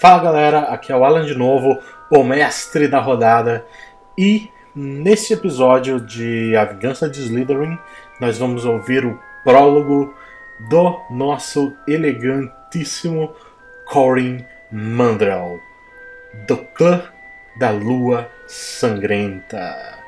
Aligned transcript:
Fala 0.00 0.22
galera, 0.22 0.60
aqui 0.60 0.90
é 0.90 0.96
o 0.96 1.04
Alan 1.04 1.26
de 1.26 1.34
novo, 1.34 1.78
o 2.10 2.24
mestre 2.24 2.88
da 2.88 2.98
rodada, 2.98 3.66
e 4.16 4.50
nesse 4.74 5.34
episódio 5.34 6.00
de 6.00 6.56
A 6.56 6.64
Vingança 6.64 7.06
de 7.06 7.20
Slytherin, 7.20 7.78
nós 8.18 8.38
vamos 8.38 8.64
ouvir 8.64 9.04
o 9.04 9.20
prólogo 9.44 10.14
do 10.70 10.98
nosso 11.10 11.76
elegantíssimo 11.86 13.34
Corin 13.84 14.42
Mandrel, 14.72 15.60
do 16.48 16.56
clã 16.56 17.02
da 17.58 17.68
Lua 17.68 18.26
Sangrenta. 18.46 19.98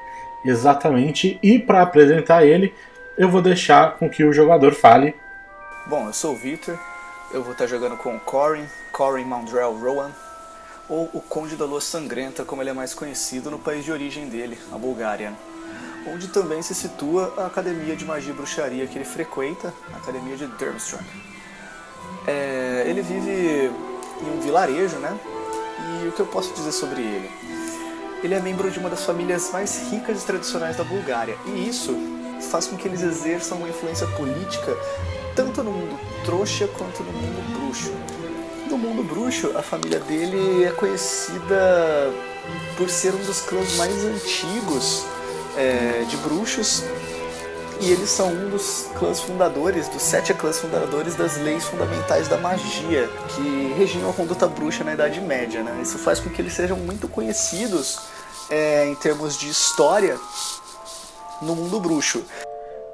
Exatamente, 0.42 1.38
e 1.42 1.58
para 1.58 1.82
apresentar 1.82 2.46
ele, 2.46 2.72
eu 3.18 3.28
vou 3.28 3.42
deixar 3.42 3.98
com 3.98 4.08
que 4.08 4.24
o 4.24 4.32
jogador 4.32 4.72
fale. 4.72 5.14
Bom, 5.86 6.06
eu 6.06 6.14
sou 6.14 6.32
o 6.32 6.38
Victor, 6.38 6.78
eu 7.30 7.42
vou 7.42 7.52
estar 7.52 7.66
jogando 7.66 7.98
com 7.98 8.16
o 8.16 8.20
Corin, 8.20 8.64
Corin 8.92 9.24
Mandrel 9.24 9.72
Rowan, 9.72 10.10
ou 10.88 11.08
o 11.14 11.20
Conde 11.20 11.56
da 11.56 11.64
Lua 11.64 11.80
Sangrenta, 11.80 12.44
como 12.44 12.62
ele 12.62 12.70
é 12.70 12.72
mais 12.74 12.92
conhecido 12.92 13.50
no 13.50 13.58
país 13.58 13.84
de 13.84 13.90
origem 13.90 14.28
dele, 14.28 14.58
a 14.70 14.76
Bulgária, 14.76 15.32
onde 16.06 16.28
também 16.28 16.60
se 16.60 16.74
situa 16.74 17.32
a 17.38 17.46
Academia 17.46 17.96
de 17.96 18.04
Magia 18.04 18.32
e 18.32 18.36
Bruxaria 18.36 18.86
que 18.86 18.98
ele 18.98 19.04
frequenta, 19.04 19.72
a 19.94 19.96
Academia 19.96 20.36
de 20.36 20.46
Durmstrang. 20.46 21.04
É, 22.26 22.84
ele 22.86 23.00
vive 23.00 23.70
em 24.20 24.36
um 24.36 24.40
vilarejo, 24.40 24.96
né? 24.96 25.18
E 26.04 26.08
o 26.08 26.12
que 26.12 26.20
eu 26.20 26.26
posso 26.26 26.52
dizer 26.52 26.72
sobre 26.72 27.00
ele? 27.00 27.30
Ele 28.22 28.34
é 28.34 28.40
membro 28.40 28.70
de 28.70 28.78
uma 28.78 28.90
das 28.90 29.04
famílias 29.04 29.50
mais 29.50 29.90
ricas 29.90 30.22
e 30.22 30.26
tradicionais 30.26 30.76
da 30.76 30.84
Bulgária, 30.84 31.36
e 31.46 31.68
isso 31.68 31.96
faz 32.50 32.66
com 32.66 32.76
que 32.76 32.86
eles 32.86 33.02
exerçam 33.02 33.56
uma 33.58 33.68
influência 33.68 34.06
política 34.08 34.76
tanto 35.34 35.62
no 35.62 35.72
mundo 35.72 35.98
trouxa 36.24 36.68
quanto 36.68 37.02
no 37.02 37.12
mundo 37.12 37.58
bruxo. 37.58 37.90
No 38.72 38.78
mundo 38.78 39.02
bruxo, 39.02 39.52
a 39.54 39.60
família 39.60 40.00
dele 40.00 40.64
é 40.64 40.70
conhecida 40.70 42.10
por 42.74 42.88
ser 42.88 43.12
um 43.14 43.18
dos 43.18 43.42
clãs 43.42 43.76
mais 43.76 44.02
antigos 44.02 45.04
é, 45.58 46.06
de 46.08 46.16
bruxos 46.16 46.82
e 47.82 47.92
eles 47.92 48.08
são 48.08 48.28
um 48.28 48.48
dos 48.48 48.88
clãs 48.98 49.20
fundadores, 49.20 49.88
dos 49.88 50.00
sete 50.00 50.32
clãs 50.32 50.58
fundadores 50.58 51.14
das 51.14 51.36
leis 51.36 51.64
fundamentais 51.66 52.28
da 52.28 52.38
magia, 52.38 53.10
que 53.28 53.74
regiam 53.76 54.08
a 54.08 54.12
conduta 54.14 54.48
bruxa 54.48 54.82
na 54.82 54.94
Idade 54.94 55.20
Média. 55.20 55.62
Né? 55.62 55.80
Isso 55.82 55.98
faz 55.98 56.18
com 56.18 56.30
que 56.30 56.40
eles 56.40 56.54
sejam 56.54 56.78
muito 56.78 57.06
conhecidos 57.08 58.00
é, 58.48 58.86
em 58.86 58.94
termos 58.94 59.36
de 59.36 59.50
história 59.50 60.16
no 61.42 61.54
mundo 61.54 61.78
bruxo. 61.78 62.24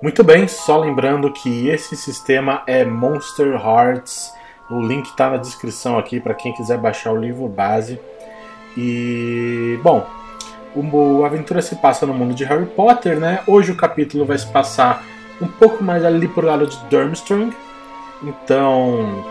Muito 0.03 0.25
bem, 0.25 0.49
só 0.49 0.77
lembrando 0.77 1.33
que 1.33 1.69
esse 1.69 1.95
sistema 1.95 2.65
é 2.67 2.85
Monster 2.85 3.55
Hearts. 3.55 4.37
O 4.71 4.81
link 4.81 5.07
está 5.07 5.31
na 5.31 5.37
descrição 5.37 5.99
aqui 5.99 6.21
para 6.21 6.35
quem 6.35 6.53
quiser 6.53 6.79
baixar 6.79 7.13
o 7.13 7.17
livro 7.17 7.49
base. 7.49 7.99
E 8.77 9.79
bom, 9.83 10.07
a 11.23 11.27
aventura 11.27 11.63
se 11.63 11.77
passa 11.77 12.07
no 12.07 12.15
mundo 12.15 12.35
de 12.35 12.45
Harry 12.45 12.67
Potter, 12.67 13.19
né? 13.19 13.41
Hoje 13.47 13.73
o 13.73 13.77
capítulo 13.77 14.25
vai 14.25 14.39
se 14.39 14.47
passar 14.47 15.05
um 15.41 15.49
pouco 15.49 15.83
mais 15.83 16.05
ali 16.05 16.29
por 16.29 16.45
lado 16.45 16.67
de 16.67 16.77
Durmstrang. 16.87 17.55
Então, 18.23 19.25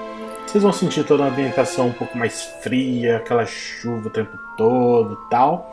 vocês 0.45 0.63
vão 0.63 0.73
sentir 0.73 1.03
toda 1.03 1.23
a 1.23 1.27
ambientação 1.27 1.87
um 1.87 1.93
pouco 1.93 2.17
mais 2.17 2.43
fria, 2.61 3.17
aquela 3.17 3.45
chuva 3.45 4.07
o 4.07 4.11
tempo 4.11 4.37
todo, 4.57 5.15
tal. 5.29 5.69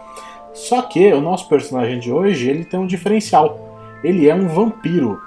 Só 0.52 0.82
que 0.82 1.12
o 1.12 1.20
nosso 1.20 1.48
personagem 1.48 1.98
de 1.98 2.12
hoje, 2.12 2.48
ele 2.48 2.64
tem 2.64 2.78
um 2.78 2.86
diferencial 2.86 3.64
ele 4.04 4.28
é 4.28 4.34
um 4.34 4.46
vampiro. 4.46 5.20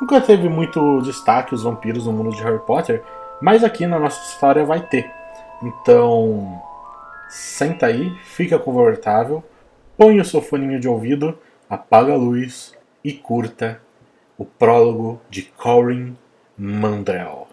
Nunca 0.00 0.20
teve 0.20 0.48
muito 0.48 1.02
destaque 1.02 1.54
os 1.54 1.62
vampiros 1.62 2.06
no 2.06 2.12
mundo 2.12 2.34
de 2.34 2.42
Harry 2.42 2.58
Potter, 2.60 3.04
mas 3.44 3.62
aqui 3.62 3.86
na 3.86 3.98
nossa 3.98 4.22
história 4.32 4.64
vai 4.64 4.80
ter. 4.80 5.10
Então, 5.62 6.62
senta 7.28 7.84
aí, 7.84 8.10
fica 8.22 8.58
confortável, 8.58 9.44
põe 9.98 10.18
o 10.18 10.24
seu 10.24 10.40
foninho 10.40 10.80
de 10.80 10.88
ouvido, 10.88 11.38
apaga 11.68 12.14
a 12.14 12.16
luz 12.16 12.74
e 13.04 13.12
curta 13.12 13.82
o 14.38 14.46
prólogo 14.46 15.20
de 15.28 15.42
Corin 15.42 16.16
Mandrel. 16.56 17.43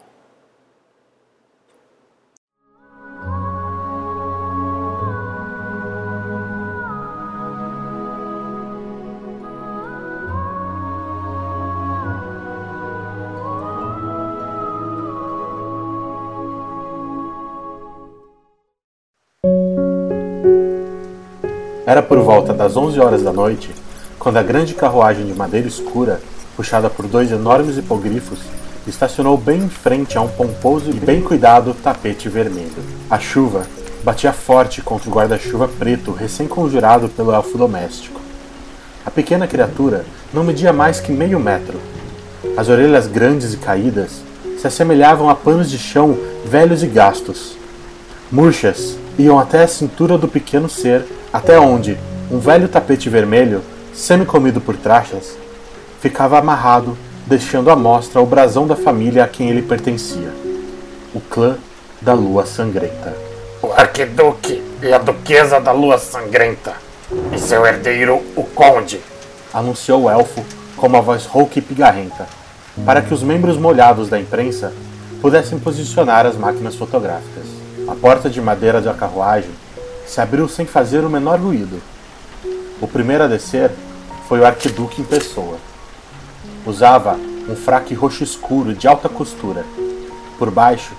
Era 21.92 22.02
por 22.02 22.20
volta 22.20 22.54
das 22.54 22.78
11 22.78 23.02
horas 23.02 23.22
da 23.22 23.34
noite 23.34 23.70
quando 24.18 24.38
a 24.38 24.42
grande 24.42 24.74
carruagem 24.74 25.26
de 25.26 25.34
madeira 25.34 25.68
escura, 25.68 26.22
puxada 26.56 26.90
por 26.90 27.06
dois 27.06 27.34
enormes 27.34 27.78
hipogrifos, 27.78 28.40
estacionou 28.88 29.38
bem 29.38 29.64
em 29.64 29.68
frente 29.68 30.18
a 30.18 30.22
um 30.22 30.30
pomposo 30.30 30.90
e 30.90 30.94
bem 30.94 31.22
cuidado 31.22 31.76
tapete 31.84 32.30
vermelho. 32.30 32.82
A 33.10 33.20
chuva 33.20 33.68
batia 34.06 34.32
forte 34.32 34.82
contra 34.82 35.10
o 35.10 35.14
guarda-chuva 35.14 35.68
preto 35.68 36.14
recém-conjurado 36.14 37.10
pelo 37.10 37.34
elfo 37.34 37.58
doméstico. 37.58 38.22
A 39.06 39.12
pequena 39.12 39.46
criatura 39.46 40.06
não 40.34 40.46
media 40.46 40.72
mais 40.72 41.02
que 41.02 41.12
meio 41.12 41.42
metro. 41.42 41.78
As 42.56 42.70
orelhas 42.70 43.06
grandes 43.06 43.54
e 43.54 43.58
caídas 43.58 44.22
se 44.58 44.66
assemelhavam 44.66 45.30
a 45.30 45.36
panos 45.36 45.70
de 45.70 45.78
chão 45.78 46.18
velhos 46.46 46.84
e 46.84 46.88
gastos. 46.88 47.58
Murchas 48.32 48.98
iam 49.20 49.38
até 49.38 49.64
a 49.64 49.68
cintura 49.68 50.18
do 50.18 50.30
pequeno 50.30 50.70
ser 50.70 51.04
até 51.32 51.60
onde 51.60 51.98
um 52.30 52.40
velho 52.40 52.68
tapete 52.68 53.10
vermelho, 53.10 53.62
semi-comido 53.94 54.60
por 54.62 54.76
trachas, 54.76 55.38
ficava 56.00 56.40
amarrado, 56.40 56.98
deixando 57.26 57.70
à 57.70 57.76
mostra 57.76 58.22
o 58.22 58.26
brasão 58.26 58.66
da 58.66 58.76
família 58.76 59.24
a 59.24 59.28
quem 59.28 59.50
ele 59.50 59.62
pertencia, 59.62 60.34
o 61.14 61.20
clã 61.20 61.58
da 62.02 62.14
Lua 62.14 62.46
Sangrenta. 62.46 63.16
O 63.62 63.72
arquiduque 63.72 64.64
e 64.82 64.92
a 64.92 64.98
duquesa 64.98 65.60
da 65.60 65.72
Lua 65.72 65.98
Sangrenta, 65.98 66.74
e 67.32 67.38
seu 67.38 67.66
herdeiro, 67.66 68.22
o 68.36 68.44
conde, 68.44 69.00
anunciou 69.54 70.04
o 70.04 70.10
elfo 70.10 70.44
com 70.76 70.88
uma 70.88 71.02
voz 71.02 71.26
rouca 71.26 71.60
e 71.60 71.62
pigarrenta, 71.62 72.26
para 72.86 73.02
que 73.02 73.14
os 73.14 73.22
membros 73.22 73.58
molhados 73.58 74.10
da 74.10 74.20
imprensa 74.20 74.74
pudessem 75.22 75.60
posicionar 75.60 76.26
as 76.26 76.36
máquinas 76.36 76.76
fotográficas. 76.76 77.46
A 77.88 77.94
porta 77.94 78.30
de 78.30 78.42
madeira 78.42 78.82
da 78.82 78.94
carruagem 78.94 79.52
se 80.12 80.20
abriu 80.20 80.46
sem 80.46 80.66
fazer 80.66 81.06
o 81.06 81.10
menor 81.10 81.40
ruído. 81.40 81.82
O 82.82 82.88
primeiro 82.88 83.24
a 83.24 83.28
descer 83.28 83.72
foi 84.28 84.42
o 84.42 84.46
arquiduque 84.46 85.02
em 85.02 85.06
pessoa. 85.06 85.58
Usava 86.66 87.18
um 87.48 87.56
fraque 87.56 87.94
roxo 87.94 88.22
escuro 88.22 88.74
de 88.74 88.90
alta 88.90 89.08
costura. 89.08 89.66
Por 90.38 90.52
baixo, 90.52 90.92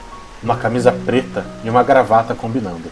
uma 0.43 0.57
camisa 0.57 0.91
preta 0.91 1.45
e 1.63 1.69
uma 1.69 1.83
gravata 1.83 2.35
combinando. 2.35 2.91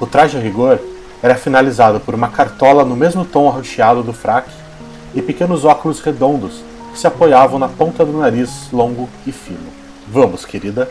O 0.00 0.06
traje 0.06 0.36
a 0.36 0.40
rigor 0.40 0.80
era 1.22 1.36
finalizado 1.36 2.00
por 2.00 2.16
uma 2.16 2.28
cartola 2.28 2.84
no 2.84 2.96
mesmo 2.96 3.24
tom 3.24 3.48
arroxeado 3.48 4.02
do 4.02 4.12
fraque 4.12 4.50
e 5.14 5.22
pequenos 5.22 5.64
óculos 5.64 6.00
redondos 6.00 6.60
que 6.90 6.98
se 6.98 7.06
apoiavam 7.06 7.60
na 7.60 7.68
ponta 7.68 8.04
do 8.04 8.18
nariz 8.18 8.68
longo 8.72 9.08
e 9.24 9.30
fino. 9.30 9.70
Vamos, 10.08 10.44
querida. 10.44 10.90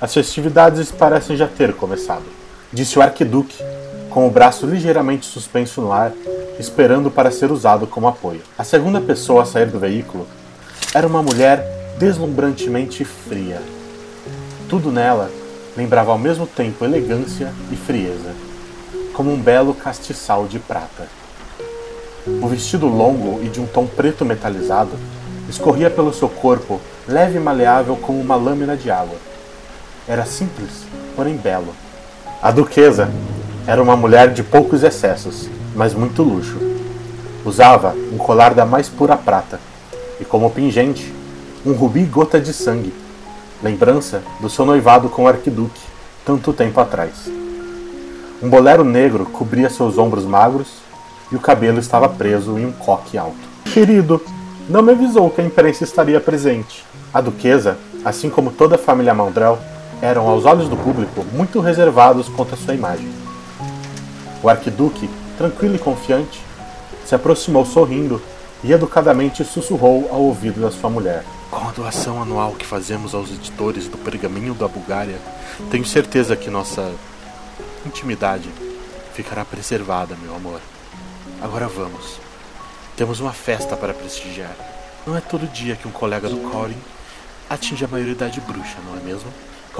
As 0.00 0.14
festividades 0.14 0.90
parecem 0.90 1.36
já 1.36 1.46
ter 1.46 1.74
começado 1.74 2.39
disse 2.72 2.98
o 2.98 3.02
arquiduque, 3.02 3.62
com 4.10 4.26
o 4.26 4.30
braço 4.30 4.66
ligeiramente 4.66 5.26
suspenso 5.26 5.80
no 5.80 5.92
ar, 5.92 6.12
esperando 6.58 7.10
para 7.10 7.30
ser 7.30 7.50
usado 7.50 7.86
como 7.86 8.08
apoio. 8.08 8.42
A 8.56 8.64
segunda 8.64 9.00
pessoa 9.00 9.42
a 9.42 9.46
sair 9.46 9.66
do 9.66 9.78
veículo 9.78 10.26
era 10.94 11.06
uma 11.06 11.22
mulher 11.22 11.94
deslumbrantemente 11.98 13.04
fria. 13.04 13.60
Tudo 14.68 14.92
nela 14.92 15.30
lembrava 15.76 16.12
ao 16.12 16.18
mesmo 16.18 16.46
tempo 16.46 16.84
elegância 16.84 17.52
e 17.70 17.76
frieza, 17.76 18.34
como 19.14 19.32
um 19.32 19.40
belo 19.40 19.74
castiçal 19.74 20.46
de 20.46 20.58
prata. 20.58 21.08
O 22.42 22.46
vestido 22.48 22.86
longo 22.86 23.42
e 23.42 23.48
de 23.48 23.60
um 23.60 23.66
tom 23.66 23.86
preto 23.86 24.24
metalizado 24.24 24.92
escorria 25.48 25.90
pelo 25.90 26.12
seu 26.12 26.28
corpo, 26.28 26.80
leve 27.08 27.38
e 27.38 27.40
maleável 27.40 27.96
como 27.96 28.20
uma 28.20 28.36
lâmina 28.36 28.76
de 28.76 28.90
água. 28.90 29.16
Era 30.06 30.24
simples, 30.24 30.84
porém 31.16 31.36
belo 31.36 31.74
a 32.42 32.50
duquesa 32.50 33.10
era 33.66 33.82
uma 33.82 33.94
mulher 33.94 34.32
de 34.32 34.42
poucos 34.42 34.82
excessos, 34.82 35.46
mas 35.76 35.92
muito 35.92 36.22
luxo. 36.22 36.56
Usava 37.44 37.94
um 38.10 38.16
colar 38.16 38.54
da 38.54 38.64
mais 38.64 38.88
pura 38.88 39.14
prata 39.14 39.60
e, 40.18 40.24
como 40.24 40.50
pingente, 40.50 41.12
um 41.66 41.72
rubi 41.72 42.02
gota 42.04 42.40
de 42.40 42.54
sangue, 42.54 42.94
lembrança 43.62 44.22
do 44.40 44.48
seu 44.48 44.64
noivado 44.64 45.10
com 45.10 45.24
o 45.24 45.28
arquiduque, 45.28 45.82
tanto 46.24 46.54
tempo 46.54 46.80
atrás. 46.80 47.30
Um 48.42 48.48
bolero 48.48 48.84
negro 48.84 49.26
cobria 49.26 49.68
seus 49.68 49.98
ombros 49.98 50.24
magros 50.24 50.68
e 51.30 51.36
o 51.36 51.40
cabelo 51.40 51.78
estava 51.78 52.08
preso 52.08 52.58
em 52.58 52.64
um 52.64 52.72
coque 52.72 53.18
alto. 53.18 53.36
Querido, 53.66 54.18
não 54.66 54.80
me 54.80 54.92
avisou 54.92 55.28
que 55.28 55.42
a 55.42 55.44
imprensa 55.44 55.84
estaria 55.84 56.18
presente. 56.18 56.86
A 57.12 57.20
duquesa, 57.20 57.76
assim 58.02 58.30
como 58.30 58.50
toda 58.50 58.76
a 58.76 58.78
família 58.78 59.12
Mandrel, 59.12 59.58
eram, 60.02 60.28
aos 60.28 60.44
olhos 60.44 60.68
do 60.68 60.76
público, 60.76 61.24
muito 61.32 61.60
reservados 61.60 62.28
quanto 62.28 62.54
à 62.54 62.56
sua 62.56 62.74
imagem. 62.74 63.08
O 64.42 64.48
arquiduque, 64.48 65.08
tranquilo 65.36 65.76
e 65.76 65.78
confiante, 65.78 66.40
se 67.04 67.14
aproximou 67.14 67.66
sorrindo 67.66 68.20
e 68.62 68.72
educadamente 68.72 69.44
sussurrou 69.44 70.08
ao 70.10 70.22
ouvido 70.22 70.60
da 70.60 70.70
sua 70.70 70.88
mulher. 70.88 71.24
Com 71.50 71.68
a 71.68 71.72
doação 71.72 72.22
anual 72.22 72.52
que 72.52 72.64
fazemos 72.64 73.14
aos 73.14 73.30
editores 73.30 73.88
do 73.88 73.98
Pergaminho 73.98 74.54
da 74.54 74.68
Bulgária, 74.68 75.18
tenho 75.70 75.84
certeza 75.84 76.36
que 76.36 76.48
nossa 76.48 76.92
intimidade 77.84 78.48
ficará 79.12 79.44
preservada, 79.44 80.16
meu 80.22 80.34
amor. 80.34 80.60
Agora 81.42 81.66
vamos. 81.66 82.20
Temos 82.96 83.20
uma 83.20 83.32
festa 83.32 83.76
para 83.76 83.94
prestigiar. 83.94 84.54
Não 85.06 85.16
é 85.16 85.20
todo 85.20 85.50
dia 85.50 85.74
que 85.74 85.88
um 85.88 85.90
colega 85.90 86.28
do 86.28 86.36
Corin 86.50 86.76
atinge 87.48 87.84
a 87.84 87.88
maioridade 87.88 88.40
bruxa, 88.40 88.76
não 88.86 88.96
é 88.96 89.00
mesmo? 89.00 89.30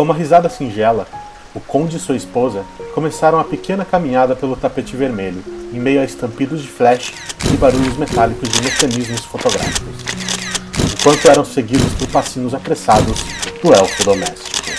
Com 0.00 0.04
uma 0.04 0.14
risada 0.14 0.48
singela, 0.48 1.06
o 1.54 1.60
conde 1.60 1.98
e 1.98 2.00
sua 2.00 2.16
esposa 2.16 2.64
começaram 2.94 3.38
a 3.38 3.44
pequena 3.44 3.84
caminhada 3.84 4.34
pelo 4.34 4.56
tapete 4.56 4.96
vermelho, 4.96 5.44
em 5.74 5.78
meio 5.78 6.00
a 6.00 6.04
estampidos 6.06 6.62
de 6.62 6.68
flash 6.68 7.12
e 7.52 7.56
barulhos 7.58 7.98
metálicos 7.98 8.48
de 8.48 8.62
mecanismos 8.62 9.26
fotográficos, 9.26 9.96
enquanto 10.90 11.28
eram 11.28 11.44
seguidos 11.44 11.92
por 11.98 12.08
passinhos 12.08 12.54
apressados 12.54 13.20
do 13.62 13.74
elfo 13.74 14.02
doméstico. 14.02 14.69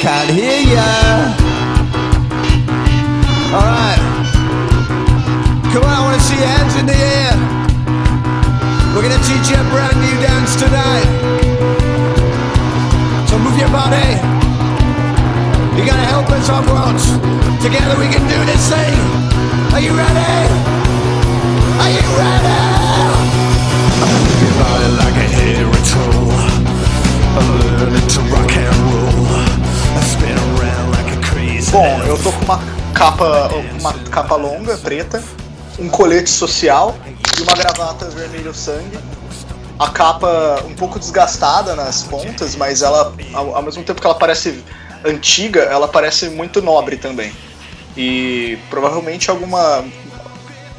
Can't 0.00 0.30
hear 0.30 0.60
ya. 0.74 0.90
Alright. 3.54 4.02
Come 5.72 5.84
on, 5.84 5.92
I 5.92 6.00
wanna 6.04 6.20
see 6.20 6.38
your 6.38 6.50
hands 6.56 6.74
in 6.80 6.86
the 6.86 6.96
air. 6.96 7.34
We're 8.94 9.02
gonna 9.06 9.22
teach 9.26 9.50
you 9.50 9.58
a 9.58 9.66
brand 9.70 9.98
new 10.00 10.16
dance 10.22 10.54
tonight. 10.56 11.08
So 13.28 13.38
move 13.38 13.58
your 13.58 13.70
body. 13.70 14.08
You 15.76 15.82
gotta 15.84 16.06
help 16.14 16.30
us 16.30 16.48
once. 16.48 17.04
Together 17.62 17.96
we 17.98 18.08
can 18.08 18.24
do 18.30 18.38
this 18.50 18.62
thing. 18.70 18.98
Are 19.74 19.80
you 19.80 19.92
ready? 19.92 20.34
Are 21.82 21.92
you 21.96 22.04
ready? 22.20 22.60
Move 24.00 24.42
your 24.42 24.54
body 24.62 24.88
like 25.00 25.18
a 25.22 25.28
troll. 25.90 26.34
Learning 27.78 28.08
to 28.14 28.20
rock 28.32 28.52
and 28.56 28.76
roll. 28.92 29.13
Bom, 31.74 32.02
eu 32.04 32.16
tô 32.22 32.30
com 32.30 32.44
uma 32.44 32.60
capa, 32.94 33.50
uma 33.80 33.92
capa 34.08 34.36
longa, 34.36 34.78
preta, 34.78 35.20
um 35.76 35.88
colete 35.88 36.30
social 36.30 36.94
e 37.36 37.42
uma 37.42 37.52
gravata 37.54 38.08
vermelho 38.10 38.54
sangue. 38.54 38.96
A 39.76 39.90
capa 39.90 40.62
um 40.66 40.74
pouco 40.74 41.00
desgastada 41.00 41.74
nas 41.74 42.04
pontas, 42.04 42.54
mas 42.54 42.82
ela, 42.82 43.12
ao, 43.32 43.56
ao 43.56 43.62
mesmo 43.62 43.82
tempo 43.82 44.00
que 44.00 44.06
ela 44.06 44.14
parece 44.14 44.62
antiga, 45.04 45.62
ela 45.62 45.88
parece 45.88 46.30
muito 46.30 46.62
nobre 46.62 46.96
também. 46.96 47.32
E 47.96 48.56
provavelmente 48.70 49.28
alguma 49.28 49.84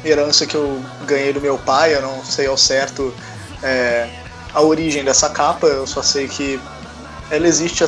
herança 0.02 0.46
que 0.46 0.54
eu 0.54 0.82
ganhei 1.06 1.30
do 1.30 1.42
meu 1.42 1.58
pai, 1.58 1.94
eu 1.94 2.00
não 2.00 2.24
sei 2.24 2.46
ao 2.46 2.56
certo 2.56 3.14
é, 3.62 4.08
a 4.54 4.62
origem 4.62 5.04
dessa 5.04 5.28
capa, 5.28 5.66
eu 5.66 5.86
só 5.86 6.02
sei 6.02 6.26
que 6.26 6.58
ela 7.30 7.46
existe 7.46 7.84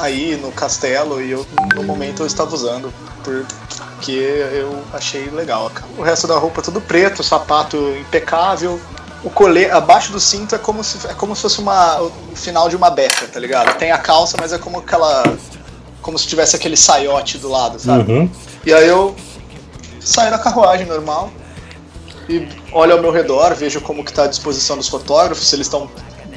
aí 0.00 0.36
no 0.36 0.50
castelo 0.52 1.20
e 1.20 1.30
eu 1.30 1.46
no 1.74 1.82
momento 1.82 2.22
eu 2.22 2.26
estava 2.26 2.54
usando 2.54 2.92
porque 3.22 4.12
eu 4.12 4.82
achei 4.92 5.28
legal. 5.30 5.70
O 5.96 6.02
resto 6.02 6.26
da 6.26 6.36
roupa 6.36 6.60
é 6.60 6.64
tudo 6.64 6.80
preto, 6.80 7.22
sapato 7.22 7.76
impecável. 8.00 8.80
O 9.22 9.28
colete 9.28 9.70
abaixo 9.70 10.12
do 10.12 10.18
cinto 10.18 10.54
é 10.54 10.58
como 10.58 10.82
se 10.82 11.06
é 11.06 11.12
como 11.12 11.36
se 11.36 11.42
fosse 11.42 11.60
uma 11.60 12.00
o 12.00 12.10
final 12.34 12.68
de 12.68 12.76
uma 12.76 12.90
beca, 12.90 13.26
tá 13.28 13.38
ligado? 13.38 13.76
Tem 13.76 13.92
a 13.92 13.98
calça, 13.98 14.36
mas 14.40 14.52
é 14.52 14.58
como 14.58 14.78
aquela 14.78 15.22
como 16.00 16.18
se 16.18 16.26
tivesse 16.26 16.56
aquele 16.56 16.76
saiote 16.76 17.36
do 17.36 17.48
lado, 17.48 17.78
sabe? 17.78 18.10
Uhum. 18.10 18.30
E 18.64 18.72
aí 18.72 18.88
eu 18.88 19.14
saio 20.00 20.30
da 20.30 20.38
carruagem 20.38 20.86
normal 20.86 21.30
e 22.28 22.48
olho 22.72 22.94
ao 22.94 23.02
meu 23.02 23.10
redor, 23.10 23.54
vejo 23.54 23.80
como 23.80 24.04
que 24.04 24.12
tá 24.12 24.24
a 24.24 24.26
disposição 24.26 24.76
dos 24.76 24.88
fotógrafos, 24.88 25.48
se 25.48 25.56
eles 25.56 25.66
estão 25.66 25.90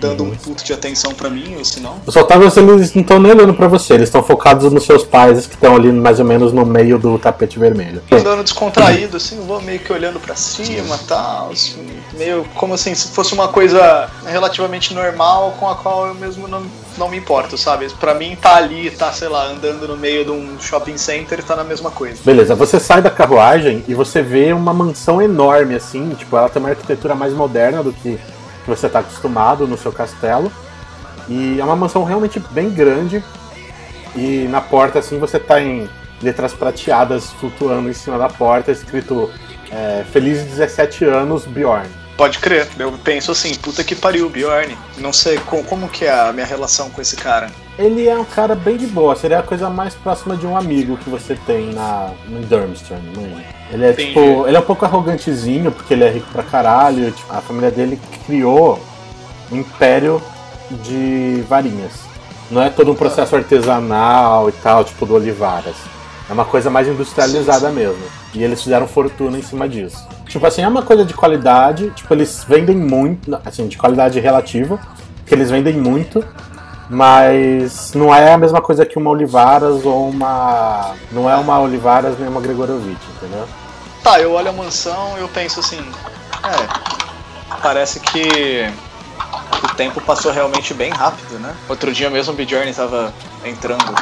dando 0.04 0.24
um 0.24 0.36
puto 0.36 0.64
de 0.66 0.74
atenção 0.74 1.14
pra 1.14 1.30
mim 1.30 1.56
ou 1.58 1.64
se 1.64 1.80
não. 1.80 1.96
Os 2.06 2.14
fotógrafos 2.14 2.58
eles 2.58 2.94
não 2.94 3.02
estão 3.02 3.20
nem 3.20 3.32
olhando 3.32 3.54
pra 3.54 3.70
você, 3.70 3.94
eles 3.94 4.10
estão 4.10 4.22
focados 4.22 4.72
nos 4.72 4.86
seus 4.86 5.04
pais 5.04 5.48
que 5.48 5.56
estão 5.56 5.76
ali 5.76 5.92
mais 5.92 6.20
ou 6.20 6.26
menos 6.26 6.52
no 6.52 6.66
meio 6.66 7.00
do 7.00 7.18
tapete 7.18 7.58
vermelho. 7.58 8.04
andando 8.12 8.44
descontraído, 8.44 9.16
assim, 9.16 9.40
vou 9.48 9.62
meio 9.62 9.80
que 9.80 9.94
olhando 9.94 10.20
pra 10.20 10.36
cima 10.36 11.00
tal, 11.08 11.52
assim, 11.52 11.88
meio 12.18 12.46
como 12.56 12.74
assim, 12.74 12.94
se 12.94 13.08
fosse 13.10 13.34
uma 13.34 13.48
coisa 13.48 14.10
relativamente 14.26 14.94
normal 14.94 15.56
com 15.60 15.70
a 15.70 15.76
qual 15.76 16.08
eu 16.08 16.16
mesmo 16.16 16.48
não, 16.48 16.64
não 16.98 17.10
me 17.10 17.18
importo, 17.18 17.58
sabe? 17.58 17.88
Pra 18.00 18.14
mim 18.14 18.38
tá 18.40 18.56
ali, 18.58 18.92
tá, 18.92 19.12
sei 19.14 19.30
lá, 19.30 19.48
andando 19.48 19.88
no 19.88 19.96
meio 19.96 20.26
de 20.26 20.32
um 20.32 20.60
shopping 20.60 20.98
center 20.98 21.42
tá 21.44 21.56
na 21.56 21.64
mesma 21.64 21.92
coisa. 21.92 22.18
Beleza, 22.26 22.56
você 22.56 22.80
sai 22.80 23.02
da 23.02 23.10
carruagem 23.10 23.84
e 23.88 23.94
você 23.94 24.22
vê 24.22 24.52
uma 24.52 24.74
mansão 24.74 25.22
enorme 25.22 25.76
assim, 25.76 26.10
tipo, 26.18 26.36
ela 26.36 26.50
tem 26.50 26.62
uma 26.62 26.70
arquitetura 26.70 27.16
mais 27.16 27.34
moderna 27.34 27.82
do 27.82 27.94
que, 27.94 28.20
que 28.64 28.70
você 28.70 28.88
está 28.88 29.00
acostumado 29.00 29.68
no 29.68 29.78
seu 29.78 29.92
castelo. 29.92 30.52
E 31.28 31.60
é 31.60 31.64
uma 31.64 31.76
mansão 31.76 32.04
realmente 32.04 32.40
bem 32.52 32.70
grande. 32.70 33.24
E 34.16 34.48
na 34.50 34.62
porta 34.62 35.00
assim 35.00 35.18
você 35.20 35.40
tá 35.40 35.62
em 35.62 35.90
letras 36.22 36.54
prateadas 36.54 37.32
flutuando 37.34 37.90
em 37.90 37.94
cima 37.94 38.18
da 38.18 38.30
porta, 38.30 38.72
escrito 38.72 39.30
é, 39.72 40.04
Feliz 40.12 40.44
17 40.44 41.04
anos, 41.06 41.46
Bjorn. 41.46 41.88
Pode 42.16 42.38
crer, 42.38 42.68
eu 42.78 42.92
penso 43.04 43.32
assim, 43.32 43.56
puta 43.56 43.84
que 43.84 43.96
pariu, 43.96 44.30
Bjorn. 44.30 44.78
Não 45.00 45.12
sei 45.12 45.38
com- 45.40 45.64
como 45.64 45.90
que 45.90 46.06
é 46.06 46.12
a 46.12 46.32
minha 46.32 46.46
relação 46.46 46.90
com 46.92 47.02
esse 47.02 47.16
cara. 47.16 47.50
Ele 47.78 48.08
é 48.08 48.16
um 48.16 48.24
cara 48.24 48.54
bem 48.54 48.78
de 48.78 48.86
boa, 48.86 49.16
seria 49.16 49.40
a 49.40 49.44
coisa 49.44 49.68
mais 49.70 49.96
próxima 49.96 50.38
de 50.38 50.46
um 50.46 50.56
amigo 50.56 50.96
que 50.98 51.10
você 51.10 51.36
tem 51.48 51.74
na, 51.74 52.12
no 52.28 52.42
Durmstrang? 52.42 53.02
Ele 53.74 53.86
é 53.86 53.92
Entendi. 53.92 54.08
tipo. 54.10 54.48
Ele 54.48 54.56
é 54.56 54.60
um 54.60 54.64
pouco 54.64 54.86
arrogantezinho, 54.86 55.72
porque 55.72 55.94
ele 55.94 56.04
é 56.04 56.10
rico 56.10 56.28
pra 56.32 56.44
caralho. 56.44 57.12
tipo, 57.12 57.34
a 57.34 57.42
família 57.42 57.72
dele 57.72 58.00
criou 58.26 58.80
um 59.52 59.58
império 59.58 60.22
de 60.70 61.44
varinhas. 61.50 61.92
Não 62.52 62.62
é 62.62 62.70
todo 62.70 62.92
um 62.92 62.96
processo 62.96 63.36
artesanal 63.36 64.48
e 64.48 64.52
tal, 64.52 64.84
tipo 64.84 65.06
do 65.06 65.16
Olivaras. 65.16 65.76
É 66.30 66.34
uma 66.34 66.46
coisa 66.46 66.70
mais 66.70 66.88
industrializada 66.88 67.70
mesmo. 67.72 68.04
E 68.34 68.44
eles 68.44 68.62
fizeram 68.62 68.88
fortuna 68.88 69.38
em 69.38 69.42
cima 69.42 69.68
disso. 69.68 70.08
Tipo 70.28 70.46
assim, 70.46 70.62
é 70.62 70.68
uma 70.68 70.84
coisa 70.84 71.04
de 71.04 71.14
qualidade, 71.14 71.90
tipo, 71.92 72.14
eles 72.14 72.46
vendem 72.48 72.78
muito, 72.78 73.38
assim, 73.44 73.68
de 73.68 73.78
qualidade 73.78 74.20
relativa, 74.20 74.80
que 75.26 75.34
eles 75.34 75.50
vendem 75.50 75.76
muito, 75.76 76.24
mas 76.90 77.94
não 77.94 78.14
é 78.14 78.34
a 78.34 78.38
mesma 78.38 78.62
coisa 78.62 78.86
que 78.86 78.98
uma 78.98 79.10
Olivaras 79.10 79.86
ou 79.86 80.10
uma. 80.10 80.96
Não 81.12 81.30
é 81.30 81.36
uma 81.36 81.60
Olivaras 81.60 82.18
nem 82.20 82.30
uma 82.30 82.42
Gregorovitch, 82.42 83.02
entendeu? 83.18 83.46
Tá, 84.04 84.20
eu 84.20 84.34
olho 84.34 84.50
a 84.50 84.52
mansão 84.52 85.18
e 85.18 85.22
eu 85.22 85.30
penso 85.30 85.62
assim, 85.62 85.80
é, 86.44 87.58
parece 87.62 88.02
que 88.02 88.70
o 89.64 89.76
tempo 89.76 90.02
passou 90.02 90.30
realmente 90.30 90.74
bem 90.74 90.92
rápido, 90.92 91.40
né? 91.40 91.56
Outro 91.70 91.94
dia 91.94 92.10
mesmo 92.10 92.34
o 92.34 92.36
Bjorn 92.36 92.74
tava 92.74 93.14
entrando 93.46 93.96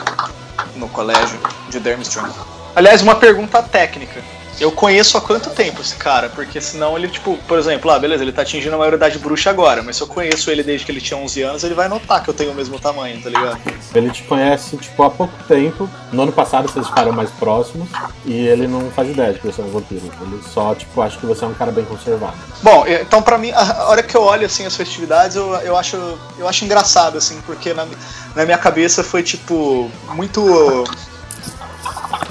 no 0.76 0.90
colégio 0.90 1.40
de 1.70 1.80
Durmstrang. 1.80 2.34
Aliás, 2.76 3.04
uma 3.04 3.16
pergunta 3.16 3.62
técnica. 3.62 4.24
Eu 4.62 4.72
conheço 4.72 5.18
há 5.18 5.22
quanto 5.22 5.50
tempo 5.50 5.82
esse 5.82 5.96
cara? 5.96 6.30
Porque 6.30 6.62
senão 6.62 6.96
ele, 6.96 7.08
tipo, 7.08 7.36
por 7.48 7.58
exemplo, 7.58 7.90
ah, 7.90 7.98
beleza, 7.98 8.24
ele 8.24 8.32
tá 8.32 8.44
atingindo 8.44 8.76
a 8.76 8.78
maioridade 8.78 9.18
bruxa 9.18 9.50
agora, 9.50 9.82
mas 9.82 9.96
se 9.96 10.04
eu 10.04 10.08
conheço 10.08 10.52
ele 10.52 10.62
desde 10.62 10.86
que 10.86 10.92
ele 10.92 11.02
tinha 11.02 11.20
11 11.20 11.42
anos, 11.42 11.64
ele 11.64 11.74
vai 11.74 11.88
notar 11.88 12.22
que 12.24 12.30
eu 12.30 12.34
tenho 12.34 12.52
o 12.52 12.54
mesmo 12.54 12.80
tamanho, 12.80 13.20
tá 13.20 13.30
ligado? 13.30 13.60
Ele 13.96 14.12
te 14.12 14.22
conhece, 14.22 14.78
tipo, 14.78 15.02
há 15.02 15.10
pouco 15.10 15.34
tempo. 15.48 15.90
No 16.14 16.22
ano 16.22 16.32
passado 16.32 16.70
vocês 16.70 16.86
ficaram 16.86 17.12
mais 17.12 17.32
próximos. 17.32 17.90
E 18.24 18.34
ele 18.34 18.68
não 18.68 18.92
faz 18.92 19.10
ideia 19.10 19.34
de 19.34 19.40
que 19.40 19.48
você 19.48 19.62
é 19.62 19.64
um 19.64 19.72
vampiro. 19.72 20.12
Ele 20.22 20.40
só, 20.54 20.76
tipo, 20.76 21.02
acha 21.02 21.18
que 21.18 21.26
você 21.26 21.44
é 21.44 21.48
um 21.48 21.56
cara 21.56 21.72
bem 21.72 21.84
conservado. 21.84 22.38
Bom, 22.62 22.86
então 22.86 23.20
pra 23.24 23.40
mim, 23.40 23.52
a 23.52 23.88
hora 23.90 24.04
que 24.04 24.16
eu 24.16 24.22
olho 24.22 24.46
assim 24.46 24.64
as 24.64 24.76
festividades, 24.76 25.36
eu, 25.36 25.56
eu 25.56 25.76
acho 25.76 25.98
eu 26.38 26.48
acho 26.48 26.64
engraçado 26.64 27.18
assim, 27.18 27.42
porque 27.48 27.74
na, 27.74 27.88
na 28.36 28.46
minha 28.46 28.60
cabeça 28.60 29.04
foi 29.04 29.24
tipo 29.24 29.90
muito 30.14 30.86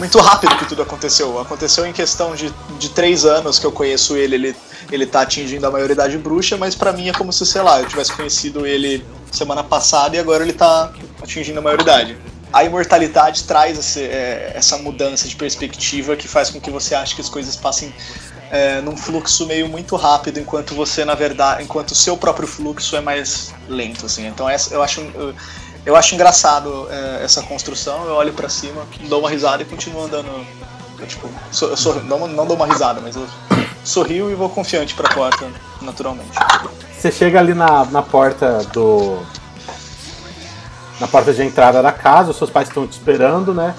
muito 0.01 0.19
rápido 0.19 0.57
que 0.57 0.65
tudo 0.65 0.83
aconteceu. 0.83 1.39
Aconteceu 1.39 1.87
em 1.87 1.93
questão 1.93 2.35
de, 2.35 2.53
de 2.79 2.89
três 2.89 3.25
anos 3.25 3.59
que 3.59 3.67
eu 3.67 3.71
conheço 3.71 4.17
ele, 4.17 4.35
ele 4.35 4.57
ele 4.91 5.07
tá 5.07 5.21
atingindo 5.21 5.65
a 5.67 5.71
maioridade 5.71 6.19
bruxa, 6.19 6.57
mas 6.57 6.75
pra 6.75 6.93
mim 6.93 7.09
é 7.09 7.13
como 7.13 7.33
se, 7.33 7.47
sei 7.47 7.63
lá, 7.63 7.81
eu 7.81 7.87
tivesse 7.87 8.13
conhecido 8.13 8.67
ele 8.67 9.05
semana 9.31 9.63
passada 9.63 10.17
e 10.17 10.19
agora 10.19 10.43
ele 10.43 10.53
tá 10.53 10.93
atingindo 11.23 11.61
a 11.61 11.63
maioridade. 11.63 12.17
A 12.53 12.65
imortalidade 12.65 13.45
traz 13.45 13.79
esse, 13.79 14.03
é, 14.03 14.53
essa 14.55 14.77
mudança 14.79 15.29
de 15.29 15.37
perspectiva 15.37 16.17
que 16.17 16.27
faz 16.27 16.51
com 16.51 16.61
que 16.61 16.71
você 16.71 16.97
ache 16.97 17.15
que 17.15 17.21
as 17.21 17.29
coisas 17.29 17.55
passem 17.55 17.95
é, 18.51 18.81
num 18.81 18.97
fluxo 18.97 19.47
meio 19.47 19.69
muito 19.69 19.95
rápido, 19.95 20.41
enquanto 20.41 20.75
você, 20.75 21.05
na 21.05 21.15
verdade, 21.15 21.63
enquanto 21.63 21.93
o 21.93 21.95
seu 21.95 22.17
próprio 22.17 22.49
fluxo 22.49 22.97
é 22.97 23.01
mais 23.01 23.55
lento, 23.69 24.07
assim. 24.07 24.27
Então 24.27 24.51
essa, 24.51 24.75
eu 24.75 24.83
acho 24.83 25.01
eu, 25.15 25.33
Eu 25.85 25.97
acho 25.97 26.15
engraçado 26.15 26.87
é, 26.91 27.25
essa 27.25 27.43
construção, 27.43 28.05
eu 28.05 28.15
olho 28.15 28.33
pra 28.33 28.49
cima, 28.49 28.83
dou 29.09 29.21
uma 29.21 29.31
risada 29.31 29.63
e 29.63 29.67
continuo 29.67 30.05
andando. 30.05 30.29
Eu, 30.99 31.07
tipo, 31.07 31.29
eu 31.63 31.77
sou, 31.77 32.03
não, 32.03 32.29
não 32.29 32.47
dou 32.47 32.55
uma 32.55 32.67
risada, 32.67 33.01
mas 33.01 33.17
eu 33.17 33.27
sorrio 33.83 34.31
e 34.31 34.35
vou 34.35 34.49
confiante 34.49 34.95
pra 34.95 35.09
porta, 35.09 35.47
naturalmente. 35.81 36.39
Você 36.93 37.11
chega 37.11 37.39
ali 37.39 37.55
na, 37.55 37.87
na 37.87 38.03
porta 38.03 38.63
do. 38.73 39.19
Na 41.01 41.09
porta 41.09 41.33
de 41.33 41.43
entrada 41.43 41.83
da 41.83 41.93
casa, 41.93 42.31
os 42.31 42.37
seus 42.37 42.51
pais 42.51 42.69
estão 42.69 42.87
te 42.87 42.93
esperando, 42.93 43.55
né? 43.55 43.75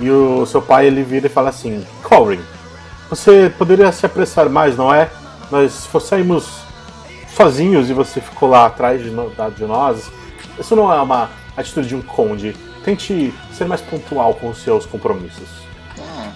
E 0.00 0.10
o 0.10 0.46
seu 0.46 0.62
pai 0.62 0.86
ele 0.86 1.02
vira 1.02 1.26
e 1.26 1.30
fala 1.30 1.50
assim: 1.50 1.86
Corin, 2.02 2.40
você 3.10 3.52
poderia 3.58 3.92
se 3.92 4.06
apressar 4.06 4.48
mais, 4.48 4.74
não 4.74 4.92
é? 4.92 5.10
Nós 5.50 5.86
saímos 6.00 6.48
sozinhos 7.36 7.90
e 7.90 7.92
você 7.92 8.22
ficou 8.22 8.48
lá 8.48 8.64
atrás 8.64 9.02
de, 9.02 9.10
no, 9.10 9.30
de 9.54 9.64
nós. 9.66 10.10
Isso 10.58 10.74
não 10.74 10.90
é 10.90 10.98
uma 11.00 11.28
atitude 11.56 11.88
de 11.88 11.96
um 11.96 12.02
conde. 12.02 12.54
Tente 12.84 13.32
ser 13.52 13.66
mais 13.66 13.80
pontual 13.80 14.34
com 14.34 14.50
os 14.50 14.58
seus 14.58 14.86
compromissos. 14.86 15.48
Ah, 15.98 16.32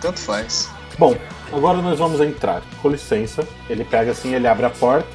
tanto 0.00 0.18
faz. 0.18 0.70
Bom, 0.98 1.16
agora 1.52 1.80
nós 1.80 1.98
vamos 1.98 2.20
entrar. 2.20 2.62
Com 2.80 2.88
licença. 2.88 3.46
Ele 3.68 3.84
pega 3.84 4.10
assim, 4.10 4.34
ele 4.34 4.46
abre 4.46 4.66
a 4.66 4.70
porta. 4.70 5.08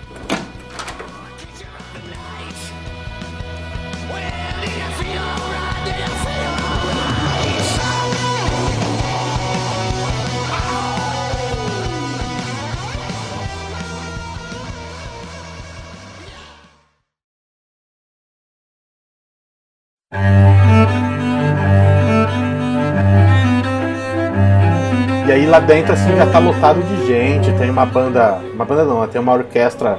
Lá 25.57 25.59
dentro 25.59 25.93
assim 25.93 26.15
já 26.15 26.27
tá 26.27 26.37
lotado 26.37 26.83
de 26.83 27.07
gente, 27.07 27.51
tem 27.53 27.67
uma 27.69 27.85
banda, 27.85 28.39
uma 28.53 28.63
banda 28.63 28.85
não, 28.85 29.07
tem 29.07 29.19
uma 29.19 29.33
orquestra 29.33 29.97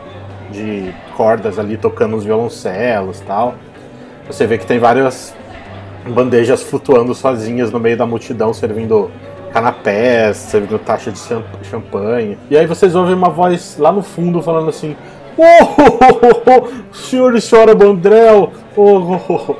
de 0.52 0.94
cordas 1.16 1.58
ali 1.58 1.76
tocando 1.76 2.16
os 2.16 2.24
violoncelos, 2.24 3.20
tal. 3.26 3.54
Você 4.28 4.46
vê 4.46 4.56
que 4.56 4.64
tem 4.64 4.78
várias 4.78 5.34
bandejas 6.06 6.62
flutuando 6.62 7.12
sozinhas 7.12 7.72
no 7.72 7.80
meio 7.80 7.96
da 7.96 8.06
multidão, 8.06 8.54
servindo 8.54 9.10
canapés, 9.52 10.36
servindo 10.36 10.78
taxa 10.78 11.10
de 11.10 11.18
champanhe. 11.64 12.38
E 12.48 12.56
aí 12.56 12.66
vocês 12.66 12.94
ouvem 12.94 13.14
uma 13.14 13.28
voz 13.28 13.76
lá 13.78 13.90
no 13.90 14.02
fundo 14.02 14.40
falando 14.40 14.68
assim: 14.68 14.94
Oh, 15.36 15.42
oh, 15.42 16.52
oh, 16.52 16.68
oh 16.68 16.94
senhor 16.94 17.34
e 17.34 17.40
senhora 17.40 17.74
Bandrel, 17.74 18.52
oh, 18.76 19.18
oh, 19.28 19.56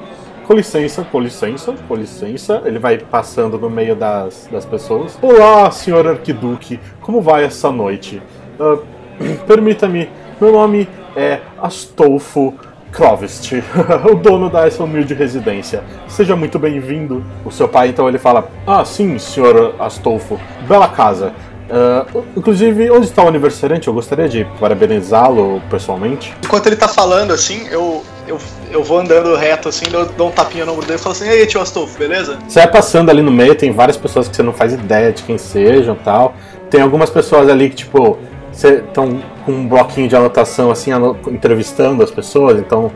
com 0.49 0.55
licença, 0.55 1.05
com 1.05 1.21
licença, 1.21 1.75
com 1.87 1.95
licença. 1.95 2.63
Ele 2.65 2.79
vai 2.79 2.97
passando 2.97 3.59
no 3.59 3.69
meio 3.69 3.95
das, 3.95 4.49
das 4.51 4.65
pessoas. 4.65 5.19
Olá, 5.21 5.71
senhor 5.71 6.07
Arquiduque, 6.07 6.81
como 7.03 7.21
vai 7.21 7.45
essa 7.45 7.71
noite? 7.71 8.23
Uh, 8.59 8.83
Permita-me, 9.47 10.09
meu 10.41 10.51
nome 10.51 10.89
é 11.15 11.41
Astolfo 11.61 12.55
Krovist, 12.91 13.63
o 14.11 14.15
dono 14.15 14.49
dessa 14.49 14.83
humilde 14.83 15.13
residência. 15.13 15.85
Seja 16.09 16.35
muito 16.35 16.59
bem-vindo. 16.59 17.23
O 17.45 17.51
seu 17.51 17.69
pai, 17.69 17.89
então, 17.89 18.09
ele 18.09 18.19
fala: 18.19 18.51
Ah, 18.67 18.87
sim, 18.87 19.19
senhor 19.19 19.75
Astolfo, 19.79 20.41
bela 20.67 20.89
casa. 20.89 21.35
Uh, 21.69 22.25
inclusive, 22.35 22.91
onde 22.91 23.07
está 23.07 23.23
o 23.23 23.29
aniversariante? 23.29 23.89
Eu 23.89 23.95
gostaria 23.95 24.27
de 24.27 24.47
parabenizá-lo 24.59 25.61
pessoalmente. 25.71 26.35
Enquanto 26.43 26.67
ele 26.67 26.77
tá 26.77 26.89
falando, 26.89 27.33
assim, 27.33 27.69
eu, 27.69 28.03
eu, 28.27 28.39
eu 28.71 28.83
vou 28.83 28.99
andando 28.99 29.35
reto, 29.37 29.69
assim, 29.69 29.85
eu 29.93 30.07
dou 30.07 30.29
um 30.29 30.31
tapinha 30.31 30.65
no 30.65 30.73
ombro 30.73 30.87
dele 30.87 30.99
e 30.99 31.03
falo 31.03 31.15
assim: 31.15 31.27
E 31.27 31.31
aí, 31.31 31.47
tio 31.47 31.61
Astolfo, 31.61 31.99
beleza? 31.99 32.39
Você 32.49 32.61
vai 32.61 32.71
passando 32.71 33.11
ali 33.11 33.21
no 33.21 33.31
meio, 33.31 33.55
tem 33.55 33.71
várias 33.71 33.99
pessoas 33.99 34.29
que 34.29 34.35
você 34.35 34.43
não 34.43 34.53
faz 34.53 34.73
ideia 34.73 35.13
de 35.13 35.23
quem 35.23 35.37
sejam 35.37 35.95
tal. 35.95 36.35
Tem 36.71 36.81
algumas 36.81 37.11
pessoas 37.11 37.49
ali 37.51 37.69
que, 37.69 37.77
tipo, 37.77 38.19
estão 38.51 39.21
com 39.45 39.53
um 39.53 39.69
bloquinho 39.69 40.09
de 40.09 40.17
anotação, 40.17 40.71
assim, 40.71 40.91
entrevistando 41.29 42.03
as 42.03 42.11
pessoas, 42.11 42.59
então, 42.59 42.91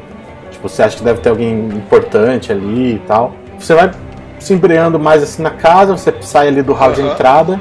tipo, 0.51 0.67
você 0.67 0.83
acha 0.83 0.97
que 0.97 1.03
deve 1.03 1.21
ter 1.21 1.29
alguém 1.29 1.69
importante 1.69 2.51
ali 2.51 2.95
e 2.95 2.99
tal. 3.01 3.35
Você 3.59 3.75
vai 3.75 3.91
se 4.39 4.55
embreando 4.55 4.99
mais 4.99 5.23
assim 5.23 5.43
na 5.43 5.51
casa, 5.51 5.97
você 5.97 6.13
sai 6.23 6.49
ali 6.49 6.63
do 6.63 6.73
hall 6.73 6.89
uhum. 6.89 6.95
de 6.95 7.01
entrada 7.03 7.61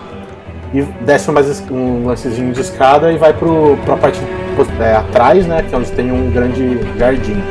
e 0.73 0.81
desce 1.05 1.31
mais 1.31 1.61
um 1.69 2.05
lancezinho 2.05 2.53
de 2.53 2.61
escada 2.61 3.11
e 3.11 3.17
vai 3.17 3.33
pro, 3.33 3.77
pra 3.85 3.97
parte 3.97 4.19
é, 4.79 4.95
atrás, 4.95 5.45
né? 5.45 5.63
Que 5.67 5.75
é 5.75 5.77
onde 5.77 5.91
tem 5.91 6.11
um 6.11 6.31
grande 6.31 6.79
jardim. 6.97 7.41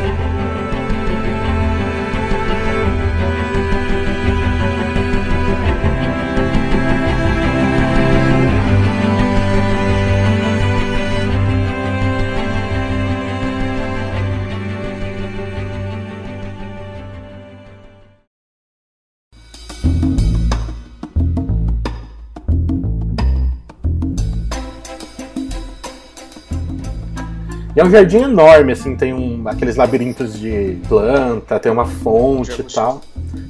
E 27.74 27.80
é 27.80 27.84
um 27.84 27.90
jardim 27.90 28.18
enorme, 28.18 28.72
assim, 28.72 28.96
tem 28.96 29.14
um, 29.14 29.46
aqueles 29.46 29.76
labirintos 29.76 30.38
de 30.38 30.78
planta, 30.88 31.58
tem 31.60 31.70
uma 31.70 31.86
fonte 31.86 32.60
e 32.60 32.64
tal. 32.64 33.00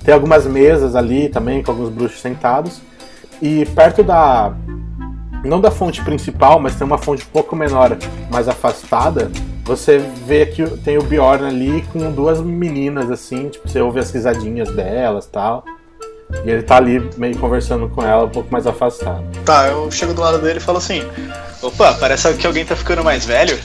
Tem 0.04 0.12
algumas 0.12 0.46
mesas 0.46 0.94
ali 0.94 1.28
também, 1.28 1.62
com 1.62 1.70
alguns 1.70 1.88
bruxos 1.88 2.20
sentados. 2.20 2.80
E 3.40 3.64
perto 3.66 4.02
da. 4.02 4.52
Não 5.42 5.58
da 5.58 5.70
fonte 5.70 6.04
principal, 6.04 6.60
mas 6.60 6.74
tem 6.74 6.86
uma 6.86 6.98
fonte 6.98 7.24
um 7.24 7.32
pouco 7.32 7.56
menor, 7.56 7.96
mais 8.30 8.46
afastada. 8.46 9.30
Você 9.64 9.98
vê 10.26 10.44
que 10.44 10.66
tem 10.78 10.98
o 10.98 11.02
Bjorn 11.02 11.46
ali 11.46 11.82
com 11.90 12.10
duas 12.12 12.42
meninas, 12.42 13.10
assim, 13.10 13.48
tipo, 13.48 13.66
você 13.66 13.80
ouve 13.80 14.00
as 14.00 14.10
risadinhas 14.10 14.70
delas 14.70 15.26
tal. 15.26 15.64
E 16.44 16.50
ele 16.50 16.62
tá 16.62 16.76
ali 16.76 17.08
meio 17.16 17.36
conversando 17.38 17.88
com 17.88 18.02
ela, 18.02 18.24
um 18.24 18.28
pouco 18.28 18.52
mais 18.52 18.66
afastado. 18.66 19.24
Tá, 19.44 19.68
eu 19.68 19.90
chego 19.90 20.12
do 20.12 20.20
lado 20.20 20.38
dele 20.38 20.58
e 20.58 20.62
falo 20.62 20.78
assim: 20.78 21.02
opa, 21.62 21.94
parece 21.94 22.32
que 22.34 22.46
alguém 22.46 22.64
tá 22.64 22.76
ficando 22.76 23.02
mais 23.02 23.24
velho. 23.24 23.58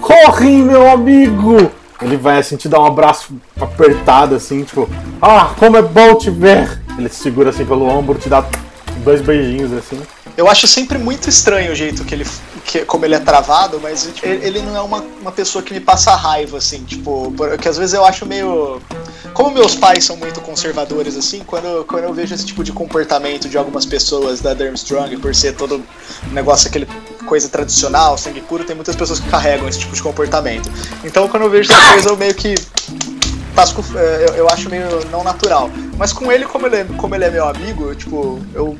Corre, 0.00 0.62
meu 0.62 0.90
amigo! 0.90 1.70
Ele 2.00 2.16
vai 2.16 2.38
assim 2.38 2.56
te 2.56 2.68
dar 2.68 2.80
um 2.80 2.86
abraço 2.86 3.34
apertado, 3.60 4.34
assim, 4.34 4.64
tipo, 4.64 4.88
ah, 5.20 5.54
como 5.58 5.76
é 5.76 5.82
bom 5.82 6.14
te 6.14 6.30
ver! 6.30 6.80
Ele 6.98 7.08
te 7.08 7.14
segura 7.14 7.50
assim 7.50 7.64
pelo 7.64 7.86
ombro, 7.86 8.18
te 8.18 8.28
dá 8.28 8.44
dois 9.04 9.20
beijinhos 9.20 9.72
assim. 9.72 10.00
Eu 10.36 10.48
acho 10.48 10.66
sempre 10.66 10.96
muito 10.98 11.28
estranho 11.28 11.72
o 11.72 11.74
jeito 11.74 12.04
que 12.04 12.14
ele. 12.14 12.26
Que, 12.64 12.84
como 12.84 13.04
ele 13.04 13.14
é 13.14 13.18
travado, 13.18 13.80
mas 13.82 14.08
tipo, 14.14 14.26
ele 14.26 14.62
não 14.62 14.76
é 14.76 14.80
uma, 14.80 15.04
uma 15.20 15.32
pessoa 15.32 15.62
que 15.62 15.72
me 15.74 15.80
passa 15.80 16.14
raiva, 16.14 16.58
assim, 16.58 16.84
tipo, 16.84 17.32
porque 17.36 17.68
às 17.68 17.76
vezes 17.76 17.94
eu 17.94 18.04
acho 18.04 18.24
meio. 18.24 18.80
Como 19.32 19.50
meus 19.50 19.74
pais 19.74 20.04
são 20.04 20.16
muito 20.16 20.40
conservadores, 20.40 21.16
assim, 21.16 21.42
quando, 21.46 21.84
quando 21.84 22.04
eu 22.04 22.12
vejo 22.12 22.34
esse 22.34 22.44
tipo 22.44 22.62
de 22.64 22.72
comportamento 22.72 23.48
de 23.48 23.56
algumas 23.56 23.86
pessoas 23.86 24.40
da 24.40 24.54
Durmstrong, 24.54 25.16
por 25.18 25.34
ser 25.34 25.54
todo 25.54 25.82
negócio, 26.32 26.68
aquele 26.68 26.86
coisa 27.26 27.48
tradicional, 27.48 28.18
sangue 28.18 28.40
puro, 28.40 28.64
tem 28.64 28.74
muitas 28.74 28.96
pessoas 28.96 29.20
que 29.20 29.28
carregam 29.28 29.68
esse 29.68 29.78
tipo 29.78 29.94
de 29.94 30.02
comportamento. 30.02 30.70
Então 31.04 31.28
quando 31.28 31.44
eu 31.44 31.50
vejo 31.50 31.72
essa 31.72 31.92
coisa, 31.92 32.08
eu 32.08 32.16
meio 32.16 32.34
que 32.34 32.54
passo, 33.54 33.74
é, 33.96 34.26
eu, 34.28 34.34
eu 34.34 34.48
acho 34.48 34.68
meio 34.68 35.04
não 35.10 35.22
natural. 35.22 35.70
Mas 35.96 36.12
com 36.12 36.30
ele, 36.30 36.44
como 36.44 36.66
ele 36.66 36.76
é, 36.76 36.84
como 36.96 37.14
ele 37.14 37.24
é 37.24 37.30
meu 37.30 37.46
amigo, 37.46 37.84
eu, 37.84 37.94
tipo, 37.94 38.40
eu 38.54 38.76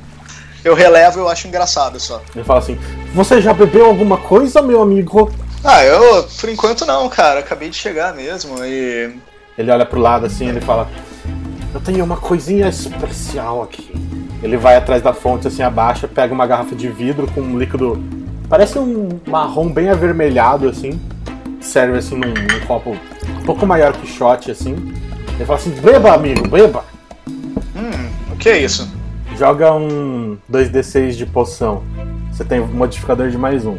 eu 0.65 0.75
relevo 0.75 1.21
eu 1.21 1.29
acho 1.29 1.49
engraçado 1.49 1.99
só. 1.99 2.21
Ele 2.35 2.45
fala 2.45 2.59
assim: 2.59 2.79
Você 3.15 3.41
já 3.41 3.53
bebeu 3.53 3.87
alguma 3.87 4.19
coisa, 4.19 4.61
meu 4.61 4.83
amigo? 4.83 5.33
Ah, 5.65 5.85
eu, 5.85 6.25
por 6.39 6.49
enquanto 6.49 6.85
não, 6.87 7.09
cara. 7.09 7.41
Acabei 7.41 7.69
de 7.69 7.77
chegar 7.77 8.15
mesmo 8.15 8.65
e. 8.65 9.15
Ele 9.59 9.71
olha 9.71 9.85
pro 9.85 10.01
lado 10.01 10.27
assim 10.27 10.49
ele 10.49 10.61
fala: 10.61 10.89
Eu 11.75 11.81
tenho 11.81 12.05
uma 12.05 12.17
coisinha 12.17 12.69
especial 12.69 13.63
aqui. 13.63 13.93
Ele 14.43 14.57
vai 14.57 14.77
atrás 14.77 15.03
da 15.03 15.13
fonte, 15.13 15.47
assim, 15.47 15.63
abaixa, 15.63 16.09
pega 16.09 16.33
uma 16.33 16.47
garrafa 16.47 16.75
de 16.75 16.89
vidro 16.89 17.27
com 17.33 17.43
um 17.43 17.59
líquido. 17.59 18.03
Parece 18.49 18.79
um 18.79 19.21
marrom 19.27 19.71
bem 19.71 19.91
avermelhado, 19.91 20.69
assim. 20.69 20.99
Serve 21.61 21.99
assim 21.99 22.17
num, 22.17 22.29
num 22.29 22.67
copo 22.67 22.97
um 23.39 23.45
pouco 23.45 23.67
maior 23.67 23.93
que 23.93 24.07
shot, 24.07 24.51
assim. 24.51 24.73
Ele 25.35 25.45
fala 25.45 25.59
assim: 25.59 25.71
Beba, 25.71 26.15
amigo, 26.15 26.49
beba! 26.49 26.85
Hum, 27.29 28.33
o 28.33 28.37
que 28.37 28.49
é 28.49 28.59
isso? 28.59 28.91
Joga 29.37 29.73
um 29.73 30.39
2d6 30.51 31.13
de 31.13 31.27
poção. 31.27 31.83
Você 32.31 32.45
tem 32.45 32.61
um 32.61 32.67
modificador 32.67 33.29
de 33.29 33.39
mais 33.39 33.67
um. 33.67 33.77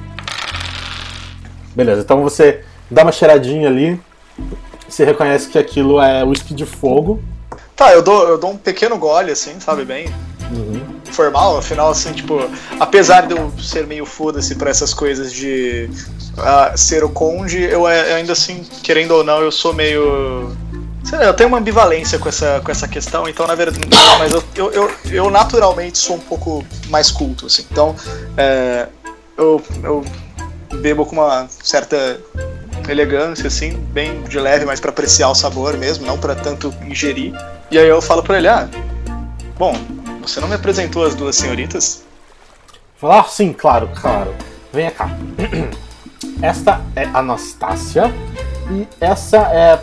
Beleza, 1.75 2.01
então 2.01 2.21
você 2.21 2.63
dá 2.89 3.03
uma 3.03 3.11
cheiradinha 3.11 3.67
ali. 3.67 3.99
Você 4.91 5.05
reconhece 5.05 5.47
que 5.47 5.57
aquilo 5.57 6.01
é 6.01 6.23
whisky 6.23 6.53
de 6.53 6.65
fogo. 6.65 7.23
Tá, 7.75 7.93
eu 7.93 8.01
dou, 8.01 8.27
eu 8.27 8.37
dou 8.37 8.51
um 8.51 8.57
pequeno 8.57 8.97
gole, 8.97 9.31
assim, 9.31 9.57
sabe 9.59 9.85
bem? 9.85 10.13
Uhum. 10.51 10.81
Formal, 11.05 11.57
afinal, 11.57 11.89
assim, 11.89 12.11
tipo, 12.11 12.37
apesar 12.77 13.25
de 13.25 13.33
eu 13.33 13.51
ser 13.57 13.87
meio 13.87 14.05
foda-se 14.05 14.55
pra 14.55 14.69
essas 14.69 14.93
coisas 14.93 15.31
de 15.31 15.89
uh, 16.37 16.77
ser 16.77 17.05
o 17.05 17.09
conde, 17.09 17.61
eu, 17.63 17.87
eu 17.87 18.15
ainda 18.15 18.33
assim, 18.33 18.65
querendo 18.83 19.11
ou 19.11 19.23
não, 19.23 19.41
eu 19.41 19.51
sou 19.51 19.73
meio 19.73 20.51
Sei 21.03 21.17
lá, 21.17 21.25
eu 21.25 21.33
tenho 21.33 21.49
uma 21.49 21.57
ambivalência 21.57 22.19
com 22.19 22.29
essa, 22.29 22.61
com 22.63 22.69
essa 22.69 22.87
questão, 22.87 23.27
então 23.27 23.47
na 23.47 23.55
verdade. 23.55 23.87
Mas 24.19 24.31
eu, 24.31 24.43
eu, 24.55 24.71
eu, 24.71 24.91
eu 25.09 25.29
naturalmente 25.31 25.97
sou 25.97 26.17
um 26.17 26.19
pouco 26.19 26.63
mais 26.89 27.09
culto, 27.09 27.47
assim. 27.47 27.65
Então, 27.71 27.95
é, 28.37 28.87
eu, 29.37 29.61
eu 29.83 30.05
bebo 30.75 31.05
com 31.05 31.15
uma 31.15 31.47
certa 31.49 32.19
elegância, 32.89 33.47
assim, 33.47 33.73
bem 33.91 34.23
de 34.23 34.39
leve, 34.39 34.65
mas 34.65 34.79
para 34.79 34.91
apreciar 34.91 35.29
o 35.29 35.35
sabor 35.35 35.77
mesmo, 35.77 36.05
não 36.05 36.17
para 36.17 36.35
tanto 36.35 36.73
ingerir. 36.85 37.33
E 37.69 37.77
aí 37.77 37.87
eu 37.87 38.01
falo 38.01 38.23
pra 38.23 38.37
ele: 38.37 38.47
ah, 38.47 38.69
bom, 39.57 39.73
você 40.21 40.39
não 40.39 40.47
me 40.47 40.55
apresentou 40.55 41.05
as 41.05 41.15
duas 41.15 41.35
senhoritas? 41.35 42.03
Falar, 42.97 43.21
ah, 43.21 43.23
sim, 43.23 43.51
claro, 43.51 43.89
claro. 43.99 44.33
Venha 44.71 44.91
cá. 44.91 45.09
Esta 46.41 46.81
é 46.95 47.03
Anastácia 47.13 48.13
e 48.71 48.87
essa 48.99 49.37
é. 49.37 49.79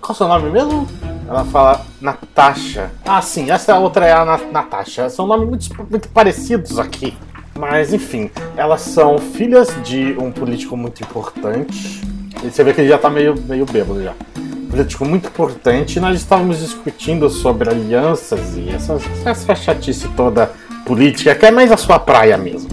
Qual 0.00 0.10
é 0.10 0.12
o 0.12 0.14
seu 0.14 0.28
nome 0.28 0.50
mesmo? 0.50 0.86
Ela 1.28 1.44
fala 1.44 1.86
Natasha. 2.00 2.90
Ah, 3.06 3.22
sim, 3.22 3.50
essa 3.50 3.78
outra 3.78 4.06
é 4.06 4.12
a 4.12 4.24
Na 4.24 4.38
Natasha. 4.38 5.08
São 5.08 5.26
nomes 5.26 5.48
muito, 5.48 5.86
muito 5.90 6.08
parecidos 6.08 6.78
aqui. 6.78 7.16
Mas 7.58 7.92
enfim, 7.92 8.30
elas 8.56 8.80
são 8.80 9.18
filhas 9.18 9.68
de 9.82 10.16
um 10.18 10.30
político 10.32 10.76
muito 10.76 11.02
importante. 11.02 12.00
E 12.42 12.50
você 12.50 12.64
vê 12.64 12.72
que 12.72 12.80
ele 12.80 12.88
já 12.88 12.98
tá 12.98 13.10
meio, 13.10 13.34
meio 13.46 13.66
bêbado 13.66 14.02
já. 14.02 14.14
Político 14.70 15.04
muito 15.04 15.28
importante. 15.28 15.96
E 15.96 16.00
nós 16.00 16.18
estávamos 16.18 16.58
discutindo 16.58 17.28
sobre 17.28 17.70
alianças 17.70 18.56
e 18.56 18.70
essa, 18.70 18.98
essa 19.24 19.54
chatice 19.54 20.08
toda 20.16 20.50
política, 20.86 21.34
que 21.34 21.46
é 21.46 21.50
mais 21.50 21.70
a 21.70 21.76
sua 21.76 21.98
praia 21.98 22.36
mesmo. 22.36 22.70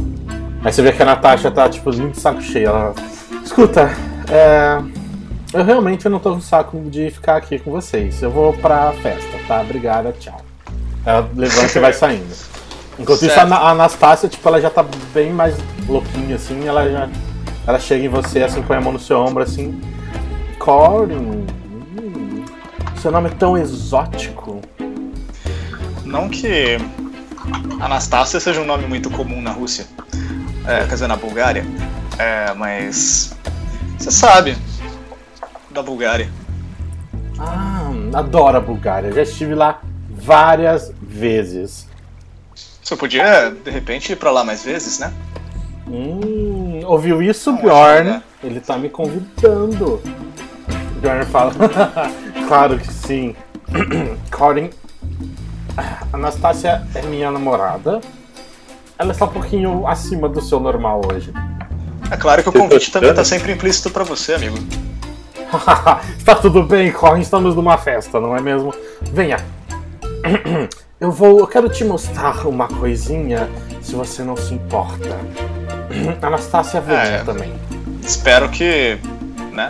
Aí 0.64 0.72
você 0.74 0.82
vê 0.82 0.92
que 0.92 1.02
a 1.02 1.06
Natasha 1.06 1.52
tá, 1.52 1.70
tipo, 1.70 1.96
muito 1.96 2.20
saco 2.20 2.42
cheio. 2.42 2.68
Ela. 2.68 2.94
Escuta, 3.44 3.92
é. 4.30 4.82
Eu 5.52 5.64
realmente 5.64 6.08
não 6.08 6.20
tô 6.20 6.34
com 6.34 6.42
saco 6.42 6.80
de 6.90 7.10
ficar 7.10 7.38
aqui 7.38 7.58
com 7.58 7.72
vocês. 7.72 8.22
Eu 8.22 8.30
vou 8.30 8.54
pra 8.54 8.94
festa, 9.02 9.38
tá? 9.48 9.62
Obrigada, 9.62 10.12
tchau. 10.20 10.40
Ela 11.06 11.28
levanta 11.36 11.78
e 11.78 11.82
vai 11.82 11.94
saindo. 11.94 12.49
Enquanto 13.00 13.20
certo. 13.20 13.46
isso, 13.46 13.54
a 13.54 13.70
Anastácia, 13.70 14.28
tipo, 14.28 14.48
ela 14.48 14.60
já 14.60 14.70
tá 14.70 14.86
bem 15.14 15.32
mais 15.32 15.56
louquinha, 15.88 16.36
assim. 16.36 16.68
Ela 16.68 16.90
já. 16.90 17.10
Ela 17.66 17.80
chega 17.80 18.06
em 18.06 18.10
você, 18.10 18.44
assim, 18.44 18.62
põe 18.62 18.78
a 18.78 18.82
mão 18.82 18.92
no 18.92 19.00
seu 19.00 19.20
ombro, 19.20 19.42
assim. 19.42 19.80
Corin. 20.60 21.46
Hum, 21.98 22.44
seu 23.02 23.10
nome 23.12 23.30
é 23.30 23.34
tão 23.34 23.58
exótico. 23.58 24.62
Não 26.04 26.28
que 26.28 26.78
Anastácia 27.80 28.40
seja 28.40 28.60
um 28.60 28.66
nome 28.66 28.86
muito 28.86 29.10
comum 29.10 29.42
na 29.42 29.52
Rússia. 29.52 29.86
É, 30.68 30.80
quer 30.80 30.94
dizer, 30.94 31.08
na 31.08 31.16
Bulgária. 31.16 31.66
É, 32.18 32.54
mas. 32.54 33.34
Você 33.98 34.12
sabe. 34.12 34.58
Da 35.72 35.82
Bulgária. 35.82 36.30
Ah, 37.38 37.92
adoro 38.14 38.58
a 38.58 38.60
Bulgária. 38.60 39.12
Já 39.14 39.22
estive 39.22 39.56
lá 39.56 39.82
várias 40.10 40.92
vezes. 41.02 41.89
Você 42.90 42.96
podia, 42.96 43.52
de 43.52 43.70
repente, 43.70 44.14
ir 44.14 44.16
pra 44.16 44.32
lá 44.32 44.44
mais 44.44 44.66
vezes, 44.66 44.98
né? 44.98 45.14
Hum, 45.88 46.82
ouviu 46.86 47.22
isso, 47.22 47.52
Não, 47.52 47.62
Bjorn? 47.62 48.10
Né? 48.10 48.24
Ele 48.44 48.60
tá 48.60 48.80
me 48.80 48.90
convidando. 48.90 50.02
Bjorn 51.00 51.24
fala: 51.28 51.54
Claro 52.48 52.80
que 52.80 52.92
sim. 52.92 53.36
Corin 54.36 54.72
Anastácia 56.12 56.82
é 56.96 57.04
minha 57.04 57.30
namorada. 57.30 58.02
Ela 58.98 59.12
está 59.12 59.26
um 59.26 59.34
pouquinho 59.34 59.86
acima 59.86 60.28
do 60.28 60.42
seu 60.42 60.60
normal 60.60 61.02
hoje. 61.14 61.32
É 62.10 62.18
claro 62.18 62.42
que 62.42 62.50
o 62.50 62.52
convite 62.52 62.92
também 62.92 63.12
está 63.12 63.24
sempre 63.24 63.52
implícito 63.52 63.92
para 63.92 64.04
você, 64.04 64.34
amigo. 64.34 64.58
está 66.18 66.34
tudo 66.34 66.64
bem, 66.64 66.92
Corrin, 66.92 67.22
estamos 67.22 67.56
numa 67.56 67.78
festa, 67.78 68.20
não 68.20 68.36
é 68.36 68.42
mesmo? 68.42 68.74
Venha. 69.14 69.38
Eu 71.00 71.12
vou. 71.12 71.40
Eu 71.40 71.48
quero 71.48 71.70
te 71.70 71.84
mostrar 71.84 72.46
uma 72.48 72.68
coisinha, 72.68 73.50
se 73.82 73.96
você 73.96 74.24
não 74.24 74.36
se 74.36 74.54
importa. 74.54 75.18
Anastácia 76.22 76.82
venha 76.82 77.00
é, 77.00 77.24
também. 77.24 77.54
Espero 78.04 78.50
que. 78.50 78.98
né? 79.54 79.70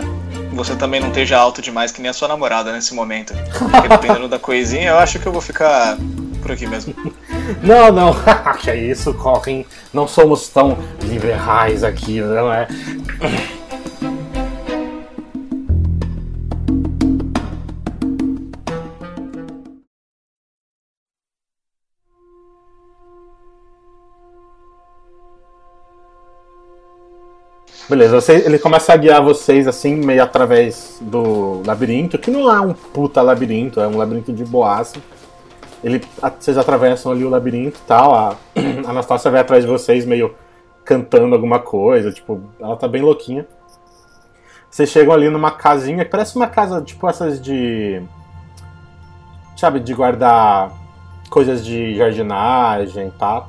você 0.52 0.76
também 0.76 1.00
não 1.00 1.08
esteja 1.08 1.38
alto 1.38 1.62
demais 1.62 1.92
que 1.92 2.02
nem 2.02 2.10
a 2.10 2.13
sua 2.13 2.28
namorada 2.28 2.72
nesse 2.72 2.94
momento. 2.94 3.34
Porque 3.58 3.88
dependendo 3.88 4.28
da 4.28 4.38
coisinha, 4.38 4.89
eu 4.89 4.98
acho 4.98 5.20
que 5.20 5.26
eu 5.26 5.32
vou 5.32 5.42
ficar 5.42 5.98
por 6.42 6.52
aqui 6.52 6.68
mesmo. 6.68 6.94
Não, 7.63 7.92
não, 7.92 8.15
que 8.62 8.70
é 8.70 8.76
isso, 8.76 9.12
correm. 9.15 9.65
Não 9.92 10.08
somos 10.08 10.48
tão 10.50 10.78
liberais 11.02 11.84
aqui, 11.84 12.22
não 12.22 12.54
é? 12.54 12.68
Beleza, 27.89 28.21
você, 28.21 28.36
ele 28.45 28.60
começa 28.60 28.93
a 28.93 28.97
guiar 28.97 29.19
vocês 29.19 29.67
assim, 29.67 29.95
meio 29.95 30.21
através 30.21 30.99
do 31.02 31.63
labirinto, 31.65 32.19
que 32.19 32.30
não 32.30 32.54
é 32.54 32.62
um 32.62 32.71
puta 32.71 33.19
labirinto, 33.19 33.82
é 33.82 33.88
um 33.88 33.97
labirinto 33.97 34.32
de 34.32 34.45
boassa. 34.45 34.99
Ele, 35.84 35.99
vocês 36.39 36.56
atravessam 36.56 37.12
ali 37.12 37.25
o 37.25 37.30
labirinto 37.30 37.80
e 37.84 37.88
tal, 37.88 38.13
a, 38.13 38.36
Anastácia 38.88 39.32
vai 39.32 39.41
atrás 39.41 39.63
de 39.63 39.69
vocês 39.71 40.06
meio 40.06 40.36
cantando 40.86 41.34
alguma 41.34 41.58
coisa, 41.58 42.12
tipo, 42.12 42.39
ela 42.60 42.78
tá 42.78 42.88
bem 42.88 43.02
louquinha. 43.02 43.47
Vocês 44.69 44.89
chegam 44.89 45.12
ali 45.12 45.28
numa 45.28 45.49
casinha 45.49 46.06
que 46.06 46.12
parece 46.12 46.36
uma 46.36 46.47
casa, 46.47 46.82
tipo 46.84 47.10
essas 47.10 47.41
de. 47.41 48.04
Sabe, 49.58 49.80
de 49.80 49.95
guardar 49.95 50.71
coisas 51.32 51.65
de 51.65 51.95
jardinagem, 51.95 53.12
tá? 53.17 53.47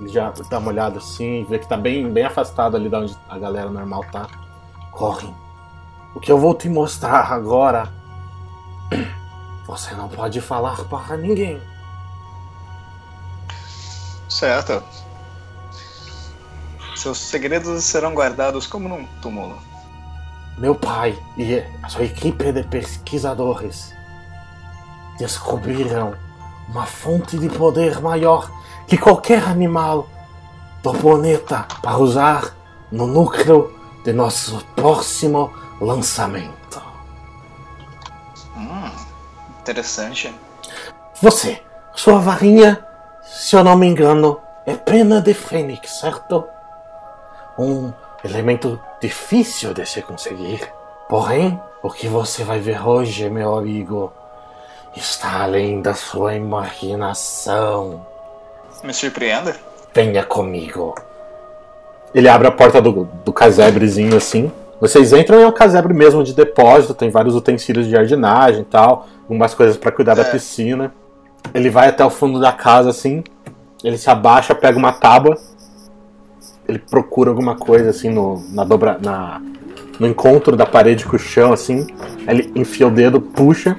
Ele 0.00 0.08
já 0.08 0.32
dá 0.48 0.58
uma 0.58 0.70
olhada 0.70 0.98
assim, 0.98 1.44
vê 1.44 1.58
que 1.58 1.68
tá 1.68 1.76
bem, 1.76 2.10
bem 2.10 2.24
afastado 2.24 2.74
ali 2.74 2.88
da 2.88 3.00
onde 3.00 3.14
a 3.28 3.38
galera 3.38 3.68
normal 3.68 4.02
tá. 4.10 4.26
Correm. 4.90 5.34
O 6.14 6.20
que 6.20 6.32
eu 6.32 6.38
vou 6.38 6.54
te 6.54 6.70
mostrar 6.70 7.30
agora. 7.30 7.92
Você 9.66 9.94
não 9.94 10.08
pode 10.08 10.40
falar 10.40 10.82
para 10.84 11.18
ninguém. 11.18 11.60
Certo. 14.28 14.82
Seus 16.96 17.18
segredos 17.18 17.84
serão 17.84 18.14
guardados 18.14 18.66
como 18.66 18.88
num 18.88 19.06
túmulo. 19.20 19.58
Meu 20.56 20.74
pai 20.74 21.16
e 21.36 21.62
a 21.82 21.88
sua 21.88 22.04
equipe 22.04 22.52
de 22.52 22.62
pesquisadores 22.64 23.94
descobriram 25.18 26.14
uma 26.68 26.86
fonte 26.86 27.38
de 27.38 27.48
poder 27.48 28.00
maior 28.00 28.50
que 28.90 28.98
qualquer 28.98 29.44
animal 29.44 30.08
do 30.82 30.92
planeta 30.92 31.64
para 31.80 31.96
usar 31.96 32.56
no 32.90 33.06
núcleo 33.06 33.72
de 34.04 34.12
nosso 34.12 34.64
próximo 34.74 35.52
lançamento. 35.80 36.82
Hum, 38.56 38.90
interessante. 39.60 40.34
Você, 41.22 41.62
sua 41.94 42.18
varinha, 42.18 42.84
se 43.22 43.54
eu 43.54 43.62
não 43.62 43.76
me 43.76 43.86
engano, 43.86 44.40
é 44.66 44.74
pena 44.74 45.22
de 45.22 45.34
fênix, 45.34 46.00
certo? 46.00 46.44
Um 47.56 47.92
elemento 48.24 48.80
difícil 49.00 49.72
de 49.72 49.86
se 49.86 50.02
conseguir. 50.02 50.68
Porém, 51.08 51.60
o 51.80 51.90
que 51.90 52.08
você 52.08 52.42
vai 52.42 52.58
ver 52.58 52.84
hoje, 52.84 53.30
meu 53.30 53.56
amigo, 53.56 54.12
está 54.96 55.44
além 55.44 55.80
da 55.80 55.94
sua 55.94 56.34
imaginação. 56.34 58.09
Me 58.82 58.94
surpreenda. 58.94 59.54
Venha 59.94 60.22
comigo. 60.22 60.94
Ele 62.14 62.28
abre 62.28 62.48
a 62.48 62.50
porta 62.50 62.80
do, 62.80 63.08
do 63.24 63.32
casebrezinho 63.32 64.16
assim. 64.16 64.50
Vocês 64.80 65.12
entram 65.12 65.38
e 65.38 65.42
é 65.42 65.46
um 65.46 65.52
casebre 65.52 65.92
mesmo 65.92 66.24
de 66.24 66.32
depósito, 66.32 66.94
tem 66.94 67.10
vários 67.10 67.34
utensílios 67.34 67.86
de 67.86 67.92
jardinagem 67.92 68.62
e 68.62 68.64
tal, 68.64 69.06
algumas 69.22 69.52
coisas 69.52 69.76
para 69.76 69.92
cuidar 69.92 70.12
é. 70.12 70.16
da 70.16 70.24
piscina. 70.24 70.94
Ele 71.52 71.68
vai 71.68 71.88
até 71.88 72.04
o 72.04 72.10
fundo 72.10 72.40
da 72.40 72.52
casa 72.52 72.88
assim, 72.88 73.22
ele 73.84 73.98
se 73.98 74.08
abaixa, 74.08 74.54
pega 74.54 74.78
uma 74.78 74.92
tábua, 74.92 75.36
ele 76.66 76.78
procura 76.78 77.30
alguma 77.30 77.56
coisa 77.56 77.90
assim 77.90 78.08
no, 78.08 78.42
na 78.50 78.64
dobra, 78.64 78.98
na, 79.02 79.40
no 79.98 80.06
encontro 80.06 80.56
da 80.56 80.64
parede 80.64 81.04
com 81.04 81.16
o 81.16 81.18
chão 81.18 81.52
assim. 81.52 81.86
Ele 82.26 82.50
enfia 82.56 82.86
o 82.86 82.90
dedo, 82.90 83.20
puxa 83.20 83.76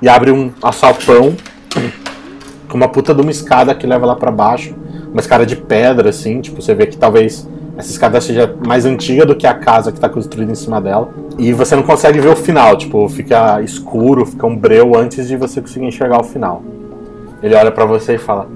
e 0.00 0.08
abre 0.08 0.30
um 0.30 0.52
assalpão 0.62 1.36
com 2.68 2.76
uma 2.76 2.88
puta 2.88 3.14
de 3.14 3.20
uma 3.20 3.30
escada 3.30 3.74
que 3.74 3.86
leva 3.86 4.06
lá 4.06 4.14
para 4.14 4.30
baixo. 4.30 4.74
Uma 5.10 5.20
escada 5.20 5.46
de 5.46 5.56
pedra, 5.56 6.10
assim, 6.10 6.40
tipo, 6.40 6.60
você 6.60 6.74
vê 6.74 6.86
que 6.86 6.96
talvez 6.96 7.48
essa 7.78 7.90
escada 7.90 8.20
seja 8.20 8.52
mais 8.66 8.84
antiga 8.84 9.24
do 9.24 9.36
que 9.36 9.46
a 9.46 9.54
casa 9.54 9.92
que 9.92 10.00
tá 10.00 10.08
construída 10.08 10.50
em 10.50 10.56
cima 10.56 10.80
dela. 10.80 11.10
E 11.38 11.52
você 11.52 11.76
não 11.76 11.82
consegue 11.82 12.20
ver 12.20 12.28
o 12.28 12.36
final, 12.36 12.76
tipo, 12.76 13.08
fica 13.08 13.62
escuro, 13.62 14.26
fica 14.26 14.46
um 14.46 14.56
breu 14.56 14.96
antes 14.96 15.28
de 15.28 15.36
você 15.36 15.60
conseguir 15.60 15.86
enxergar 15.86 16.20
o 16.20 16.24
final. 16.24 16.62
Ele 17.40 17.54
olha 17.54 17.70
para 17.70 17.84
você 17.84 18.16
e 18.16 18.18
fala: 18.18 18.48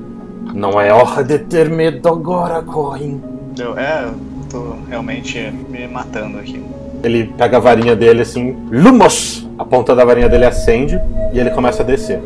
Não 0.53 0.81
é 0.81 0.92
hora 0.92 1.22
de 1.22 1.38
ter 1.38 1.70
medo 1.70 2.09
agora, 2.09 2.61
Corin. 2.62 3.22
Eu, 3.57 3.79
é, 3.79 4.05
eu 4.05 4.14
tô 4.51 4.75
realmente 4.88 5.38
me 5.68 5.87
matando 5.87 6.38
aqui. 6.38 6.61
Ele 7.05 7.33
pega 7.38 7.59
a 7.59 7.61
varinha 7.61 7.94
dele 7.94 8.22
assim, 8.22 8.57
Lumos! 8.70 9.48
A 9.59 9.64
ponta 9.64 9.94
da 9.94 10.05
varinha 10.05 10.29
dele 10.29 10.46
acende 10.46 10.98
e 11.33 11.38
ele 11.38 11.51
começa 11.51 11.83
a 11.83 11.87
descer. 11.87 12.20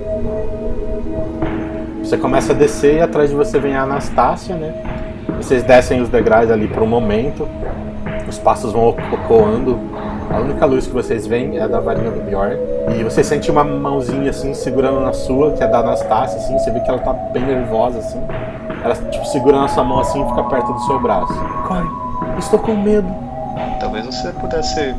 Você 2.07 2.17
começa 2.17 2.53
a 2.53 2.55
descer 2.55 2.99
e 2.99 3.01
atrás 3.01 3.31
de 3.31 3.35
você 3.35 3.59
vem 3.59 3.75
a 3.75 3.83
Anastácia, 3.83 4.55
né? 4.55 4.73
Vocês 5.39 5.65
descem 5.65 6.01
os 6.01 6.09
degraus 6.09 6.49
ali 6.53 6.69
por 6.69 6.85
um 6.85 6.87
momento. 6.87 7.49
Os 8.29 8.39
passos 8.39 8.73
vão 8.73 8.95
ecoando. 9.13 9.77
A 10.31 10.39
única 10.39 10.65
luz 10.67 10.87
que 10.87 10.93
vocês 10.93 11.27
veem 11.27 11.59
é 11.59 11.63
a 11.63 11.67
da 11.67 11.81
varinha 11.81 12.13
do 12.13 12.21
Bjorn. 12.21 12.55
E 12.97 13.03
você 13.03 13.25
sente 13.25 13.51
uma 13.51 13.65
mãozinha 13.65 14.31
assim 14.31 14.55
segurando 14.55 15.01
na 15.01 15.13
sua, 15.13 15.51
que 15.55 15.65
é 15.65 15.67
da 15.67 15.81
Anastácia, 15.81 16.39
assim. 16.39 16.57
Você 16.57 16.71
vê 16.71 16.79
que 16.79 16.89
ela 16.89 17.01
tá 17.01 17.13
bem 17.13 17.45
nervosa, 17.45 17.99
assim. 17.99 18.23
Ela 18.85 18.95
tipo, 18.95 19.27
segura 19.27 19.61
na 19.61 19.67
sua 19.67 19.83
mão 19.83 19.99
assim 19.99 20.25
e 20.25 20.29
fica 20.29 20.45
perto 20.45 20.73
do 20.75 20.81
seu 20.83 21.01
braço. 21.01 21.35
Corre, 21.67 21.89
estou 22.39 22.61
com 22.61 22.77
medo. 22.77 23.13
Talvez 23.81 24.07
você 24.07 24.31
pudesse, 24.31 24.95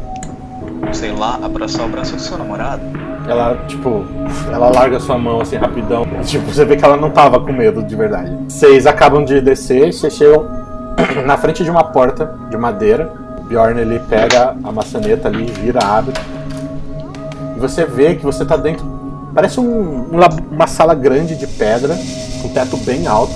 sei 0.91 1.13
lá, 1.13 1.39
abraçar 1.41 1.85
o 1.85 1.89
braço 1.89 2.17
do 2.17 2.21
seu 2.21 2.37
namorado. 2.37 2.81
Ela, 3.27 3.57
tipo, 3.67 4.05
ela 4.51 4.69
larga 4.69 4.99
sua 4.99 5.17
mão 5.17 5.41
assim 5.41 5.57
rapidão. 5.57 6.07
Tipo, 6.23 6.45
você 6.45 6.63
vê 6.63 6.77
que 6.77 6.85
ela 6.85 6.95
não 6.95 7.09
tava 7.09 7.39
com 7.39 7.51
medo 7.51 7.83
de 7.83 7.95
verdade. 7.95 8.31
Vocês 8.47 8.87
acabam 8.87 9.23
de 9.23 9.41
descer, 9.41 9.93
vocês 9.93 10.13
chegam 10.13 10.47
na 11.25 11.37
frente 11.37 11.63
de 11.63 11.69
uma 11.69 11.83
porta 11.83 12.33
de 12.49 12.57
madeira. 12.57 13.11
O 13.39 13.43
Bjorn 13.43 13.79
ele 13.81 13.99
pega 13.99 14.55
a 14.63 14.71
maçaneta 14.71 15.27
ali, 15.27 15.45
vira, 15.45 15.79
abre. 15.83 16.13
E 17.55 17.59
você 17.59 17.83
vê 17.83 18.15
que 18.15 18.23
você 18.23 18.45
tá 18.45 18.55
dentro. 18.55 18.85
Parece 19.33 19.59
um, 19.59 20.07
um 20.11 20.19
uma 20.49 20.67
sala 20.67 20.95
grande 20.95 21.35
de 21.35 21.47
pedra, 21.47 21.97
com 22.41 22.47
teto 22.49 22.77
bem 22.77 23.07
alto. 23.07 23.35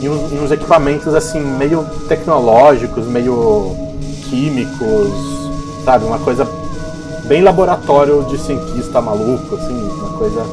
E 0.00 0.08
uns, 0.08 0.32
e 0.32 0.36
uns 0.36 0.50
equipamentos 0.50 1.12
assim, 1.14 1.40
meio 1.40 1.84
tecnológicos, 2.08 3.06
meio 3.06 3.76
químicos, 4.28 5.12
sabe? 5.84 6.04
Uma 6.04 6.18
coisa 6.18 6.44
bem 7.24 7.42
laboratório 7.42 8.24
de 8.24 8.38
cientista 8.38 9.00
maluco, 9.00 9.54
assim, 9.54 9.74
uma 9.74 10.18
coisa. 10.18 10.44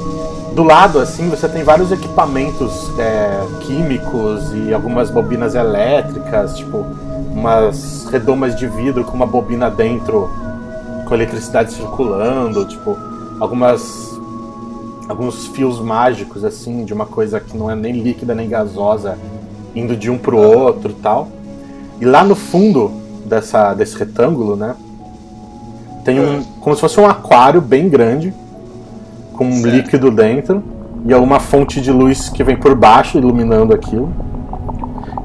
Do 0.54 0.64
lado, 0.64 1.00
assim, 1.00 1.30
você 1.30 1.48
tem 1.48 1.64
vários 1.64 1.92
equipamentos 1.92 2.92
é, 2.98 3.46
químicos 3.62 4.52
e 4.54 4.74
algumas 4.74 5.10
bobinas 5.10 5.56
elétricas, 5.56 6.58
tipo, 6.58 6.86
umas 7.32 8.06
redomas 8.12 8.56
de 8.56 8.68
vidro 8.68 9.04
com 9.04 9.14
uma 9.14 9.26
bobina 9.26 9.70
dentro, 9.70 10.30
com 11.08 11.14
eletricidade 11.14 11.74
circulando, 11.74 12.66
tipo, 12.66 12.98
algumas. 13.40 14.20
alguns 15.08 15.48
fios 15.48 15.80
mágicos, 15.80 16.44
assim, 16.44 16.84
de 16.84 16.94
uma 16.94 17.06
coisa 17.06 17.40
que 17.40 17.58
não 17.58 17.70
é 17.70 17.76
nem 17.76 17.94
líquida 18.02 18.36
nem 18.36 18.50
gasosa, 18.50 19.18
indo 19.76 19.96
de 19.96 20.10
um 20.10 20.18
pro 20.18 20.38
outro 20.38 20.94
tal. 20.94 21.30
E 22.02 22.06
lá 22.06 22.24
no 22.24 22.36
fundo 22.36 22.92
dessa, 23.26 23.74
desse 23.74 23.98
retângulo, 23.98 24.56
né? 24.56 24.76
Tem 26.10 26.20
um. 26.20 26.42
como 26.60 26.76
se 26.76 26.82
fosse 26.82 27.00
um 27.00 27.06
aquário 27.06 27.62
bem 27.62 27.88
grande, 27.88 28.34
com 29.34 29.46
um 29.46 29.54
Certo. 29.54 29.76
líquido 29.76 30.10
dentro, 30.12 30.64
e 31.06 31.14
alguma 31.14 31.40
fonte 31.40 31.80
de 31.80 31.92
luz 31.92 32.30
que 32.30 32.44
vem 32.44 32.56
por 32.58 32.74
baixo 32.76 33.18
iluminando 33.18 33.74
aquilo. 33.74 34.12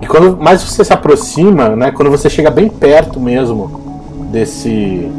E 0.02 0.06
quando 0.06 0.36
mais 0.36 0.62
você 0.62 0.84
se 0.84 0.92
aproxima, 0.92 1.70
né? 1.70 1.90
Quando 1.90 2.10
você 2.10 2.28
chega 2.28 2.50
bem 2.50 2.68
perto 2.68 3.18
mesmo 3.18 3.80
desse, 4.30 5.10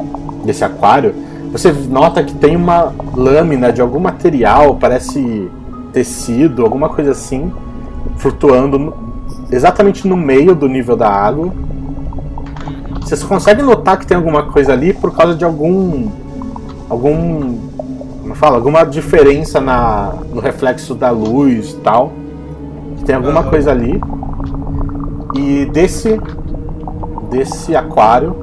desse 0.46 0.64
aquário, 0.64 1.16
você 1.52 1.72
nota 1.90 2.24
que 2.24 2.34
tem 2.36 2.56
uma 2.56 2.94
lâmina 3.16 3.74
de 3.74 3.82
algum 3.82 4.00
material, 4.00 4.76
parece 4.80 5.50
tecido, 5.92 6.64
alguma 6.64 6.90
coisa 6.90 7.12
assim, 7.12 7.52
flutuando 8.18 8.78
no- 8.78 8.94
exatamente 9.52 10.08
no 10.08 10.16
meio 10.16 10.54
do 10.54 10.68
nível 10.68 10.96
da 10.96 11.10
água. 11.10 11.52
Vocês 13.06 13.22
conseguem 13.22 13.64
notar 13.64 14.00
que 14.00 14.08
tem 14.08 14.18
alguma 14.18 14.48
coisa 14.48 14.74
ali 14.74 14.92
por 14.92 15.16
causa 15.16 15.36
de 15.36 15.46
algum. 15.46 16.08
algum. 16.90 17.56
como 18.24 18.34
fala? 18.34 18.56
Alguma 18.58 18.84
diferença 18.84 19.62
na, 19.62 20.12
no 20.34 20.42
reflexo 20.42 20.96
da 20.96 21.12
luz 21.12 21.74
e 21.74 21.78
tal. 21.78 22.12
Tem 23.06 23.16
alguma 23.16 23.42
Aham. 23.42 23.50
coisa 23.52 23.70
ali. 23.70 24.02
E 25.36 25.66
desse. 25.68 26.20
desse 27.30 27.76
aquário 27.76 28.36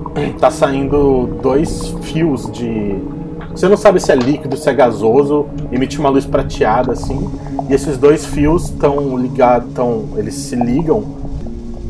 tá 0.40 0.50
saindo 0.50 1.38
dois 1.42 1.94
fios 2.00 2.50
de. 2.50 2.96
Você 3.50 3.68
não 3.68 3.76
sabe 3.76 4.00
se 4.00 4.10
é 4.10 4.14
líquido, 4.14 4.56
se 4.56 4.68
é 4.70 4.72
gasoso, 4.72 5.46
emite 5.70 5.98
uma 5.98 6.08
luz 6.08 6.24
prateada 6.24 6.92
assim. 6.92 7.30
E 7.68 7.74
esses 7.74 7.98
dois 7.98 8.24
fios 8.24 8.64
estão 8.64 9.18
ligados, 9.18 9.74
tão, 9.74 10.04
eles 10.16 10.34
se 10.34 10.56
ligam 10.56 11.25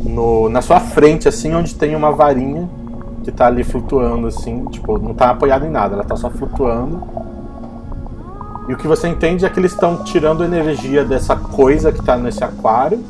no, 0.08 0.48
na 0.48 0.62
sua 0.62 0.80
frente, 0.80 1.28
assim, 1.28 1.54
onde 1.54 1.74
tem 1.74 1.94
uma 1.94 2.12
varinha 2.12 2.68
que 3.24 3.32
tá 3.32 3.46
ali 3.46 3.64
flutuando, 3.64 4.28
assim, 4.28 4.64
tipo, 4.66 4.98
não 4.98 5.12
tá 5.12 5.30
apoiada 5.30 5.66
em 5.66 5.70
nada, 5.70 5.94
ela 5.94 6.04
tá 6.04 6.16
só 6.16 6.30
flutuando. 6.30 7.02
E 8.68 8.74
o 8.74 8.76
que 8.76 8.86
você 8.86 9.08
entende 9.08 9.44
é 9.44 9.50
que 9.50 9.58
eles 9.60 9.72
estão 9.72 10.02
tirando 10.04 10.44
energia 10.44 11.04
dessa 11.04 11.36
coisa 11.36 11.92
que 11.92 12.02
tá 12.02 12.16
nesse 12.16 12.42
aquário 12.42 13.02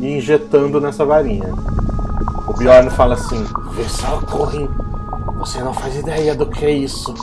e 0.00 0.16
injetando 0.18 0.80
nessa 0.80 1.04
varinha. 1.04 1.52
O 2.46 2.52
Bjorn 2.52 2.90
fala 2.90 3.14
assim: 3.14 3.42
Vê 3.72 3.84
só, 3.84 4.20
Corrin, 4.20 4.68
você 5.38 5.62
não 5.62 5.72
faz 5.72 5.96
ideia 5.96 6.34
do 6.34 6.46
que 6.46 6.64
é 6.64 6.70
isso. 6.70 7.14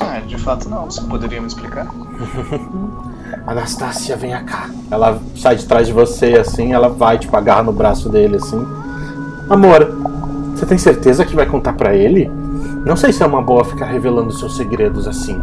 Ah, 0.00 0.20
de 0.20 0.36
fato 0.36 0.68
não. 0.68 0.86
Você 0.86 1.00
poderia 1.02 1.40
me 1.40 1.46
explicar? 1.46 1.86
Anastácia, 3.46 4.16
vem 4.16 4.32
cá. 4.44 4.68
Ela 4.90 5.18
sai 5.36 5.56
de 5.56 5.66
trás 5.66 5.86
de 5.86 5.92
você, 5.92 6.34
assim, 6.34 6.72
ela 6.72 6.88
vai, 6.88 7.18
tipo, 7.18 7.36
agarra 7.36 7.62
no 7.62 7.72
braço 7.72 8.08
dele, 8.08 8.36
assim. 8.36 8.64
Amor, 9.50 9.92
você 10.54 10.64
tem 10.64 10.78
certeza 10.78 11.24
que 11.24 11.34
vai 11.34 11.46
contar 11.46 11.72
pra 11.72 11.94
ele? 11.94 12.30
Não 12.86 12.96
sei 12.96 13.12
se 13.12 13.22
é 13.22 13.26
uma 13.26 13.42
boa 13.42 13.64
ficar 13.64 13.86
revelando 13.86 14.32
seus 14.32 14.56
segredos 14.56 15.06
assim. 15.08 15.40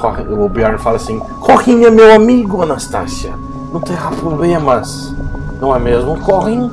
Corre- 0.00 0.22
O 0.24 0.48
Bjorn 0.48 0.78
fala 0.78 0.96
assim: 0.96 1.18
Corrin 1.40 1.84
é 1.84 1.90
meu 1.90 2.14
amigo, 2.14 2.62
Anastácia. 2.62 3.32
Não 3.72 3.80
terá 3.80 4.10
problemas. 4.10 5.14
Não 5.60 5.74
é 5.74 5.78
mesmo, 5.78 6.18
Corrin? 6.20 6.70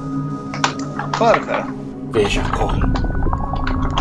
Claro, 1.18 1.42
cara. 1.46 1.68
Veja, 2.12 2.42
Corrin. 2.58 2.82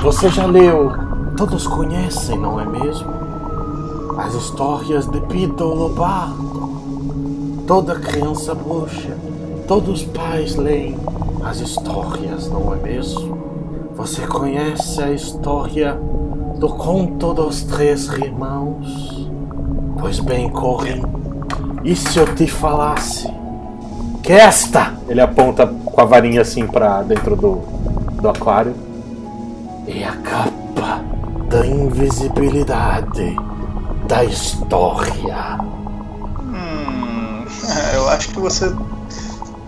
Você 0.03 0.29
já 0.29 0.47
leu. 0.47 0.93
Todos 1.37 1.67
conhecem, 1.67 2.39
não 2.39 2.59
é 2.61 2.65
mesmo? 2.65 3.13
As 4.19 4.35
histórias 4.35 5.07
de 5.07 5.21
Pito 5.21 5.63
Lobato. 5.63 7.63
Toda 7.69 8.01
criança 8.01 8.53
bruxa. 8.53 9.17
Todos 9.69 10.03
os 10.03 10.09
pais 10.09 10.57
leem 10.57 10.99
as 11.45 11.61
histórias, 11.61 12.51
não 12.51 12.75
é 12.75 12.79
mesmo? 12.79 13.39
Você 13.95 14.27
conhece 14.27 15.01
a 15.01 15.13
história 15.13 15.97
do 16.59 16.69
conto 16.69 17.33
dos 17.33 17.63
três 17.63 18.09
irmãos? 18.09 19.31
Pois 20.01 20.19
bem, 20.19 20.51
Corrin. 20.51 21.01
E 21.85 21.95
se 21.95 22.19
eu 22.19 22.35
te 22.35 22.49
falasse 22.49 23.33
que 24.21 24.33
esta, 24.33 24.95
ele 25.09 25.21
aponta 25.21 25.65
com 25.65 26.01
a 26.01 26.05
varinha 26.05 26.41
assim 26.41 26.67
pra 26.67 27.03
dentro 27.03 27.37
do, 27.37 27.61
do 28.21 28.29
aquário, 28.29 28.75
é 29.87 30.03
a 30.03 30.17
capa 30.17 31.05
da 31.49 31.65
invisibilidade 31.65 33.37
da 34.09 34.25
história. 34.25 35.59
Hum, 36.41 37.45
eu 37.95 38.09
acho 38.09 38.29
que 38.31 38.41
você. 38.41 38.73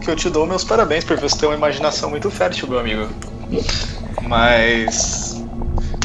que 0.01 0.11
eu 0.11 0.17
te 0.17 0.31
dou 0.31 0.47
meus 0.47 0.65
parabéns 0.65 1.05
por 1.05 1.19
você 1.19 1.37
ter 1.37 1.47
uma 1.47 1.55
imaginação 1.55 2.11
muito 2.11 2.31
fértil, 2.31 2.67
meu 2.69 2.81
amigo. 2.81 3.09
Mas. 4.23 5.45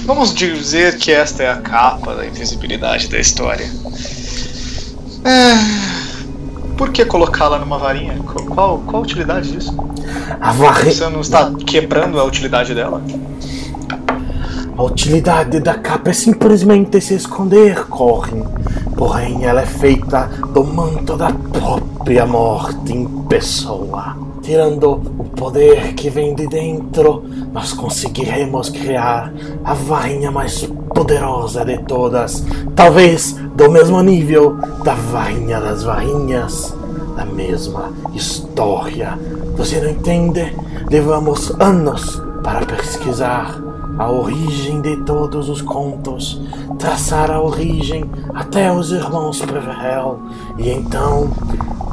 Vamos 0.04 0.36
dizer 0.36 0.98
que 0.98 1.12
esta 1.12 1.41
é 1.41 1.50
a 1.50 1.56
capa 1.56 2.13
da 2.13 2.28
invisibilidade 2.28 3.08
da 3.08 3.17
história. 3.17 3.65
É, 5.24 6.76
Por 6.78 6.91
que 6.91 7.04
colocá-la 7.06 7.58
numa 7.58 7.80
varinha? 7.80 8.15
Qual, 8.24 8.45
qual, 8.45 8.80
qual 8.80 8.98
a 8.98 9.04
utilidade 9.04 9.52
disso? 9.52 9.76
A, 10.39 10.52
varre... 10.52 10.91
Você 10.91 11.10
não 11.10 11.21
está 11.21 11.52
quebrando 11.65 12.19
a 12.19 12.24
utilidade 12.24 12.76
dela? 12.76 13.02
A 14.77 14.83
utilidade 14.83 15.61
da 15.61 15.75
capa 15.75 16.09
é 16.09 16.13
simplesmente 16.13 16.99
se 16.99 17.15
esconder, 17.15 17.85
Corrin. 17.88 18.43
Porém, 18.97 19.45
ela 19.45 19.61
é 19.61 19.65
feita 19.65 20.29
do 20.53 20.65
manto 20.65 21.15
da 21.15 21.31
própria 21.31 22.25
morte 22.25 22.91
em 22.91 23.07
pessoa. 23.29 24.17
Tirando 24.41 24.91
o 25.17 25.23
poder 25.23 25.93
que 25.93 26.09
vem 26.09 26.35
de 26.35 26.47
dentro, 26.47 27.23
nós 27.53 27.71
conseguiremos 27.71 28.69
criar 28.69 29.33
a 29.63 29.73
varinha 29.73 30.29
mais 30.29 30.69
poderosa 30.93 31.63
de 31.63 31.77
todas. 31.79 32.45
Talvez 32.75 33.31
do 33.55 33.71
mesmo 33.71 34.01
nível 34.01 34.57
da 34.83 34.93
varinha 34.93 35.61
das 35.61 35.83
varinhas. 35.83 36.75
Da 37.15 37.23
mesma 37.23 37.93
história. 38.13 39.17
Você 39.55 39.79
não 39.79 39.89
entende? 39.89 40.53
Levamos 40.91 41.49
anos 41.61 42.21
para 42.43 42.65
pesquisar 42.65 43.64
a 43.97 44.10
origem 44.10 44.81
de 44.81 44.97
todos 44.97 45.49
os 45.49 45.62
contos, 45.62 46.41
traçar 46.77 47.31
a 47.31 47.41
origem 47.41 48.10
até 48.34 48.71
os 48.71 48.91
irmãos 48.91 49.39
Preverel 49.41 50.19
e 50.58 50.69
então 50.69 51.31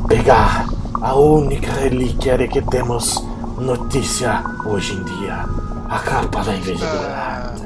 pegar 0.09 0.67
a 1.01 1.15
única 1.15 1.73
relíquia 1.73 2.37
de 2.37 2.49
que 2.49 2.63
temos 2.63 3.25
notícia 3.59 4.43
hoje 4.65 4.95
em 4.95 5.03
dia, 5.05 5.45
a 5.89 5.99
capa 5.99 6.43
da 6.43 6.55
invisibilidade. 6.55 7.63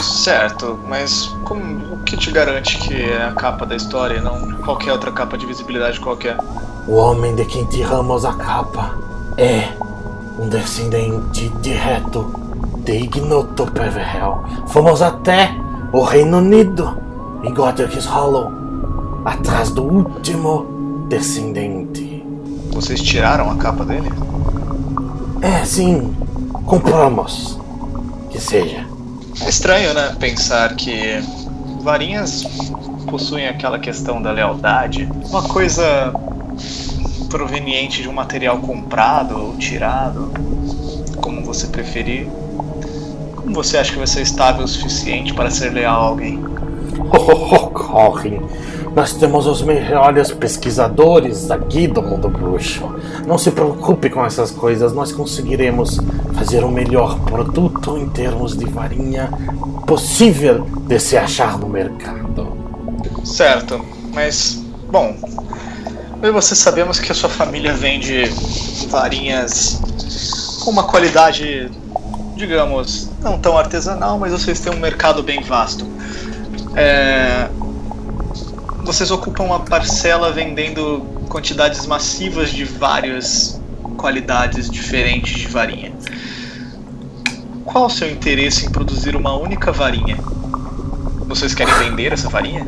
Certo, 0.00 0.78
mas 0.86 1.26
como, 1.44 1.94
o 1.94 1.98
que 2.04 2.16
te 2.16 2.30
garante 2.30 2.78
que 2.78 2.94
é 2.94 3.24
a 3.24 3.32
capa 3.32 3.64
da 3.64 3.74
história 3.74 4.18
e 4.18 4.20
não 4.20 4.52
qualquer 4.58 4.92
outra 4.92 5.10
capa 5.10 5.38
de 5.38 5.46
visibilidade 5.46 5.98
qualquer? 5.98 6.36
O 6.86 6.94
homem 6.94 7.34
de 7.34 7.44
quem 7.44 7.64
tiramos 7.64 8.24
a 8.24 8.34
capa 8.34 8.94
é 9.36 9.68
um 10.38 10.48
descendente 10.48 11.48
direto 11.60 12.45
de 12.86 12.92
Ignoto 12.92 13.66
Peverell. 13.72 14.44
Fomos 14.68 15.02
até 15.02 15.52
o 15.92 16.02
Reino 16.04 16.38
Unido 16.38 16.96
em 17.42 17.52
Godric's 17.52 18.06
Hollow, 18.06 18.52
atrás 19.24 19.70
do 19.70 19.82
último 19.82 21.04
descendente. 21.08 22.24
Vocês 22.72 23.02
tiraram 23.02 23.50
a 23.50 23.56
capa 23.56 23.84
dele? 23.84 24.08
É, 25.42 25.64
sim, 25.64 26.14
compramos. 26.64 27.58
Que 28.30 28.40
seja. 28.40 28.86
É 29.40 29.48
estranho, 29.48 29.92
né? 29.92 30.14
Pensar 30.20 30.76
que 30.76 31.20
varinhas 31.82 32.44
possuem 33.10 33.48
aquela 33.48 33.80
questão 33.80 34.22
da 34.22 34.30
lealdade. 34.30 35.10
Uma 35.28 35.42
coisa 35.42 36.14
proveniente 37.28 38.00
de 38.02 38.08
um 38.08 38.12
material 38.12 38.58
comprado 38.58 39.36
ou 39.36 39.56
tirado, 39.56 40.30
como 41.20 41.42
você 41.42 41.66
preferir. 41.66 42.28
Você 43.52 43.78
acha 43.78 43.92
que 43.92 43.98
vai 43.98 44.06
ser 44.06 44.22
estável 44.22 44.64
o 44.64 44.68
suficiente 44.68 45.32
para 45.32 45.50
ser 45.50 45.70
leal 45.70 46.00
a 46.00 46.04
alguém? 46.04 46.44
Oh, 46.98 47.68
Corrin, 47.68 48.40
nós 48.94 49.12
temos 49.12 49.46
os 49.46 49.62
melhores 49.62 50.30
pesquisadores 50.32 51.50
aqui 51.50 51.86
do 51.86 52.02
mundo 52.02 52.28
bruxo. 52.28 52.94
Não 53.26 53.36
se 53.36 53.50
preocupe 53.50 54.08
com 54.10 54.24
essas 54.24 54.50
coisas, 54.50 54.92
nós 54.92 55.12
conseguiremos 55.12 55.98
fazer 56.34 56.64
o 56.64 56.70
melhor 56.70 57.20
produto 57.20 57.98
em 57.98 58.08
termos 58.08 58.56
de 58.56 58.64
varinha 58.64 59.30
possível 59.86 60.66
de 60.86 60.98
se 60.98 61.16
achar 61.16 61.58
no 61.58 61.68
mercado. 61.68 62.56
Certo, 63.24 63.84
mas, 64.12 64.62
bom, 64.90 65.14
eu 66.22 66.30
e 66.30 66.32
você 66.32 66.56
sabemos 66.56 66.98
que 66.98 67.12
a 67.12 67.14
sua 67.14 67.28
família 67.28 67.74
vende 67.74 68.24
varinhas 68.88 69.80
com 70.64 70.70
uma 70.70 70.84
qualidade, 70.84 71.70
digamos, 72.36 73.10
não 73.22 73.38
tão 73.38 73.56
artesanal, 73.56 74.18
mas 74.18 74.30
vocês 74.30 74.60
têm 74.60 74.72
um 74.72 74.78
mercado 74.78 75.22
bem 75.22 75.42
vasto. 75.42 75.86
É, 76.74 77.48
vocês 78.84 79.10
ocupam 79.10 79.44
uma 79.44 79.60
parcela 79.60 80.30
vendendo 80.30 81.00
quantidades 81.28 81.86
massivas 81.86 82.50
de 82.50 82.64
várias 82.64 83.60
qualidades 83.96 84.70
diferentes 84.70 85.40
de 85.40 85.48
varinha. 85.48 85.92
Qual 87.64 87.86
o 87.86 87.90
seu 87.90 88.08
interesse 88.10 88.66
em 88.66 88.70
produzir 88.70 89.16
uma 89.16 89.34
única 89.34 89.72
varinha? 89.72 90.18
Vocês 91.26 91.54
querem 91.54 91.74
vender 91.74 92.12
essa 92.12 92.28
varinha? 92.28 92.64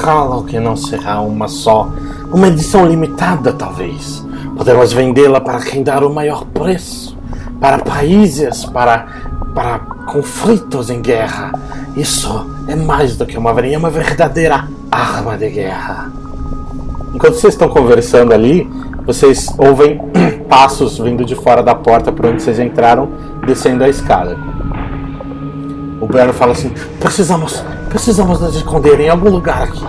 Claro 0.00 0.44
que 0.44 0.60
não 0.60 0.76
será 0.76 1.20
uma 1.20 1.48
só. 1.48 1.90
Uma 2.32 2.48
edição 2.48 2.86
limitada, 2.86 3.52
talvez. 3.52 4.24
Podemos 4.56 4.92
vendê-la 4.92 5.40
para 5.40 5.60
quem 5.60 5.82
dar 5.82 6.04
o 6.04 6.10
maior 6.12 6.44
preço. 6.46 7.15
Para 7.60 7.78
países, 7.78 8.64
para, 8.66 9.06
para 9.54 9.78
conflitos 10.06 10.90
em 10.90 11.00
guerra. 11.00 11.52
Isso 11.96 12.46
é 12.68 12.76
mais 12.76 13.16
do 13.16 13.24
que 13.24 13.38
uma 13.38 13.52
varinha, 13.52 13.76
é 13.76 13.78
uma 13.78 13.90
verdadeira 13.90 14.68
arma 14.90 15.36
de 15.36 15.48
guerra. 15.50 16.10
Enquanto 17.14 17.34
vocês 17.34 17.54
estão 17.54 17.68
conversando 17.68 18.32
ali, 18.32 18.68
vocês 19.06 19.48
ouvem 19.56 20.00
passos 20.48 20.98
vindo 20.98 21.24
de 21.24 21.34
fora 21.34 21.62
da 21.62 21.74
porta 21.74 22.12
por 22.12 22.26
onde 22.26 22.42
vocês 22.42 22.58
entraram, 22.58 23.08
descendo 23.46 23.84
a 23.84 23.88
escada. 23.88 24.36
O 26.00 26.06
Bernardo 26.06 26.34
fala 26.34 26.52
assim: 26.52 26.72
Precisamos, 27.00 27.64
precisamos 27.88 28.40
nos 28.40 28.54
esconder 28.54 29.00
em 29.00 29.08
algum 29.08 29.30
lugar 29.30 29.62
aqui. 29.62 29.82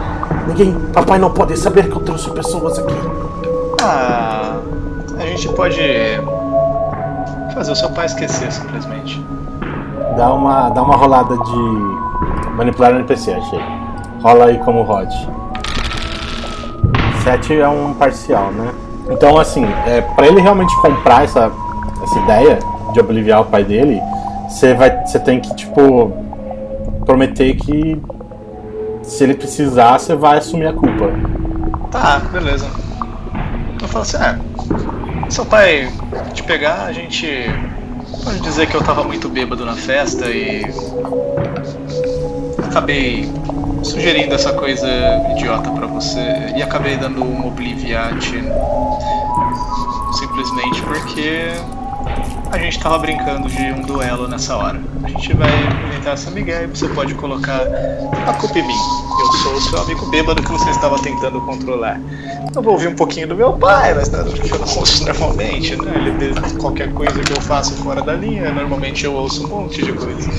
Ninguém, 0.48 0.74
papai 0.94 1.20
não 1.20 1.32
pode 1.32 1.58
saber 1.58 1.90
que 1.90 1.96
eu 1.96 2.02
trouxe 2.02 2.30
pessoas 2.30 2.80
aqui. 2.80 2.96
Ah, 3.82 4.60
a 5.20 5.26
gente 5.26 5.50
pode 5.50 5.82
fazer 7.58 7.72
o 7.72 7.76
seu 7.76 7.90
pai 7.90 8.06
esquecer 8.06 8.52
simplesmente. 8.52 9.26
Dá 10.16 10.32
uma, 10.32 10.70
dá 10.70 10.84
uma 10.84 10.96
rolada 10.96 11.36
de 11.36 12.52
manipular 12.56 12.92
NPC, 12.92 13.34
achei. 13.34 13.60
Rola 14.22 14.46
aí 14.46 14.60
como 14.60 14.84
Rod. 14.84 15.12
7 17.24 17.60
é 17.60 17.68
um 17.68 17.96
parcial, 17.96 18.52
né? 18.52 18.72
Então, 19.10 19.40
assim, 19.40 19.66
é, 19.88 20.02
para 20.02 20.28
ele 20.28 20.40
realmente 20.40 20.76
comprar 20.82 21.24
essa, 21.24 21.52
essa 22.04 22.20
ideia 22.20 22.60
de 22.94 23.00
obliviar 23.00 23.42
o 23.42 23.46
pai 23.46 23.64
dele, 23.64 24.00
você 24.48 24.76
vai, 24.76 25.06
você 25.06 25.18
tem 25.18 25.40
que 25.40 25.56
tipo 25.56 26.14
prometer 27.06 27.56
que 27.56 28.00
se 29.02 29.24
ele 29.24 29.34
precisar, 29.34 29.98
você 29.98 30.16
vai 30.16 30.38
assumir 30.38 30.68
a 30.68 30.74
culpa. 30.74 31.10
Tá, 31.90 32.20
beleza. 32.32 32.68
Eu 33.82 33.88
falo 33.88 34.04
assim, 34.04 34.18
é, 34.18 34.38
seu 35.30 35.46
pai 35.46 35.92
te 36.34 36.44
pegar, 36.44 36.86
a 36.86 36.92
gente 36.92 37.28
pode 38.24 38.40
dizer 38.42 38.68
que 38.68 38.76
eu 38.76 38.82
tava 38.82 39.04
muito 39.04 39.30
bêbado 39.30 39.66
na 39.66 39.76
festa 39.76 40.30
e 40.30 40.64
acabei 42.64 43.30
sugerindo 43.84 44.34
essa 44.34 44.54
coisa 44.54 44.88
idiota 45.32 45.70
para 45.72 45.88
você 45.88 46.54
e 46.56 46.62
acabei 46.62 46.98
dando 46.98 47.24
um 47.24 47.48
obliviate 47.48 48.42
simplesmente 50.14 50.82
porque 50.82 51.52
a 52.52 52.58
gente 52.58 52.80
tava 52.80 52.98
brincando 53.00 53.50
de 53.50 53.62
um 53.72 53.82
duelo 53.82 54.28
nessa 54.28 54.56
hora. 54.56 54.80
A 55.04 55.10
gente 55.10 55.34
vai 55.36 55.50
inventar 55.88 56.14
essa 56.14 56.32
Miguel 56.32 56.64
e 56.64 56.68
você 56.68 56.88
pode 56.90 57.14
colocar 57.16 57.62
a 58.28 58.34
culpa 58.34 58.60
em 58.60 58.66
mim. 58.66 58.74
Eu 59.20 59.32
sou 59.34 59.54
o 59.54 59.62
seu 59.62 59.82
amigo 59.82 60.06
bêbado 60.08 60.42
que 60.42 60.52
você 60.52 60.70
estava 60.70 60.98
tentando 61.00 61.42
controlar. 61.42 62.00
Eu 62.56 62.62
vou 62.62 62.74
ouvir 62.74 62.88
um 62.88 62.96
pouquinho 62.96 63.28
do 63.28 63.36
meu 63.36 63.54
pai, 63.54 63.94
mas 63.94 64.10
que 64.10 64.16
eu 64.16 64.60
não 64.60 64.78
ouço 64.78 65.06
normalmente, 65.06 65.76
né? 65.76 65.92
Ele, 65.96 66.58
qualquer 66.60 66.94
coisa 66.94 67.20
que 67.20 67.34
eu 67.34 67.42
faço 67.42 67.74
fora 67.84 68.02
da 68.02 68.14
linha, 68.14 68.52
normalmente 68.52 69.06
eu 69.06 69.14
ouço 69.14 69.46
um 69.46 69.50
monte 69.50 69.84
de 69.84 69.94
coisa. 69.94 70.30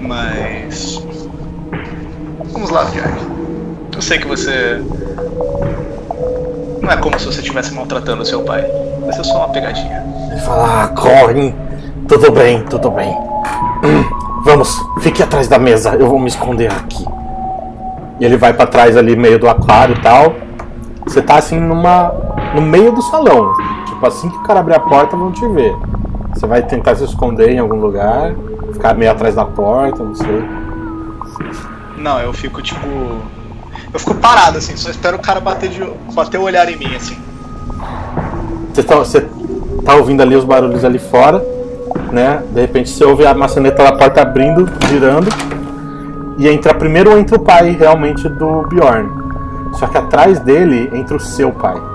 Mas. 0.00 1.02
Vamos 2.52 2.70
lá, 2.70 2.84
Jack. 2.84 3.12
Eu 3.94 4.02
sei 4.02 4.18
que 4.18 4.26
você. 4.26 4.82
Não 6.80 6.90
é 6.90 6.96
como 6.96 7.18
se 7.18 7.26
você 7.26 7.40
estivesse 7.40 7.72
maltratando 7.74 8.24
seu 8.24 8.42
pai. 8.42 8.79
Vai 9.10 9.16
ser 9.16 9.24
só 9.24 9.38
uma 9.38 9.48
pegadinha. 9.48 10.04
Ele 10.30 10.40
fala, 10.40 10.84
ah, 10.84 10.88
Corrin, 10.88 11.52
tudo 12.06 12.30
bem, 12.30 12.62
tudo 12.62 12.92
bem. 12.92 13.12
Vamos, 14.44 14.80
fique 15.00 15.20
atrás 15.20 15.48
da 15.48 15.58
mesa, 15.58 15.96
eu 15.96 16.06
vou 16.06 16.16
me 16.16 16.28
esconder 16.28 16.70
aqui. 16.70 17.04
E 18.20 18.24
ele 18.24 18.36
vai 18.36 18.52
para 18.52 18.68
trás 18.68 18.96
ali, 18.96 19.16
meio 19.16 19.36
do 19.36 19.48
aquário 19.48 19.96
e 19.96 20.00
tal. 20.00 20.32
Você 21.04 21.20
tá 21.20 21.38
assim 21.38 21.58
numa. 21.58 22.14
no 22.54 22.62
meio 22.62 22.92
do 22.92 23.02
salão. 23.02 23.52
Tipo, 23.86 24.06
assim 24.06 24.30
que 24.30 24.36
o 24.36 24.42
cara 24.42 24.60
abrir 24.60 24.76
a 24.76 24.80
porta, 24.80 25.16
vão 25.16 25.32
te 25.32 25.44
ver. 25.48 25.74
Você 26.32 26.46
vai 26.46 26.62
tentar 26.62 26.94
se 26.94 27.02
esconder 27.02 27.50
em 27.50 27.58
algum 27.58 27.80
lugar, 27.80 28.32
ficar 28.72 28.94
meio 28.94 29.10
atrás 29.10 29.34
da 29.34 29.44
porta, 29.44 30.04
não 30.04 30.14
sei. 30.14 30.44
Não, 31.96 32.20
eu 32.20 32.32
fico 32.32 32.62
tipo. 32.62 32.86
Eu 33.92 33.98
fico 33.98 34.14
parado 34.14 34.58
assim, 34.58 34.76
só 34.76 34.88
espero 34.88 35.16
o 35.16 35.20
cara 35.20 35.40
bater, 35.40 35.68
de, 35.68 35.84
bater 36.14 36.38
o 36.38 36.42
olhar 36.42 36.68
em 36.68 36.76
mim 36.76 36.94
assim. 36.94 37.18
Você 38.72 38.82
tá, 38.82 38.96
você 38.96 39.26
tá 39.84 39.96
ouvindo 39.96 40.22
ali 40.22 40.36
os 40.36 40.44
barulhos 40.44 40.84
ali 40.84 40.98
fora, 40.98 41.44
né? 42.12 42.42
De 42.52 42.60
repente 42.60 42.90
você 42.90 43.04
ouve 43.04 43.26
a 43.26 43.34
maçaneta 43.34 43.82
da 43.82 43.92
porta 43.92 44.22
abrindo, 44.22 44.68
girando. 44.88 45.28
E 46.38 46.48
entra 46.48 46.72
primeiro 46.72 47.18
entra 47.18 47.36
o 47.36 47.40
pai 47.40 47.76
realmente 47.78 48.28
do 48.28 48.62
Bjorn. 48.68 49.10
Só 49.74 49.86
que 49.86 49.98
atrás 49.98 50.38
dele 50.40 50.90
entra 50.92 51.16
o 51.16 51.20
seu 51.20 51.52
pai. 51.52 51.89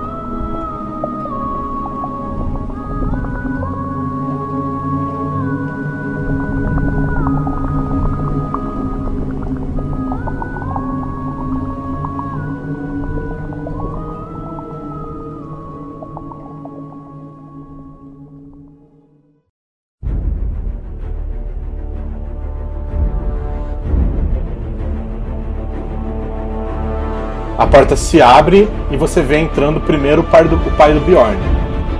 A 27.57 27.65
porta 27.65 27.95
se 27.95 28.21
abre 28.21 28.69
e 28.91 28.97
você 28.97 29.21
vê 29.21 29.37
entrando 29.37 29.79
primeiro 29.79 30.21
o 30.21 30.23
pai 30.25 30.43
do, 30.43 30.57
o 30.57 30.71
pai 30.71 30.93
do 30.93 30.99
Bjorn. 30.99 31.37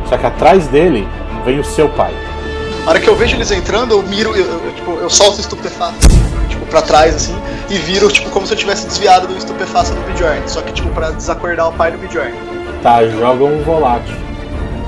Só 0.10 0.18
que 0.18 0.26
atrás 0.26 0.68
dele 0.68 1.08
vem 1.46 1.60
o 1.60 1.64
seu 1.64 1.88
pai. 1.90 2.14
A 2.86 2.90
hora 2.90 3.00
que 3.00 3.08
eu 3.08 3.16
vejo 3.16 3.36
eles 3.36 3.50
entrando, 3.52 3.94
eu 3.94 4.04
miro, 4.04 4.36
eu, 4.36 4.46
eu, 4.46 4.74
tipo, 4.74 4.92
eu 4.92 5.10
solto 5.10 5.38
o 5.38 5.40
estupefato, 5.40 6.08
tipo, 6.50 6.66
pra 6.68 6.82
trás, 6.82 7.16
assim, 7.16 7.36
e 7.70 7.78
viro, 7.78 8.08
tipo, 8.10 8.30
como 8.30 8.46
se 8.46 8.54
eu 8.54 8.58
tivesse 8.58 8.86
desviado 8.86 9.28
do 9.28 9.36
estupefato 9.38 9.92
do 9.92 10.14
Bjorn. 10.14 10.42
Só 10.46 10.62
que, 10.62 10.74
tipo, 10.74 10.90
pra 10.90 11.10
desacordar 11.12 11.70
o 11.70 11.74
pai 11.74 11.92
do 11.92 11.98
Bjorn. 11.98 12.34
Tá, 12.84 13.04
joga 13.08 13.44
um 13.44 13.64
volátil. 13.64 14.16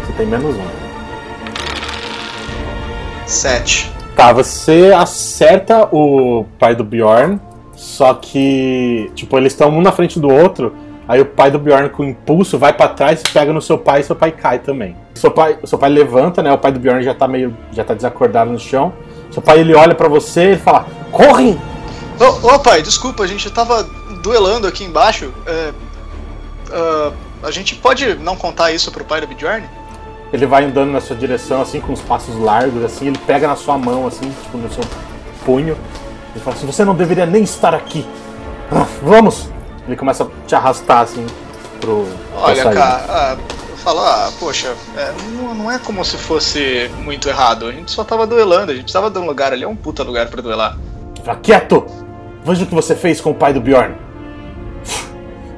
Você 0.06 0.14
tem 0.14 0.28
menos 0.28 0.56
um. 0.56 0.68
Sete. 3.26 3.92
Tá, 4.16 4.34
você 4.34 4.94
acerta 4.96 5.88
o 5.92 6.46
pai 6.60 6.76
do 6.76 6.84
Bjorn, 6.84 7.40
só 7.98 8.14
que, 8.14 9.12
tipo, 9.16 9.36
eles 9.40 9.54
estão 9.54 9.70
um 9.70 9.82
na 9.82 9.92
frente 9.92 10.20
do 10.20 10.30
outro. 10.30 10.72
Aí 11.08 11.20
o 11.20 11.26
pai 11.26 11.50
do 11.50 11.58
Bjorn, 11.58 11.90
com 11.90 12.04
impulso, 12.04 12.56
vai 12.56 12.72
pra 12.72 12.88
trás, 12.88 13.24
pega 13.24 13.52
no 13.52 13.60
seu 13.60 13.76
pai 13.76 14.02
e 14.02 14.04
seu 14.04 14.16
pai 14.16 14.32
cai 14.32 14.60
também. 14.60 14.96
Seu 15.16 15.32
pai, 15.32 15.58
seu 15.66 15.80
pai 15.80 15.90
levanta, 15.90 16.44
né? 16.44 16.52
O 16.52 16.60
pai 16.60 16.72
do 16.72 16.80
Bjorn 16.80 17.02
já 17.02 17.16
tá 17.16 17.28
meio. 17.28 17.58
já 17.72 17.84
tá 17.84 17.96
desacordado 17.96 18.52
no 18.52 18.60
chão. 18.60 18.94
Seu 19.32 19.42
pai 19.42 19.62
ele 19.62 19.74
olha 19.74 19.96
pra 19.96 20.08
você 20.08 20.52
e 20.52 20.58
fala: 20.58 20.86
Correm! 21.12 21.60
Ô, 22.20 22.54
ô, 22.54 22.60
pai, 22.60 22.84
desculpa, 22.84 23.24
a 23.24 23.28
gente 23.28 23.50
tava 23.50 23.82
duelando 24.22 24.68
aqui 24.68 24.84
embaixo. 24.84 25.34
É, 25.48 25.74
ah, 26.72 27.12
a 27.42 27.50
gente 27.50 27.74
pode 27.74 28.14
não 28.14 28.36
contar 28.36 28.72
isso 28.74 28.92
pro 28.92 29.04
pai 29.04 29.22
do 29.22 29.28
Bjorn? 29.28 29.68
Ele 30.32 30.46
vai 30.46 30.66
andando 30.66 30.92
na 30.92 31.02
sua 31.02 31.16
direção, 31.16 31.64
assim, 31.64 31.82
com 31.82 31.94
os 31.94 32.02
passos 32.02 32.38
largos, 32.38 32.84
assim, 32.84 33.08
ele 33.08 33.18
pega 33.26 33.48
na 33.48 33.56
sua 33.56 33.76
mão, 33.76 34.06
assim, 34.06 34.30
tipo, 34.44 34.58
no 34.60 34.72
seu 34.72 34.84
punho. 35.44 35.76
Ele 36.38 36.44
fala 36.44 36.56
assim, 36.56 36.68
você 36.68 36.86
não 36.86 36.94
deveria 36.94 37.26
nem 37.26 37.42
estar 37.42 37.74
aqui. 37.74 38.08
Ah, 38.72 38.86
vamos! 39.02 39.50
Ele 39.88 39.96
começa 39.96 40.24
a 40.24 40.28
te 40.46 40.54
arrastar, 40.54 41.00
assim, 41.00 41.26
pro. 41.82 42.06
Olha, 42.36 42.64
cara, 42.64 43.06
ah, 43.10 43.38
falo, 43.78 44.02
ah, 44.02 44.30
poxa, 44.40 44.72
é, 44.96 45.12
não, 45.36 45.56
não 45.56 45.72
é 45.72 45.80
como 45.80 46.06
se 46.06 46.16
fosse 46.16 46.92
muito 47.04 47.28
errado. 47.28 47.66
A 47.66 47.72
gente 47.72 47.90
só 47.90 48.04
tava 48.04 48.28
duelando, 48.28 48.72
a 48.72 48.76
gente 48.76 48.84
precisava 48.84 49.10
de 49.10 49.18
um 49.18 49.26
lugar 49.26 49.52
ali, 49.52 49.64
é 49.64 49.68
um 49.68 49.76
puta 49.76 50.04
lugar 50.04 50.28
pra 50.28 50.40
duelar. 50.44 50.78
Fala, 51.24 51.40
quieto! 51.40 51.88
Veja 52.46 52.64
o 52.66 52.68
que 52.68 52.76
você 52.76 52.96
fez 52.96 53.20
com 53.20 53.32
o 53.32 53.34
pai 53.34 53.52
do 53.52 53.60
Bjorn. 53.60 53.96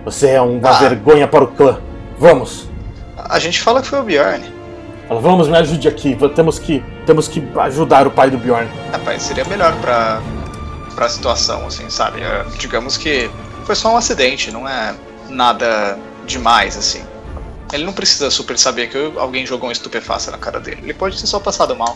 Você 0.05 0.29
é 0.29 0.41
uma 0.41 0.69
Ah. 0.69 0.73
vergonha 0.79 1.27
para 1.27 1.43
o 1.43 1.47
clã. 1.47 1.77
Vamos! 2.17 2.69
A 3.17 3.37
gente 3.37 3.61
fala 3.61 3.81
que 3.81 3.87
foi 3.87 3.99
o 3.99 4.03
Bjorn. 4.03 4.45
Fala, 5.09 5.19
vamos, 5.19 5.49
me 5.49 5.57
ajude 5.57 5.87
aqui. 5.89 6.17
Temos 6.35 6.57
que, 6.57 6.83
temos 7.05 7.27
que 7.27 7.45
ajudar 7.59 8.07
o 8.07 8.11
pai 8.11 8.29
do 8.29 8.37
Bjorn. 8.37 8.69
Rapaz, 8.91 9.23
seria 9.23 9.43
melhor 9.45 9.75
pra, 9.81 10.21
pra 10.99 11.07
situação, 11.07 11.65
assim, 11.65 11.89
sabe? 11.89 12.21
É, 12.21 12.43
digamos 12.57 12.97
que 12.97 13.31
foi 13.63 13.73
só 13.73 13.93
um 13.93 13.95
acidente, 13.95 14.51
não 14.51 14.67
é 14.67 14.93
nada 15.29 15.97
demais, 16.27 16.75
assim. 16.75 17.01
Ele 17.71 17.85
não 17.85 17.93
precisa 17.93 18.29
super 18.29 18.59
saber 18.59 18.89
que 18.89 19.13
alguém 19.15 19.45
jogou 19.45 19.69
um 19.69 19.71
estupefaça 19.71 20.29
na 20.29 20.37
cara 20.37 20.59
dele. 20.59 20.81
Ele 20.83 20.93
pode 20.93 21.17
ter 21.17 21.25
só 21.25 21.39
passado 21.39 21.73
mal. 21.73 21.93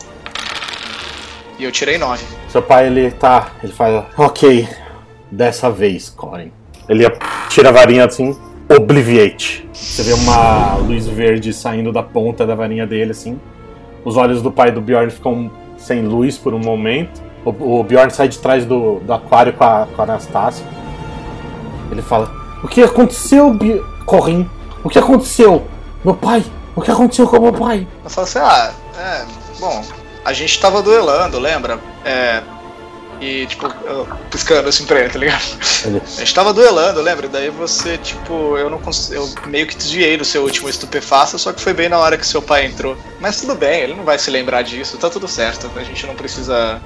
E 1.58 1.64
eu 1.64 1.70
tirei 1.70 1.98
9. 1.98 2.24
Seu 2.48 2.62
pai, 2.62 2.86
ele 2.86 3.10
tá. 3.10 3.52
Ele 3.62 3.74
faz. 3.74 4.06
Ok, 4.16 4.66
dessa 5.30 5.70
vez, 5.70 6.08
Corin. 6.08 6.50
Ele 6.88 7.04
tira 7.50 7.68
a 7.68 7.72
varinha 7.72 8.06
assim. 8.06 8.34
Obliviate. 8.74 9.68
Você 9.74 10.02
vê 10.02 10.14
uma 10.14 10.76
luz 10.76 11.06
verde 11.06 11.52
saindo 11.52 11.92
da 11.92 12.02
ponta 12.02 12.46
da 12.46 12.54
varinha 12.54 12.86
dele, 12.86 13.10
assim. 13.10 13.38
Os 14.02 14.16
olhos 14.16 14.40
do 14.40 14.50
pai 14.50 14.72
do 14.72 14.80
Bjorn 14.80 15.10
ficam 15.10 15.50
sem 15.76 16.06
luz 16.06 16.38
por 16.38 16.54
um 16.54 16.58
momento. 16.58 17.22
O, 17.44 17.80
o 17.80 17.84
Bjorn 17.84 18.10
sai 18.10 18.28
de 18.28 18.38
trás 18.38 18.64
do, 18.64 19.00
do 19.00 19.12
aquário 19.12 19.52
com 19.52 19.64
a, 19.64 19.86
com 19.94 20.00
a 20.00 20.04
Anastácia. 20.04 20.64
Ele 21.90 22.02
fala: 22.02 22.30
O 22.62 22.68
que 22.68 22.82
aconteceu, 22.82 23.52
Bi- 23.52 23.82
Corin? 24.06 24.48
O 24.82 24.88
que 24.88 24.98
aconteceu? 24.98 25.66
Meu 26.04 26.14
pai? 26.14 26.44
O 26.76 26.82
que 26.82 26.90
aconteceu 26.90 27.26
com 27.26 27.38
o 27.38 27.42
meu 27.42 27.52
pai? 27.52 27.86
Eu 28.02 28.10
falo 28.10 28.26
assim, 28.26 28.38
ah, 28.40 28.72
é, 28.98 29.24
bom, 29.60 29.82
a 30.24 30.32
gente 30.32 30.60
tava 30.60 30.82
duelando, 30.82 31.38
lembra? 31.38 31.78
É. 32.04 32.42
E, 33.20 33.46
tipo, 33.46 33.72
eu 33.86 34.06
piscando 34.28 34.68
assim 34.68 34.84
pra 34.84 34.98
ele, 35.00 35.08
tá 35.08 35.18
ligado? 35.18 35.42
A 35.84 36.18
gente 36.18 36.34
tava 36.34 36.52
duelando, 36.52 37.00
lembra? 37.00 37.28
Daí 37.28 37.48
você, 37.48 37.96
tipo, 37.96 38.58
eu 38.58 38.68
não 38.68 38.80
eu 39.12 39.30
meio 39.46 39.66
que 39.68 39.76
desviei 39.76 40.16
do 40.16 40.24
seu 40.24 40.42
último 40.42 40.68
estupefaça, 40.68 41.38
só 41.38 41.52
que 41.52 41.60
foi 41.60 41.72
bem 41.72 41.88
na 41.88 41.96
hora 41.96 42.18
que 42.18 42.26
seu 42.26 42.42
pai 42.42 42.66
entrou. 42.66 42.96
Mas 43.20 43.40
tudo 43.40 43.54
bem, 43.54 43.80
ele 43.82 43.94
não 43.94 44.04
vai 44.04 44.18
se 44.18 44.30
lembrar 44.30 44.62
disso, 44.62 44.98
tá 44.98 45.08
tudo 45.08 45.28
certo. 45.28 45.70
A 45.76 45.84
gente 45.84 46.04
não 46.06 46.14
precisa. 46.16 46.82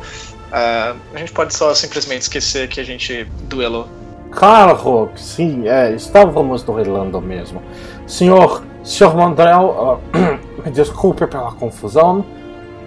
Ah, 0.53 0.95
a 1.15 1.19
gente 1.19 1.33
pode 1.33 1.55
só 1.55 1.75
simplesmente 1.75 2.23
esquecer 2.23 2.69
que 2.69 2.81
a 2.81 2.85
gente 2.85 3.25
duelou. 3.43 3.89
Claro, 4.31 5.11
sim, 5.17 5.67
é, 5.67 5.93
estávamos 5.93 6.63
duelando 6.63 7.21
mesmo. 7.21 7.63
Senhor, 8.07 8.63
senhor 8.85 9.17
Mandrel, 9.17 10.01
ah, 10.13 10.39
me 10.65 10.71
desculpe 10.71 11.27
pela 11.27 11.53
confusão. 11.53 12.25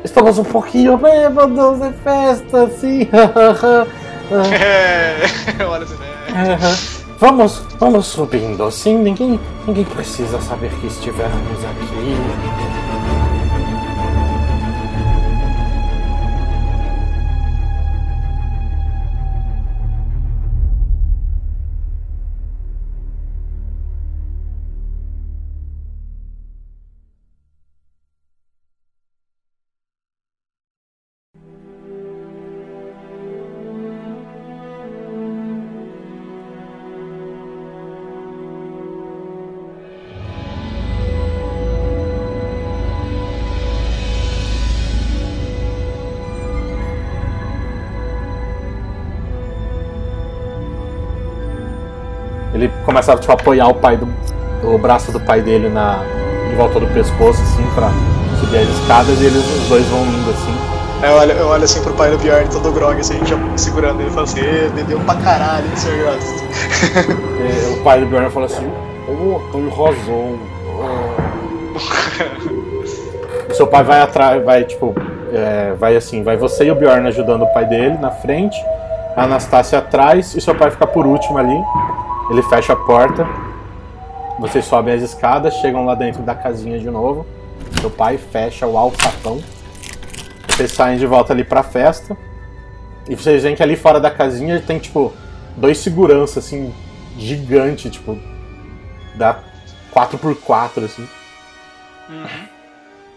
Estamos 0.04 0.39
um 0.39 0.43
pouquinho 0.43 0.97
bêbados 0.97 1.80
de 1.80 1.93
festa, 2.00 2.69
sim. 2.69 3.08
É, 6.34 6.58
vamos, 7.19 7.62
vamos 7.78 8.06
subindo, 8.06 8.71
sim. 8.71 8.97
Ninguém, 8.97 9.38
ninguém 9.67 9.84
precisa 9.84 10.39
saber 10.39 10.71
que 10.80 10.88
estivermos 10.88 11.65
aqui. 11.65 12.70
Começa 52.91 53.13
a 53.13 53.17
tipo, 53.17 53.32
apoiar 53.32 53.67
o 53.69 53.73
pai 53.73 53.97
do. 53.97 54.08
o 54.63 54.77
braço 54.77 55.12
do 55.12 55.19
pai 55.19 55.41
dele 55.41 55.69
na. 55.69 56.04
em 56.51 56.56
volta 56.56 56.80
do 56.80 56.88
pescoço, 56.88 57.41
assim, 57.41 57.65
pra 57.73 57.89
subir 58.39 58.58
as 58.58 58.69
escadas 58.69 59.21
e 59.21 59.25
eles 59.25 59.38
os 59.38 59.69
dois 59.69 59.86
vão 59.88 60.06
indo 60.06 60.30
assim. 60.30 60.56
Eu 61.04 61.13
olho, 61.13 61.32
eu 61.32 61.47
olho 61.47 61.63
assim 61.63 61.82
pro 61.82 61.93
pai 61.93 62.12
do 62.12 62.17
Bjorn, 62.17 62.47
todo 62.49 62.71
grog, 62.71 62.99
assim, 62.99 63.19
já 63.25 63.36
segurando 63.58 64.01
ele 64.01 64.10
e 64.10 64.13
falo 64.13 64.25
assim, 64.25 64.41
"Ê, 64.41 64.69
bebeu 64.69 64.99
pra 64.99 65.15
caralho, 65.15 65.65
hein, 65.65 65.75
Sr. 65.75 65.95
Yost?" 65.97 67.21
E 67.41 67.73
o 67.73 67.84
pai 67.84 67.99
do 67.99 68.06
Bjorn 68.06 68.30
fala 68.30 68.45
assim, 68.45 68.71
oh, 69.10 69.39
tem 69.51 69.67
razão. 69.69 70.38
O 73.49 73.54
seu 73.56 73.65
pai 73.65 73.84
vai 73.84 73.99
atrás, 73.99 74.45
vai 74.45 74.63
tipo, 74.63 74.93
é, 75.34 75.73
vai 75.73 75.95
assim, 75.95 76.21
vai 76.21 76.38
você 76.38 76.65
e 76.65 76.71
o 76.71 76.75
Bjorn 76.75 77.08
ajudando 77.08 77.43
o 77.43 77.47
pai 77.47 77.65
dele 77.65 77.97
na 77.97 78.12
frente, 78.12 78.63
a 79.15 79.23
Anastácia 79.23 79.80
atrás 79.80 80.36
e 80.36 80.41
seu 80.41 80.54
pai 80.54 80.69
fica 80.69 80.86
por 80.86 81.08
último 81.08 81.39
ali. 81.39 81.60
Ele 82.29 82.41
fecha 82.43 82.73
a 82.73 82.75
porta. 82.75 83.27
Vocês 84.39 84.65
sobem 84.65 84.93
as 84.93 85.01
escadas, 85.01 85.53
chegam 85.55 85.86
lá 85.86 85.95
dentro 85.95 86.23
da 86.23 86.34
casinha 86.34 86.79
de 86.79 86.89
novo. 86.89 87.25
Seu 87.79 87.89
pai 87.89 88.17
fecha 88.17 88.65
o 88.65 88.77
alçapão. 88.77 89.41
Vocês 90.47 90.71
saem 90.71 90.97
de 90.97 91.05
volta 91.05 91.34
ali 91.34 91.43
pra 91.43 91.63
festa. 91.63 92.17
E 93.10 93.15
vocês 93.15 93.43
veem 93.43 93.55
que 93.55 93.63
ali 93.63 93.75
fora 93.75 93.99
da 93.99 94.12
casinha 94.12 94.62
tem, 94.62 94.79
tipo, 94.79 95.12
dois 95.57 95.79
seguranças, 95.79 96.45
assim, 96.45 96.73
gigante, 97.17 97.89
tipo, 97.89 98.17
dá 99.15 99.39
4x4, 99.93 100.86
assim. 100.86 101.07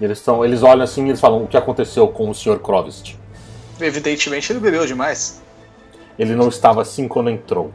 E 0.00 0.04
eles, 0.04 0.20
tão, 0.20 0.44
eles 0.44 0.62
olham 0.62 0.82
assim 0.82 1.06
e 1.06 1.10
eles 1.10 1.20
falam 1.20 1.44
o 1.44 1.46
que 1.46 1.56
aconteceu 1.56 2.08
com 2.08 2.28
o 2.28 2.34
Sr. 2.34 2.58
Krovist. 2.58 3.16
Evidentemente 3.80 4.52
ele 4.52 4.60
bebeu 4.60 4.86
demais. 4.86 5.42
Ele 6.18 6.34
não 6.34 6.48
estava 6.48 6.82
assim 6.82 7.08
quando 7.08 7.30
entrou. 7.30 7.72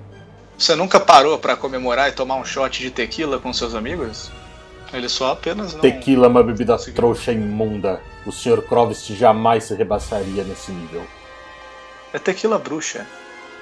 Você 0.59 0.75
nunca 0.75 0.99
parou 0.99 1.39
pra 1.39 1.55
comemorar 1.55 2.09
e 2.09 2.11
tomar 2.11 2.35
um 2.35 2.43
shot 2.43 2.79
de 2.81 2.91
tequila 2.91 3.39
com 3.39 3.53
seus 3.53 3.73
amigos? 3.73 4.29
Ele 4.91 5.07
só 5.07 5.31
apenas 5.31 5.73
não... 5.73 5.79
Tequila 5.79 6.25
é 6.25 6.29
uma 6.29 6.43
bebida 6.43 6.73
Consegui. 6.73 6.95
trouxa 6.95 7.31
imunda. 7.31 8.01
O 8.25 8.31
Sr. 8.31 8.61
Krovist 8.63 9.15
jamais 9.15 9.63
se 9.63 9.73
rebaixaria 9.75 10.43
nesse 10.43 10.71
nível. 10.71 11.03
É 12.11 12.19
tequila 12.19 12.57
bruxa. 12.59 13.05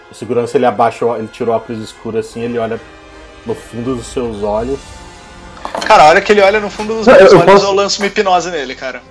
O 0.10 0.16
segurança 0.16 0.58
ele 0.58 0.66
abaixa, 0.66 1.06
ele 1.20 1.28
tira 1.28 1.52
o 1.52 1.54
óculos 1.54 1.82
escuro 1.84 2.18
assim, 2.18 2.42
ele 2.42 2.58
olha 2.58 2.80
no 3.46 3.54
fundo 3.54 3.96
dos 3.96 4.08
seus 4.08 4.42
olhos. 4.42 4.80
Cara, 5.86 6.04
a 6.04 6.08
hora 6.08 6.22
que 6.22 6.32
ele 6.32 6.42
olha 6.42 6.60
no 6.60 6.70
fundo 6.70 6.96
dos 6.96 7.08
Eu- 7.08 7.16
meus 7.16 7.32
eu 7.32 7.40
olhos, 7.40 7.52
posso- 7.54 7.66
eu 7.66 7.74
lanço 7.74 8.02
uma 8.02 8.08
hipnose 8.08 8.50
nele, 8.50 8.74
cara. 8.74 9.02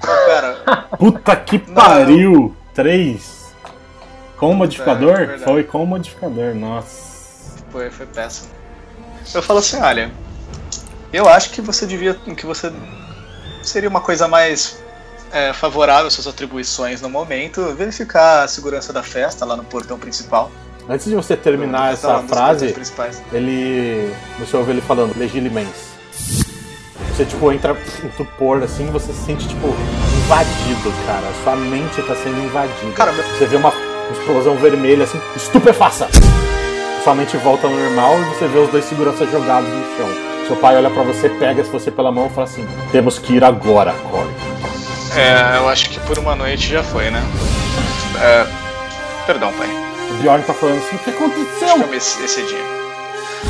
Pera, 0.00 0.86
Puta 0.98 1.36
que 1.36 1.58
pariu! 1.58 2.54
Três. 2.74 3.39
Com 4.40 4.48
o 4.48 4.52
é 4.52 4.56
modificador? 4.56 5.16
verdade. 5.18 5.44
Foi 5.44 5.62
com 5.62 5.84
o 5.84 5.86
modificador, 5.86 6.54
nossa. 6.54 7.60
foi, 7.70 7.90
foi 7.90 8.06
péssimo. 8.06 8.48
Eu 9.34 9.42
falo 9.42 9.58
assim, 9.58 9.78
olha, 9.80 10.10
eu 11.12 11.28
acho 11.28 11.50
que 11.50 11.60
você 11.60 11.86
devia, 11.86 12.14
que 12.14 12.46
você 12.46 12.72
seria 13.62 13.90
uma 13.90 14.00
coisa 14.00 14.26
mais 14.26 14.82
é, 15.30 15.52
favorável 15.52 16.06
às 16.06 16.14
suas 16.14 16.26
atribuições 16.26 17.02
no 17.02 17.10
momento, 17.10 17.74
verificar 17.74 18.44
a 18.44 18.48
segurança 18.48 18.94
da 18.94 19.02
festa 19.02 19.44
lá 19.44 19.54
no 19.56 19.62
portão 19.64 19.98
principal. 19.98 20.50
Antes 20.88 21.04
de 21.06 21.14
você 21.14 21.36
terminar 21.36 21.88
Tá 21.88 21.92
essa 21.92 22.22
frase, 22.22 22.74
ele. 23.30 24.12
Você 24.38 24.56
ouve 24.56 24.72
ele 24.72 24.80
falando, 24.80 25.16
legilimens. 25.18 25.90
Você 27.12 27.26
tipo 27.26 27.52
entra 27.52 27.76
em 28.02 28.08
tupor 28.16 28.62
assim, 28.62 28.86
você 28.86 29.12
sente 29.12 29.46
tipo 29.46 29.68
invadido, 30.24 30.90
cara. 31.06 31.26
Sua 31.44 31.54
mente 31.56 32.02
tá 32.02 32.16
sendo 32.16 32.38
invadida. 32.40 32.92
Cara, 32.96 33.12
Você 33.12 33.44
vê 33.44 33.56
uma 33.56 33.70
explosão 34.12 34.56
vermelha 34.56 35.04
assim, 35.04 35.20
estupefaça! 35.36 36.08
Sua 37.04 37.14
mente 37.14 37.36
volta 37.38 37.66
ao 37.66 37.72
normal 37.72 38.18
e 38.20 38.24
você 38.34 38.46
vê 38.46 38.58
os 38.58 38.68
dois 38.70 38.84
seguranças 38.84 39.30
jogados 39.30 39.68
no 39.70 39.96
chão. 39.96 40.08
Seu 40.46 40.56
pai 40.56 40.76
olha 40.76 40.90
pra 40.90 41.02
você, 41.02 41.28
pega 41.28 41.62
você 41.64 41.90
pela 41.90 42.12
mão 42.12 42.26
e 42.26 42.30
fala 42.30 42.46
assim: 42.46 42.66
Temos 42.92 43.18
que 43.18 43.34
ir 43.34 43.44
agora, 43.44 43.94
Corey. 44.10 44.34
É, 45.16 45.56
eu 45.58 45.68
acho 45.68 45.88
que 45.90 45.98
por 46.00 46.18
uma 46.18 46.34
noite 46.36 46.68
já 46.68 46.82
foi, 46.82 47.10
né? 47.10 47.22
É, 48.20 48.46
perdão, 49.26 49.52
pai. 49.52 49.68
O 50.10 50.14
Bjorn 50.14 50.42
tá 50.44 50.52
falando 50.52 50.78
assim: 50.78 50.96
O 50.96 50.98
que 50.98 51.10
Acho 51.10 51.18
que 51.18 51.24
eu 51.24 51.26
aconteceu? 51.26 51.88
me 51.88 51.96
excedi. 51.96 52.56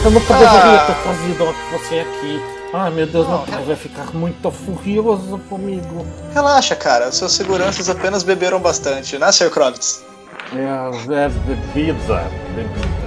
Eu 0.05 0.11
nunca 0.13 0.35
Ah. 0.35 0.39
deveria 0.39 0.79
ter 0.87 0.95
trazido 1.03 1.55
você 1.73 2.01
aqui. 2.01 2.41
Ai 2.73 2.91
meu 2.93 3.07
Deus, 3.07 3.27
meu 3.27 3.39
Não, 3.39 3.45
pai 3.47 3.65
vai 3.65 3.75
ficar 3.77 4.05
muito 4.15 4.49
furioso 4.53 5.39
comigo. 5.49 6.07
Relaxa, 6.33 6.77
cara. 6.77 7.11
Seus 7.11 7.33
seguranças 7.33 7.91
apenas 7.91 8.23
beberam 8.23 8.61
bastante, 8.61 9.19
né, 9.19 9.33
Sr. 9.33 9.51
Krovitz? 9.51 10.05
É, 10.53 11.25
é 11.25 11.29
bebida, 11.47 12.25
bebida. 12.57 13.01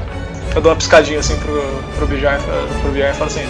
Eu 0.55 0.61
dou 0.61 0.71
uma 0.71 0.77
piscadinha 0.77 1.19
assim 1.19 1.35
pro, 1.39 1.61
pro 1.97 2.07
Bjorn 2.07 2.41
pro 2.81 2.91
Bjorn 2.91 3.11
e 3.11 3.13
falo 3.13 3.25
assim: 3.25 3.45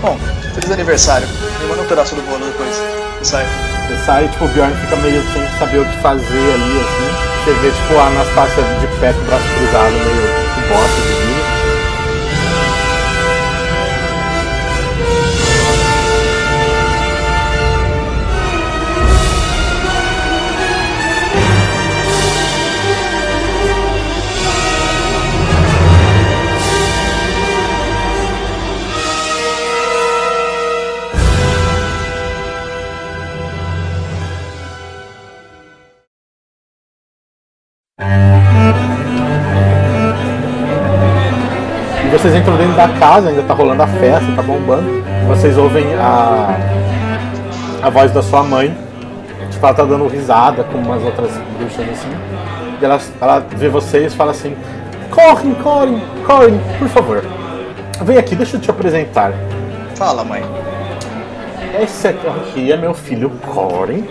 Bom, 0.00 0.16
feliz 0.54 0.70
aniversário. 0.70 1.26
Me 1.60 1.66
manda 1.66 1.82
um 1.82 1.86
pedaço 1.86 2.14
do 2.14 2.22
bolo 2.22 2.44
depois. 2.44 2.80
E 3.20 3.26
sai. 3.26 3.44
Você 3.88 3.96
sai, 4.04 4.28
tipo, 4.28 4.44
o 4.44 4.48
Bjorn 4.48 4.74
fica 4.76 4.96
meio 4.96 5.22
sem 5.32 5.42
saber 5.58 5.78
o 5.78 5.84
que 5.84 5.96
fazer 5.98 6.52
ali, 6.54 6.80
assim. 6.80 7.44
Você 7.44 7.52
vê, 7.60 7.70
tipo, 7.72 7.98
a 7.98 8.06
Anastácia 8.06 8.62
de 8.62 8.86
pé 9.00 9.12
com 9.12 9.20
o 9.20 9.24
braço 9.24 9.44
cruzado, 9.58 9.90
meio 9.90 10.42
bosta 10.68 11.21
vocês 42.22 42.36
entram 42.36 42.56
dentro 42.56 42.76
da 42.76 42.86
casa, 42.86 43.30
ainda 43.30 43.42
tá 43.42 43.52
rolando 43.52 43.82
a 43.82 43.86
festa, 43.88 44.30
tá 44.36 44.42
bombando. 44.42 45.02
Vocês 45.26 45.58
ouvem 45.58 45.92
a, 45.96 46.56
a 47.82 47.90
voz 47.90 48.12
da 48.12 48.22
sua 48.22 48.44
mãe. 48.44 48.72
Tipo, 49.50 49.66
ela 49.66 49.74
tá 49.74 49.84
dando 49.84 50.06
risada 50.06 50.62
com 50.62 50.78
umas 50.78 51.02
outras 51.02 51.32
bruxas 51.58 51.84
assim. 51.90 52.10
E 52.80 52.84
ela, 52.84 53.00
ela 53.20 53.40
vê 53.40 53.68
vocês 53.68 54.12
e 54.12 54.16
fala 54.16 54.30
assim: 54.30 54.56
Correm, 55.10 55.52
Corin, 55.54 56.00
Corin, 56.24 56.60
por 56.78 56.88
favor. 56.90 57.24
Vem 58.02 58.16
aqui, 58.16 58.36
deixa 58.36 58.56
eu 58.56 58.60
te 58.60 58.70
apresentar. 58.70 59.32
Fala, 59.96 60.22
mãe. 60.22 60.44
Esse 61.82 62.06
aqui 62.06 62.70
é 62.70 62.76
meu 62.76 62.94
filho 62.94 63.30
Corin. 63.52 64.06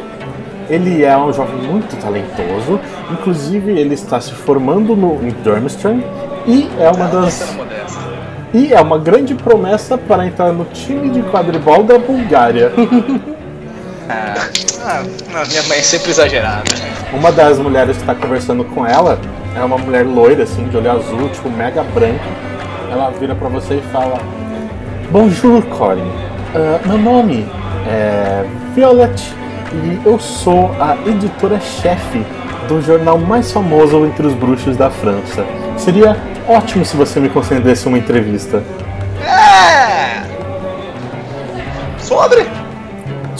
Ele 0.71 1.03
é 1.03 1.17
um 1.17 1.33
jovem 1.33 1.57
muito 1.57 1.99
talentoso. 2.01 2.79
Inclusive, 3.11 3.77
ele 3.77 3.93
está 3.93 4.21
se 4.21 4.31
formando 4.31 4.95
no, 4.95 5.15
em 5.21 5.31
Durmstrang. 5.43 6.01
E 6.47 6.69
é 6.79 6.89
uma 6.89 7.07
das. 7.07 7.57
E 8.53 8.73
é 8.73 8.79
uma 8.79 8.97
grande 8.97 9.35
promessa 9.35 9.97
para 9.97 10.25
entrar 10.25 10.53
no 10.53 10.63
time 10.65 11.09
de 11.09 11.21
quadribol 11.23 11.83
da 11.83 11.99
Bulgária. 11.99 12.71
Ah, 14.13 14.33
ah, 14.83 15.43
minha 15.47 15.63
mãe 15.69 15.77
é 15.77 15.81
sempre 15.81 16.09
exagerada. 16.09 16.63
Uma 17.13 17.31
das 17.31 17.57
mulheres 17.57 17.95
que 17.95 18.01
está 18.01 18.13
conversando 18.13 18.65
com 18.65 18.85
ela 18.85 19.17
é 19.55 19.63
uma 19.63 19.77
mulher 19.77 20.05
loira, 20.05 20.43
assim, 20.43 20.67
de 20.67 20.75
olho 20.75 20.91
azul, 20.91 21.29
tipo, 21.29 21.49
mega 21.49 21.81
branca. 21.81 22.25
Ela 22.91 23.09
vira 23.11 23.33
para 23.33 23.47
você 23.47 23.75
e 23.75 23.81
fala: 23.93 24.19
Bonjour, 25.11 25.63
Corin. 25.67 26.11
Ah, 26.53 26.81
meu 26.85 26.97
nome 26.97 27.47
é 27.87 28.43
Violet 28.75 29.33
e 29.73 30.01
eu 30.05 30.19
sou 30.19 30.71
a 30.79 30.97
editora-chefe 31.05 32.25
do 32.67 32.81
jornal 32.81 33.17
mais 33.17 33.51
famoso 33.51 34.05
entre 34.05 34.27
os 34.27 34.33
bruxos 34.33 34.77
da 34.77 34.89
França. 34.89 35.45
Seria 35.77 36.17
ótimo 36.47 36.85
se 36.85 36.95
você 36.95 37.19
me 37.19 37.29
concedesse 37.29 37.87
uma 37.87 37.97
entrevista. 37.97 38.63
É! 39.23 40.23
Sobre? 41.97 42.47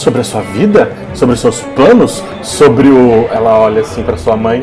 sobre 0.02 0.20
a 0.20 0.24
sua 0.24 0.40
vida, 0.42 0.92
sobre 1.14 1.34
os 1.34 1.40
seus 1.40 1.60
planos, 1.60 2.22
sobre 2.42 2.88
o. 2.88 3.28
Ela 3.30 3.58
olha 3.58 3.82
assim 3.82 4.02
pra 4.02 4.16
sua 4.16 4.36
mãe. 4.36 4.62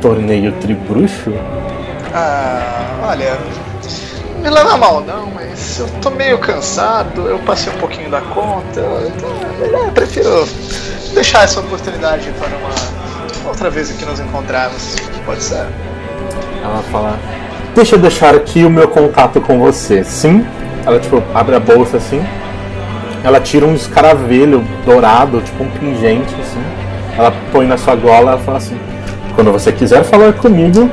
Torneio 0.00 0.52
tribruxo? 0.52 1.32
Ah, 2.14 3.08
olha. 3.08 3.36
Me 4.42 4.50
leva 4.50 4.76
mal 4.76 5.00
não, 5.02 5.26
mas 5.26 5.78
eu 5.78 5.88
tô 6.00 6.10
meio 6.10 6.36
cansado, 6.38 7.28
eu 7.28 7.38
passei 7.40 7.72
um 7.72 7.76
pouquinho 7.76 8.10
da 8.10 8.20
conta. 8.20 8.80
Eu, 8.80 9.12
eu 9.70 9.92
prefiro 9.92 10.48
deixar 11.14 11.44
essa 11.44 11.60
oportunidade 11.60 12.28
para 12.32 12.48
uma 12.48 13.48
outra 13.48 13.70
vez 13.70 13.92
que 13.92 14.04
nos 14.04 14.18
encontrarmos. 14.18 14.96
Pode 15.24 15.42
ser? 15.44 15.64
Ela 16.60 16.82
fala. 16.90 17.18
Deixa 17.72 17.94
eu 17.94 18.00
deixar 18.00 18.34
aqui 18.34 18.64
o 18.64 18.70
meu 18.70 18.88
contato 18.88 19.40
com 19.40 19.60
você. 19.60 20.02
Sim? 20.02 20.44
Ela 20.84 20.98
tipo 20.98 21.22
abre 21.32 21.54
a 21.54 21.60
bolsa 21.60 21.98
assim. 21.98 22.20
Ela 23.22 23.40
tira 23.40 23.64
um 23.64 23.74
escaravelho 23.74 24.66
dourado, 24.84 25.40
tipo 25.40 25.62
um 25.62 25.70
pingente 25.70 26.34
assim. 26.40 26.62
Ela 27.16 27.32
põe 27.52 27.64
na 27.64 27.76
sua 27.76 27.94
gola 27.94 28.36
e 28.40 28.44
fala 28.44 28.58
assim: 28.58 28.76
Quando 29.36 29.52
você 29.52 29.70
quiser 29.70 30.02
falar 30.02 30.32
comigo, 30.32 30.90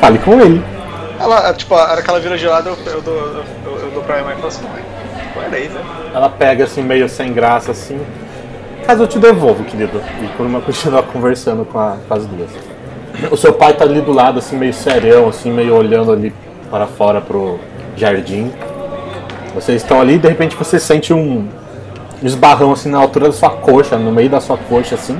fale 0.00 0.18
com 0.18 0.40
ele. 0.40 0.75
Ela, 1.18 1.52
tipo, 1.54 1.74
a 1.74 1.92
hora 1.92 2.02
que 2.02 2.10
ela 2.10 2.20
vira 2.20 2.36
de 2.36 2.46
lado, 2.46 2.68
eu, 2.68 2.92
eu, 2.92 3.00
dou, 3.02 3.14
eu, 3.14 3.78
eu 3.82 3.90
dou 3.92 4.02
pra 4.02 4.16
minha 4.16 4.26
mãe 4.26 4.34
e 4.34 4.36
falo 4.36 4.48
assim, 4.48 4.64
mãe, 4.64 5.44
aí, 5.52 5.68
velho. 5.68 5.84
Ela 6.14 6.28
pega 6.28 6.64
assim, 6.64 6.82
meio 6.82 7.08
sem 7.08 7.32
graça 7.32 7.70
assim. 7.70 7.98
Caso 8.86 9.02
eu 9.02 9.06
te 9.06 9.18
devolvo, 9.18 9.64
querido. 9.64 10.00
E 10.22 10.26
por 10.36 10.46
uma 10.46 10.60
continua 10.60 11.02
conversando 11.12 11.64
com, 11.64 11.78
a- 11.78 11.96
com 12.06 12.14
as 12.14 12.26
duas. 12.26 12.50
O 13.30 13.36
seu 13.36 13.52
pai 13.52 13.72
tá 13.72 13.84
ali 13.84 14.00
do 14.00 14.12
lado, 14.12 14.38
assim, 14.38 14.56
meio 14.56 14.74
serião, 14.74 15.28
assim, 15.28 15.50
meio 15.50 15.74
olhando 15.74 16.12
ali 16.12 16.34
para 16.70 16.86
fora 16.86 17.20
pro 17.20 17.58
jardim. 17.96 18.52
Vocês 19.54 19.80
estão 19.82 20.00
ali 20.00 20.14
e 20.16 20.18
de 20.18 20.28
repente 20.28 20.54
você 20.54 20.78
sente 20.78 21.14
um 21.14 21.48
esbarrão 22.22 22.72
assim 22.72 22.90
na 22.90 22.98
altura 22.98 23.26
da 23.28 23.32
sua 23.32 23.48
coxa, 23.50 23.96
no 23.96 24.12
meio 24.12 24.28
da 24.28 24.40
sua 24.40 24.58
coxa, 24.58 24.96
assim. 24.96 25.18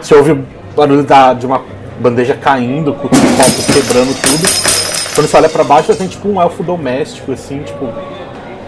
Você 0.00 0.14
ouve 0.14 0.32
o 0.32 0.44
barulho 0.76 1.02
da, 1.02 1.32
de 1.32 1.46
uma 1.46 1.62
bandeja 1.98 2.34
caindo, 2.34 2.92
com 2.92 3.06
os 3.06 3.18
copos 3.18 3.66
quebrando 3.66 4.14
tudo. 4.20 4.77
Quando 5.18 5.26
você 5.26 5.36
olha 5.36 5.48
pra 5.48 5.64
baixo, 5.64 5.92
tem 5.96 6.06
tipo 6.06 6.28
um 6.28 6.40
elfo 6.40 6.62
doméstico, 6.62 7.32
assim, 7.32 7.60
tipo. 7.64 7.92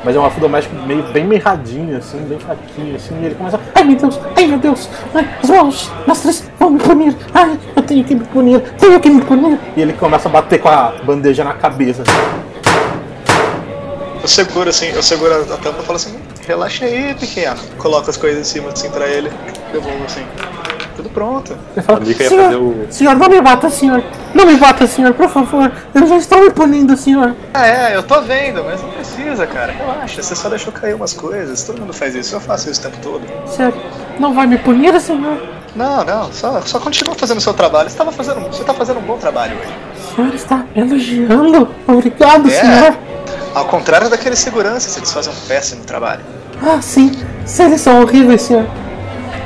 Mas 0.02 0.16
é 0.16 0.18
um 0.18 0.24
elfo 0.24 0.40
doméstico 0.40 0.74
meio 0.84 1.04
bem 1.12 1.24
mirradinho, 1.24 1.96
assim, 1.96 2.18
bem 2.22 2.40
fraquinho, 2.40 2.96
assim, 2.96 3.14
e 3.22 3.26
ele 3.26 3.36
começa. 3.36 3.60
Ai 3.72 3.84
meu 3.84 3.96
Deus, 3.96 4.18
ai 4.36 4.46
meu 4.48 4.58
Deus, 4.58 4.88
ai, 5.14 5.28
mãos, 5.46 5.92
mestres, 6.08 6.50
vão 6.58 6.70
me 6.70 6.80
punir, 6.80 7.16
ai, 7.32 7.56
eu 7.76 7.82
tenho 7.84 8.02
que 8.02 8.16
me 8.16 8.24
punir, 8.24 8.60
tenho 8.80 8.98
que 8.98 9.08
me 9.08 9.22
punir. 9.22 9.60
E 9.76 9.80
ele 9.80 9.92
começa 9.92 10.28
a 10.28 10.32
bater 10.32 10.58
com 10.58 10.68
a 10.68 10.92
bandeja 11.04 11.44
na 11.44 11.52
cabeça, 11.52 12.02
assim. 12.02 12.40
Eu 14.20 14.26
seguro 14.26 14.70
assim, 14.70 14.86
eu 14.88 15.04
seguro 15.04 15.32
a 15.32 15.56
tampa 15.56 15.82
e 15.82 15.86
falo 15.86 15.94
assim, 15.94 16.18
relaxa 16.48 16.84
aí, 16.84 17.14
pequeno. 17.14 17.60
Coloco 17.78 18.10
as 18.10 18.16
coisas 18.16 18.40
em 18.40 18.44
cima 18.44 18.70
assim 18.70 18.90
pra 18.90 19.06
ele, 19.06 19.30
devolvo 19.72 20.02
assim. 20.04 20.26
Tudo 21.02 21.10
pronto. 21.14 21.56
Ele 21.74 21.82
fala, 21.82 21.98
Sabia 21.98 22.14
que 22.14 22.22
ia 22.22 22.28
senhor, 22.28 22.44
fazer 22.44 22.56
o- 22.56 22.86
senhor, 22.90 23.16
não 23.16 23.28
me 23.28 23.40
bata, 23.40 23.70
senhor, 23.70 24.04
não 24.34 24.44
me 24.46 24.56
bata, 24.56 24.86
senhor, 24.86 25.14
por 25.14 25.28
favor, 25.30 25.72
eu 25.94 26.06
já 26.06 26.16
estou 26.16 26.42
me 26.42 26.50
punindo, 26.50 26.96
senhor. 26.96 27.34
Ah, 27.54 27.66
é, 27.66 27.96
eu 27.96 28.02
tô 28.02 28.20
vendo, 28.20 28.62
mas 28.64 28.82
não 28.82 28.90
precisa, 28.90 29.46
cara. 29.46 29.72
Relaxa, 29.72 30.22
você 30.22 30.34
só 30.36 30.48
deixou 30.50 30.72
cair 30.72 30.94
umas 30.94 31.12
coisas. 31.14 31.62
Todo 31.62 31.80
mundo 31.80 31.92
faz 31.94 32.14
isso, 32.14 32.36
eu 32.36 32.40
faço 32.40 32.70
isso 32.70 32.80
o 32.80 32.84
tempo 32.84 32.98
todo. 33.02 33.22
Senhor, 33.46 33.72
não 34.18 34.34
vai 34.34 34.46
me 34.46 34.58
punir, 34.58 35.00
senhor? 35.00 35.40
Não, 35.74 36.04
não, 36.04 36.32
só, 36.32 36.60
só 36.62 36.78
continua 36.80 37.14
fazendo 37.14 37.38
o 37.38 37.40
seu 37.40 37.54
trabalho. 37.54 37.88
Você, 37.88 37.96
tava 37.96 38.12
fazendo, 38.12 38.40
você 38.40 38.62
tá 38.64 38.74
fazendo 38.74 38.98
um 38.98 39.02
bom 39.02 39.16
trabalho 39.16 39.56
hoje. 39.56 39.72
O 40.12 40.16
senhor 40.16 40.34
está 40.34 40.64
elogiando, 40.76 41.68
obrigado, 41.86 42.48
É. 42.48 42.50
senhor. 42.50 42.98
Ao 43.54 43.64
contrário 43.64 44.10
daqueles 44.10 44.38
seguranças, 44.38 44.96
eles 44.96 45.12
fazem 45.12 45.32
um 45.32 45.36
péssimo 45.48 45.84
trabalho. 45.84 46.20
Ah, 46.62 46.80
sim, 46.82 47.10
eles 47.58 47.80
são 47.80 48.02
horríveis, 48.02 48.42
senhor. 48.42 48.66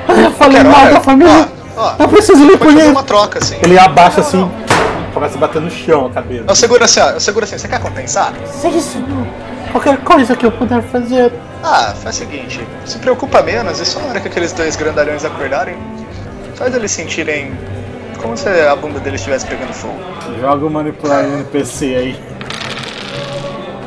Ah, 0.08 0.12
eu 0.20 0.30
falei 0.32 0.56
Quero, 0.58 0.70
mal 0.70 0.80
olha, 0.84 0.92
da 0.94 1.00
família. 1.00 1.48
ó, 1.76 1.80
ó, 1.82 1.94
eu 1.98 2.08
preciso 2.08 2.38
me 2.44 2.56
punir. 2.56 2.84
uma 2.90 3.02
troca, 3.02 3.38
assim. 3.38 3.56
Ele 3.62 3.78
abaixa 3.78 4.20
Não, 4.20 4.26
assim, 4.28 4.36
não. 4.38 4.50
começa 5.12 5.36
a 5.36 5.40
bater 5.40 5.60
no 5.62 5.70
chão 5.70 6.06
a 6.06 6.10
cabeça. 6.10 6.44
Eu 6.46 6.54
seguro 6.54 6.84
assim, 6.84 7.00
ó, 7.00 7.10
eu 7.10 7.20
seguro 7.20 7.44
assim, 7.44 7.58
você 7.58 7.68
quer 7.68 7.80
compensar? 7.80 8.32
Sim, 8.46 8.80
senhor. 8.80 9.26
Qualquer 9.72 9.96
coisa 9.98 10.36
que 10.36 10.46
eu 10.46 10.52
puder 10.52 10.82
fazer. 10.82 11.32
Ah, 11.62 11.94
faz 12.00 12.16
o 12.16 12.18
seguinte, 12.18 12.60
se 12.84 12.98
preocupa 12.98 13.42
menos 13.42 13.80
e 13.80 13.86
só 13.86 13.98
na 14.00 14.08
hora 14.08 14.20
que 14.20 14.28
aqueles 14.28 14.52
dois 14.52 14.76
grandalhões 14.76 15.24
acordarem, 15.24 15.76
faz 16.54 16.74
eles 16.74 16.90
sentirem 16.92 17.52
como 18.20 18.36
se 18.36 18.48
a 18.48 18.76
bunda 18.76 19.00
deles 19.00 19.20
estivesse 19.20 19.46
pegando 19.46 19.72
fogo. 19.72 19.98
Joga 20.40 20.66
o 20.66 20.70
manipular 20.70 21.22
no 21.24 21.34
NPC 21.38 21.84
aí. 21.96 22.20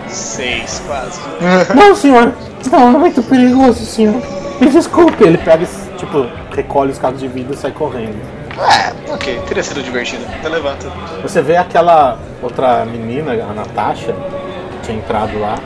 Seis, 0.09 0.81
quase. 0.87 1.19
Não, 1.75 1.95
senhor. 1.95 2.33
Não, 2.71 2.87
é 2.95 2.97
muito 2.97 3.21
perigoso, 3.23 3.85
senhor. 3.85 4.21
Me 4.59 4.69
desculpe. 4.69 5.23
Ele 5.23 5.37
pega, 5.37 5.63
esse- 5.63 5.86
tipo, 5.97 6.25
recolhe 6.55 6.91
os 6.91 6.97
cacos 6.97 7.19
de 7.19 7.27
vidro 7.27 7.53
e 7.53 7.57
sai 7.57 7.71
correndo. 7.71 8.17
É, 8.57 9.13
ok, 9.13 9.39
teria 9.47 9.63
sido 9.63 9.83
divertido. 9.83 10.23
Eu 10.43 10.49
levanto. 10.49 10.91
Você 11.21 11.41
vê 11.41 11.57
aquela 11.57 12.17
outra 12.41 12.85
menina, 12.85 13.33
a 13.33 13.53
Natasha, 13.53 14.13
que 14.71 14.85
tinha 14.85 14.97
entrado 14.97 15.39
lá. 15.39 15.59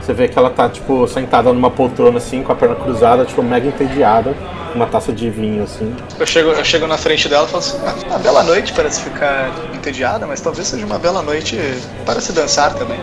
Você 0.00 0.12
vê 0.12 0.28
que 0.28 0.38
ela 0.38 0.50
tá, 0.50 0.68
tipo, 0.68 1.06
sentada 1.08 1.52
numa 1.52 1.70
poltrona 1.70 2.18
assim, 2.18 2.42
com 2.42 2.52
a 2.52 2.54
perna 2.54 2.76
cruzada, 2.76 3.24
tipo, 3.24 3.42
mega 3.42 3.66
entediada, 3.66 4.34
uma 4.74 4.86
taça 4.86 5.12
de 5.12 5.28
vinho, 5.28 5.64
assim. 5.64 5.94
Eu 6.18 6.26
chego, 6.26 6.50
eu 6.50 6.64
chego 6.64 6.86
na 6.86 6.96
frente 6.96 7.28
dela 7.28 7.44
e 7.44 7.50
falo 7.50 7.58
assim: 7.58 7.78
ah, 7.84 8.06
uma 8.10 8.18
bela 8.18 8.42
noite 8.44 8.72
parece 8.72 9.02
ficar 9.02 9.50
entediada, 9.74 10.26
mas 10.26 10.40
talvez 10.40 10.68
seja 10.68 10.86
uma 10.86 10.98
bela 10.98 11.22
noite 11.22 11.58
para 12.04 12.20
se 12.20 12.32
dançar 12.32 12.74
também. 12.74 12.98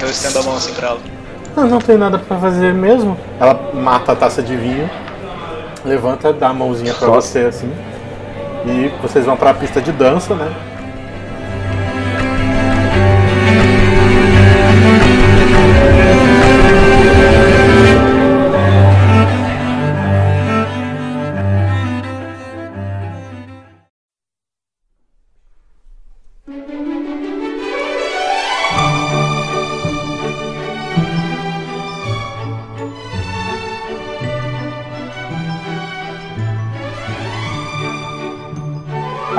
Eu 0.00 0.10
estendo 0.10 0.40
a 0.40 0.42
mão 0.42 0.56
assim 0.56 0.74
pra 0.74 0.88
ela. 0.88 1.00
Ah, 1.56 1.64
não 1.64 1.78
tem 1.78 1.96
nada 1.96 2.18
pra 2.18 2.38
fazer 2.38 2.72
mesmo. 2.74 3.16
Ela 3.38 3.58
mata 3.74 4.12
a 4.12 4.16
taça 4.16 4.42
de 4.42 4.56
vinho, 4.56 4.90
levanta, 5.84 6.32
dá 6.32 6.48
a 6.48 6.54
mãozinha 6.54 6.94
pra 6.94 7.08
você, 7.08 7.40
assim. 7.40 7.70
E 8.66 8.88
vocês 9.00 9.24
vão 9.24 9.36
pra 9.36 9.54
pista 9.54 9.80
de 9.80 9.92
dança, 9.92 10.34
né? 10.34 10.69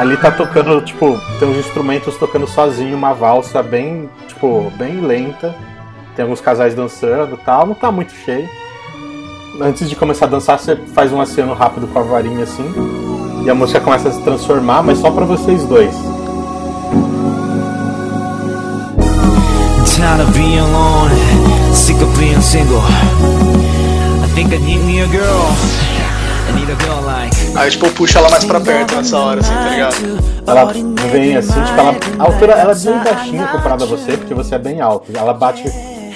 Ali 0.02 0.18
tá 0.18 0.32
tocando, 0.32 0.82
tipo, 0.82 1.22
tem 1.38 1.48
uns 1.48 1.58
instrumentos 1.58 2.18
tocando 2.18 2.48
sozinho, 2.48 2.98
uma 2.98 3.14
valsa 3.14 3.62
bem, 3.62 4.10
tipo, 4.28 4.72
bem 4.76 5.00
lenta. 5.00 5.56
Tem 6.16 6.24
alguns 6.24 6.42
casais 6.42 6.74
dançando 6.74 7.36
e 7.36 7.46
tal, 7.46 7.68
não 7.68 7.76
tá 7.76 7.92
muito 7.92 8.12
cheio. 8.12 8.50
Antes 9.62 9.88
de 9.88 9.96
começar 9.96 10.26
a 10.26 10.30
dançar, 10.30 10.58
você 10.58 10.76
faz 10.76 11.14
um 11.14 11.22
aceno 11.22 11.54
rápido 11.54 11.86
com 11.86 12.00
a 12.00 12.02
varinha 12.02 12.46
assim. 12.46 12.66
E 13.46 13.50
a 13.52 13.54
música 13.54 13.80
começa 13.80 14.10
a 14.10 14.12
se 14.12 14.24
transformar, 14.24 14.82
mas 14.82 14.98
só 14.98 15.12
pra 15.12 15.24
vocês 15.24 15.64
dois. 15.66 15.94
Tired 19.86 20.24
of 20.24 20.32
being 20.34 20.58
alone, 20.58 21.12
sick 21.76 22.02
of 22.02 22.12
being 22.18 22.42
single. 22.42 22.82
I 24.24 24.28
think 24.34 24.52
I 24.52 24.58
need 24.58 24.84
me 24.84 25.04
a 25.04 25.06
girl. 25.06 25.91
Aí, 27.56 27.70
tipo, 27.70 27.86
eu 27.86 27.92
puxo 27.92 28.18
ela 28.18 28.30
mais 28.30 28.46
pra 28.46 28.60
perto 28.60 28.96
nessa 28.96 29.18
hora, 29.18 29.40
assim, 29.40 29.54
tá 29.54 29.70
ligado? 29.70 29.96
Ela 30.48 30.74
vem 31.12 31.38
assim, 31.38 31.62
tipo, 31.64 31.80
ela, 31.80 31.96
a 32.18 32.24
altura 32.24 32.54
ela 32.54 32.72
é 32.72 32.76
bem 32.76 32.98
baixinha 33.04 33.48
comparada 33.48 33.84
a 33.84 33.88
você, 33.88 34.18
porque 34.18 34.34
você 34.34 34.56
é 34.56 34.60
bem 34.60 34.82
alto. 34.82 35.12
Ela 35.16 35.34
bate. 35.34 35.64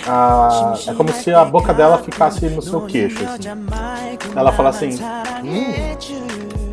A, 0.08 0.76
é 0.88 0.94
como 0.94 1.12
se 1.12 1.34
a 1.34 1.44
boca 1.44 1.74
dela 1.74 1.98
ficasse 1.98 2.46
no 2.48 2.62
seu 2.62 2.82
queixo. 2.82 3.24
Assim. 3.24 3.50
Ela 4.36 4.52
fala 4.52 4.70
assim: 4.70 5.00
hum, 5.44 5.74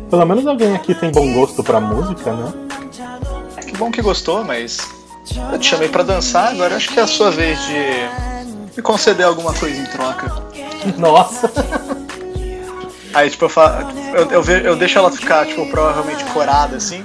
pelo 0.09 0.25
menos 0.25 0.45
alguém 0.45 0.75
aqui 0.75 0.93
tem 0.93 1.11
bom 1.11 1.33
gosto 1.33 1.63
pra 1.63 1.79
música, 1.79 2.31
né? 2.31 2.53
Que 3.67 3.77
bom 3.77 3.91
que 3.91 4.01
gostou, 4.01 4.43
mas. 4.43 4.77
Eu 5.51 5.57
te 5.57 5.67
chamei 5.67 5.87
pra 5.87 6.03
dançar, 6.03 6.51
agora 6.51 6.75
acho 6.75 6.89
que 6.89 6.99
é 6.99 7.03
a 7.03 7.07
sua 7.07 7.31
vez 7.31 7.57
de 7.65 8.75
me 8.75 8.81
conceder 8.83 9.25
alguma 9.25 9.53
coisa 9.53 9.79
em 9.79 9.85
troca. 9.85 10.31
Nossa! 10.97 11.49
Aí, 13.13 13.29
tipo, 13.29 13.45
eu, 13.45 13.49
falo, 13.49 13.87
eu, 14.13 14.41
eu, 14.41 14.57
eu 14.59 14.75
deixo 14.75 14.97
ela 14.97 15.11
ficar, 15.11 15.45
tipo, 15.45 15.65
provavelmente 15.69 16.23
corada, 16.25 16.77
assim. 16.77 17.03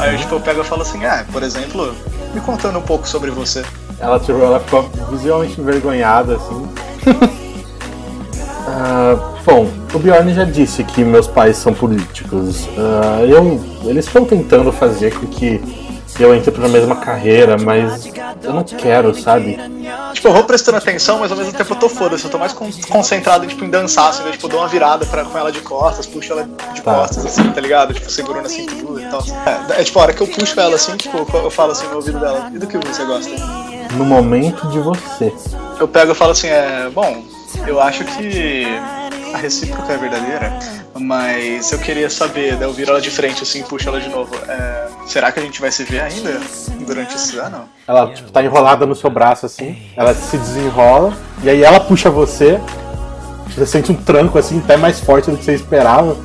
Aí, 0.00 0.16
tipo, 0.16 0.34
eu 0.34 0.40
pego 0.40 0.62
e 0.62 0.64
falo 0.64 0.82
assim, 0.82 1.04
ah, 1.04 1.24
por 1.30 1.42
exemplo, 1.42 1.94
me 2.32 2.40
contando 2.40 2.78
um 2.78 2.82
pouco 2.82 3.06
sobre 3.06 3.30
você. 3.30 3.64
Ela, 4.00 4.18
tipo, 4.18 4.38
ela 4.40 4.60
ficou 4.60 4.88
visivelmente 5.10 5.60
envergonhada, 5.60 6.36
assim. 6.36 6.68
Ah, 8.70 9.16
bom, 9.46 9.66
o 9.94 9.98
Bjorn 9.98 10.34
já 10.34 10.44
disse 10.44 10.84
que 10.84 11.02
meus 11.02 11.26
pais 11.26 11.56
são 11.56 11.72
políticos. 11.72 12.68
Ah, 12.76 13.24
eu, 13.24 13.58
eles 13.84 14.06
estão 14.06 14.26
tentando 14.26 14.70
fazer 14.70 15.14
com 15.14 15.26
que 15.26 15.58
eu 16.18 16.34
entre 16.34 16.50
pra 16.50 16.68
mesma 16.68 16.96
carreira, 16.96 17.56
mas 17.58 18.06
eu 18.42 18.52
não 18.52 18.64
quero, 18.64 19.14
sabe? 19.20 19.58
Tipo, 20.14 20.28
eu 20.28 20.32
vou 20.32 20.44
prestando 20.44 20.78
atenção, 20.78 21.18
mas 21.18 21.30
ao 21.30 21.36
mesmo 21.38 21.52
tempo 21.52 21.72
eu 21.72 21.76
tô 21.78 21.88
foda-se. 21.88 22.24
Eu 22.24 22.30
tô 22.30 22.38
mais 22.38 22.52
con- 22.52 22.70
concentrado 22.88 23.46
tipo, 23.46 23.64
em 23.64 23.70
dançar, 23.70 24.08
assim, 24.10 24.22
né? 24.24 24.32
Tipo, 24.32 24.46
eu 24.46 24.50
dou 24.50 24.60
uma 24.60 24.68
virada 24.68 25.04
pra, 25.06 25.24
com 25.24 25.38
ela 25.38 25.52
de 25.52 25.60
costas, 25.60 26.06
puxo 26.06 26.32
ela 26.32 26.48
de 26.74 26.82
Tá. 26.82 26.94
costas, 26.94 27.24
assim, 27.26 27.50
tá 27.52 27.60
ligado? 27.60 27.94
Tipo, 27.94 28.10
segurando 28.10 28.46
a 28.46 28.48
cintura 28.48 29.02
e 29.02 29.06
tal. 29.06 29.22
É, 29.76 29.80
é 29.80 29.84
tipo, 29.84 29.98
a 29.98 30.02
hora 30.02 30.12
que 30.12 30.20
eu 30.20 30.26
puxo 30.26 30.58
ela, 30.58 30.74
assim, 30.74 30.96
tipo, 30.96 31.18
eu 31.34 31.50
falo 31.50 31.72
assim 31.72 31.86
no 31.88 31.96
ouvido 31.96 32.18
dela, 32.18 32.50
e 32.54 32.58
do 32.58 32.66
que 32.66 32.78
você 32.78 33.04
gosta? 33.04 33.30
No 33.94 34.04
momento 34.04 34.66
de 34.68 34.78
você. 34.80 35.32
Eu 35.78 35.86
pego 35.88 36.12
e 36.12 36.14
falo 36.14 36.32
assim, 36.32 36.48
é, 36.48 36.90
bom, 36.92 37.22
eu 37.66 37.80
acho 37.80 38.04
que 38.04 38.66
a 39.32 39.38
recíproca 39.38 39.92
é 39.92 39.96
verdadeira, 39.96 40.58
mas 40.94 41.70
eu 41.72 41.78
queria 41.78 42.08
saber, 42.10 42.56
daí 42.56 42.68
eu 42.68 42.72
viro 42.72 42.90
ela 42.90 43.00
de 43.00 43.10
frente 43.10 43.42
assim, 43.42 43.62
puxo 43.62 43.88
ela 43.88 44.00
de 44.00 44.08
novo. 44.08 44.34
É, 44.48 44.88
será 45.06 45.32
que 45.32 45.40
a 45.40 45.42
gente 45.42 45.60
vai 45.60 45.70
se 45.70 45.84
ver 45.84 46.00
ainda 46.00 46.40
durante 46.86 47.14
esse 47.16 47.36
ano? 47.38 47.68
Ela, 47.86 48.12
tipo, 48.12 48.30
tá 48.30 48.42
enrolada 48.42 48.86
no 48.86 48.94
seu 48.94 49.10
braço, 49.10 49.46
assim. 49.46 49.80
Ela 49.96 50.14
se 50.14 50.36
desenrola, 50.36 51.16
e 51.42 51.50
aí 51.50 51.62
ela 51.62 51.80
puxa 51.80 52.10
você. 52.10 52.60
Você 53.48 53.66
sente 53.66 53.90
um 53.90 53.94
tranco, 53.94 54.38
assim, 54.38 54.58
até 54.58 54.76
mais 54.76 55.00
forte 55.00 55.30
do 55.30 55.36
que 55.36 55.44
você 55.44 55.54
esperava. 55.54 56.16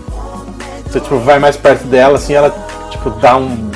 Você, 0.85 0.99
tipo, 0.99 1.17
vai 1.19 1.39
mais 1.39 1.57
perto 1.57 1.85
dela, 1.87 2.17
assim, 2.17 2.33
ela, 2.33 2.53
tipo, 2.89 3.09
dá 3.11 3.37
um, 3.37 3.71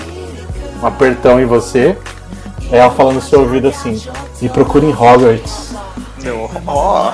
um 0.81 0.85
apertão 0.85 1.39
em 1.39 1.45
você. 1.45 1.97
Aí 2.71 2.79
ela 2.79 2.91
fala 2.91 3.13
no 3.13 3.21
seu 3.21 3.39
ouvido 3.41 3.69
assim, 3.69 4.01
me 4.41 4.49
procure 4.49 4.85
em 4.85 4.91
Hogwarts. 4.91 5.73
Eu, 6.23 6.49
ó, 6.65 7.13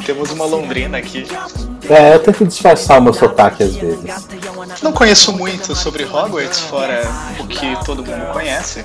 temos 0.00 0.30
uma 0.30 0.44
londrina 0.44 0.98
aqui. 0.98 1.26
É, 1.88 2.14
eu 2.14 2.20
tento 2.20 2.46
disfarçar 2.46 2.98
o 2.98 3.02
meu 3.02 3.12
sotaque 3.12 3.62
às 3.62 3.74
vezes. 3.74 4.28
Não 4.82 4.92
conheço 4.92 5.32
muito 5.32 5.74
sobre 5.74 6.04
Hogwarts, 6.04 6.60
fora 6.60 7.02
o 7.38 7.46
que 7.46 7.76
todo 7.84 8.04
mundo 8.04 8.32
conhece. 8.32 8.84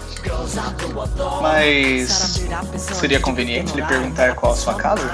Mas 1.41 2.45
seria 2.77 3.19
conveniente 3.19 3.75
lhe 3.75 3.83
perguntar 3.83 4.35
qual 4.35 4.53
a 4.53 4.55
sua 4.55 4.73
casa? 4.73 5.09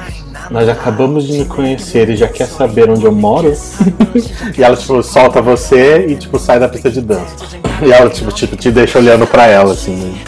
Nós 0.49 0.69
acabamos 0.69 1.25
de 1.25 1.37
nos 1.39 1.47
conhecer 1.47 2.09
e 2.09 2.15
já 2.15 2.27
quer 2.27 2.47
saber 2.47 2.89
onde 2.89 3.05
eu 3.05 3.11
moro? 3.11 3.51
e 4.57 4.63
ela, 4.63 4.75
tipo, 4.77 5.01
solta 5.03 5.41
você 5.41 6.05
e, 6.07 6.15
tipo, 6.15 6.39
sai 6.39 6.59
da 6.59 6.69
pista 6.69 6.89
de 6.89 7.01
dança. 7.01 7.35
E 7.81 7.91
ela, 7.91 8.09
tipo, 8.09 8.31
te, 8.31 8.47
te 8.47 8.71
deixa 8.71 8.99
olhando 8.99 9.27
pra 9.27 9.47
ela, 9.47 9.73
assim. 9.73 9.95
né? 9.95 10.23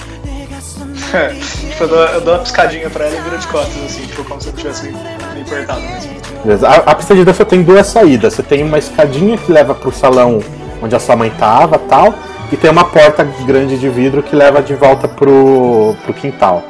tipo, 1.69 1.83
eu 1.83 1.87
dou, 1.87 2.05
eu 2.05 2.21
dou 2.21 2.33
uma 2.33 2.39
piscadinha 2.41 2.89
pra 2.89 3.05
ela 3.05 3.15
e 3.17 3.21
viro 3.21 3.37
de 3.37 3.47
costas, 3.47 3.83
assim, 3.83 4.05
tipo, 4.05 4.23
como 4.23 4.41
se 4.41 4.49
eu 4.49 4.53
tivesse 4.53 4.93
apertado 5.41 5.81
mesmo. 5.81 6.65
A, 6.65 6.91
a 6.91 6.95
pista 6.95 7.15
de 7.15 7.23
dança 7.23 7.45
tem 7.45 7.63
duas 7.63 7.87
saídas. 7.87 8.33
Você 8.33 8.43
tem 8.43 8.63
uma 8.63 8.77
escadinha 8.77 9.37
que 9.37 9.51
leva 9.51 9.73
pro 9.73 9.91
salão 9.91 10.39
onde 10.81 10.95
a 10.95 10.99
sua 10.99 11.15
mãe 11.15 11.29
tava 11.31 11.79
tal. 11.79 12.13
E 12.51 12.57
tem 12.57 12.69
uma 12.69 12.85
porta 12.85 13.23
grande 13.45 13.79
de 13.79 13.89
vidro 13.89 14.21
que 14.21 14.35
leva 14.35 14.61
de 14.61 14.75
volta 14.75 15.07
pro, 15.07 15.95
pro 16.03 16.13
quintal. 16.13 16.63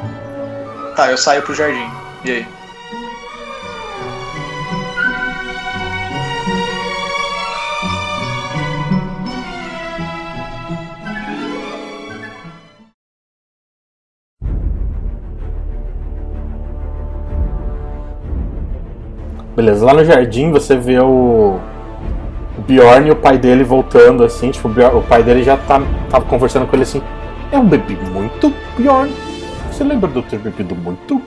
Tá, 0.95 1.11
eu 1.11 1.17
saio 1.17 1.41
pro 1.41 1.53
jardim. 1.53 1.89
E 2.23 2.31
aí? 2.31 2.47
Beleza, 19.55 19.85
lá 19.85 19.93
no 19.93 20.03
jardim 20.03 20.51
você 20.51 20.75
vê 20.75 20.99
o, 20.99 21.59
o 22.57 22.61
Bjorn 22.67 23.07
e 23.07 23.11
o 23.11 23.15
pai 23.15 23.37
dele 23.37 23.63
voltando, 23.63 24.23
assim, 24.23 24.49
tipo, 24.51 24.67
o, 24.67 24.71
Bjorn- 24.71 24.97
o 24.97 25.01
pai 25.03 25.23
dele 25.23 25.43
já 25.43 25.57
tá, 25.57 25.79
tava 26.09 26.25
conversando 26.25 26.65
com 26.65 26.75
ele 26.75 26.83
assim, 26.83 27.01
eu 27.51 27.61
bebi 27.63 27.95
muito, 27.95 28.51
Bjorn. 28.77 29.13
Você 29.71 29.83
lembra 29.83 30.09
de 30.09 30.15
eu 30.15 30.23
ter 30.23 30.39
bebido 30.39 30.75
muito? 30.75 31.21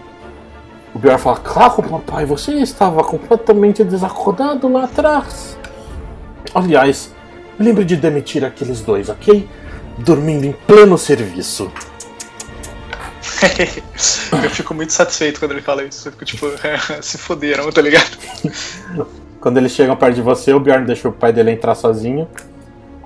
O 0.93 0.99
Bjorn 0.99 1.19
fala, 1.19 1.37
claro, 1.37 1.83
papai, 1.83 2.25
você 2.25 2.53
estava 2.55 3.05
completamente 3.05 3.85
desacordado 3.85 4.67
lá 4.73 4.85
atrás. 4.85 5.57
Aliás, 6.55 7.15
lembre 7.61 7.85
de 7.85 7.97
demitir 7.97 8.45
aqueles 8.45 8.81
dois, 8.81 9.09
ok? 9.09 9.49
Dormindo 9.99 10.45
em 10.45 10.53
pleno 10.67 10.99
serviço. 10.99 11.71
eu 14.45 14.51
fico 14.51 14.75
muito 14.75 14.93
satisfeito 14.93 15.39
quando 15.39 15.53
ele 15.53 15.63
fala 15.63 15.85
isso. 15.85 16.09
Eu 16.09 16.13
fico 16.13 16.25
tipo, 16.25 16.47
se 17.03 17.19
foderam, 17.19 17.71
tá 17.71 17.81
ligado? 17.83 18.17
Quando 19.41 19.59
eles 19.59 19.73
chegam 19.73 19.97
perto 19.97 20.15
de 20.17 20.23
você, 20.23 20.53
o 20.53 20.61
Bjorn 20.61 20.87
deixa 20.87 21.09
o 21.09 21.13
pai 21.13 21.33
dele 21.33 21.51
entrar 21.53 21.75
sozinho. 21.75 22.29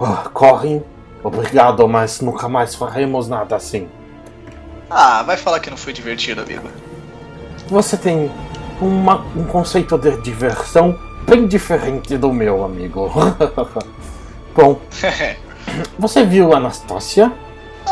Ah, 0.01 0.29
correm. 0.33 0.83
Obrigado, 1.23 1.87
mas 1.87 2.21
nunca 2.21 2.49
mais 2.49 2.75
faremos 2.75 3.29
nada 3.29 3.57
assim. 3.57 3.89
Ah, 4.89 5.23
vai 5.23 5.37
falar 5.37 5.61
que 5.61 5.69
não 5.71 5.77
foi 5.77 5.93
divertido, 5.93 6.41
amigo. 6.41 6.69
Você 7.69 7.97
tem 7.97 8.31
uma- 8.81 9.25
um 9.37 9.45
conceito 9.45 9.99
de 9.99 10.17
diversão 10.23 10.99
bem 11.29 11.47
diferente 11.47 12.17
do 12.17 12.33
meu, 12.33 12.65
amigo. 12.65 13.11
Bom, 14.55 14.81
você 15.99 16.25
viu 16.25 16.53
a 16.53 16.57
Anastácia? 16.57 17.31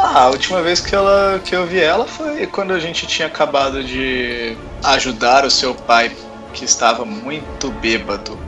Ah, 0.01 0.25
a 0.25 0.31
última 0.31 0.63
vez 0.63 0.81
que, 0.81 0.95
ela, 0.95 1.41
que 1.45 1.57
eu 1.57 1.67
vi 1.67 1.81
ela 1.81 2.07
foi 2.07 2.47
quando 2.47 2.73
a 2.73 2.79
gente 2.79 3.05
tinha 3.07 3.27
acabado 3.27 3.83
de 3.83 4.57
ajudar 4.85 5.45
o 5.45 5.51
seu 5.51 5.75
pai, 5.75 6.13
que 6.53 6.65
estava 6.65 7.05
muito 7.05 7.71
bêbado. 7.73 8.39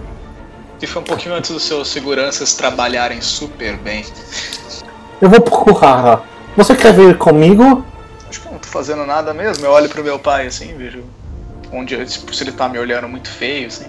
E 0.81 0.87
foi 0.87 1.03
um 1.03 1.05
pouquinho 1.05 1.35
antes 1.35 1.51
dos 1.51 1.65
seus 1.65 1.89
seguranças 1.89 2.55
trabalharem 2.55 3.21
super 3.21 3.77
bem. 3.77 4.05
Eu 5.21 5.29
vou 5.29 5.41
procurá-la. 5.41 6.23
Você 6.57 6.75
quer 6.75 6.93
vir 6.93 7.19
comigo? 7.19 7.85
Acho 8.29 8.41
que 8.41 8.47
eu 8.47 8.53
não 8.53 8.59
tô 8.59 8.69
fazendo 8.69 9.05
nada 9.05 9.35
mesmo. 9.35 9.67
Eu 9.67 9.73
olho 9.73 9.89
pro 9.89 10.05
meu 10.05 10.19
pai 10.19 10.47
assim, 10.47 10.75
vejo 10.77 11.03
onde 11.73 12.09
se 12.09 12.43
ele 12.43 12.53
tá 12.53 12.69
me 12.69 12.79
olhando 12.79 13.09
muito 13.09 13.29
feio, 13.29 13.67
assim. 13.67 13.87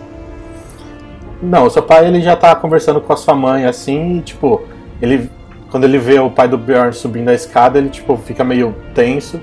Não, 1.42 1.70
seu 1.70 1.82
pai 1.82 2.08
ele 2.08 2.22
já 2.22 2.36
tá 2.36 2.56
conversando 2.56 3.02
com 3.02 3.14
a 3.14 3.18
sua 3.18 3.34
mãe 3.34 3.66
assim, 3.66 4.18
e 4.18 4.22
tipo, 4.22 4.68
ele 5.02 5.30
quando 5.72 5.86
ele 5.86 5.98
vê 5.98 6.20
o 6.20 6.30
pai 6.30 6.50
do 6.50 6.58
Bjorn 6.58 6.92
subindo 6.92 7.30
a 7.30 7.34
escada, 7.34 7.80
ele 7.80 7.90
tipo 7.90 8.18
fica 8.18 8.44
meio 8.44 8.76
tenso, 8.94 9.40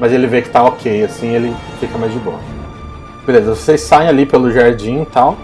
mas 0.00 0.12
ele 0.12 0.26
vê 0.26 0.42
que 0.42 0.50
tá 0.50 0.64
ok, 0.64 1.04
assim, 1.04 1.28
ele 1.28 1.54
fica 1.78 1.96
mais 1.96 2.12
de 2.12 2.18
boa. 2.18 2.40
Beleza, 3.24 3.54
vocês 3.54 3.80
saem 3.82 4.08
ali 4.08 4.26
pelo 4.26 4.50
jardim 4.50 5.02
e 5.02 5.06
tal. 5.06 5.36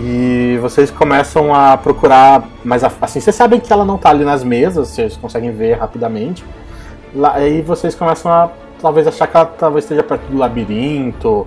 E 0.00 0.58
vocês 0.60 0.90
começam 0.90 1.54
a 1.54 1.76
procurar, 1.76 2.48
mas 2.64 2.82
assim, 2.82 3.20
vocês 3.20 3.34
sabem 3.34 3.60
que 3.60 3.72
ela 3.72 3.84
não 3.84 3.96
tá 3.96 4.10
ali 4.10 4.24
nas 4.24 4.42
mesas, 4.42 4.88
vocês 4.88 5.16
conseguem 5.16 5.52
ver 5.52 5.74
rapidamente. 5.74 6.44
Lá, 7.14 7.34
aí 7.34 7.62
vocês 7.62 7.94
começam 7.94 8.30
a 8.30 8.50
talvez 8.80 9.06
achar 9.06 9.26
que 9.26 9.36
ela 9.36 9.46
talvez 9.46 9.84
esteja 9.84 10.02
perto 10.02 10.22
do 10.30 10.36
labirinto. 10.36 11.46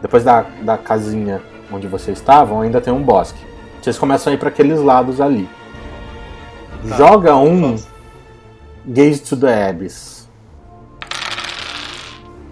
Depois 0.00 0.24
da, 0.24 0.44
da 0.62 0.78
casinha 0.78 1.42
onde 1.72 1.86
vocês 1.86 2.18
estavam, 2.18 2.60
ainda 2.60 2.80
tem 2.80 2.92
um 2.92 3.02
bosque. 3.02 3.40
Vocês 3.80 3.98
começam 3.98 4.30
a 4.30 4.34
ir 4.34 4.38
para 4.38 4.48
aqueles 4.48 4.80
lados 4.80 5.20
ali. 5.20 5.48
Tá. 6.88 6.96
Joga 6.96 7.36
um 7.36 7.76
Gaze 8.86 9.20
to 9.20 9.36
the 9.36 9.68
Abyss. 9.68 10.28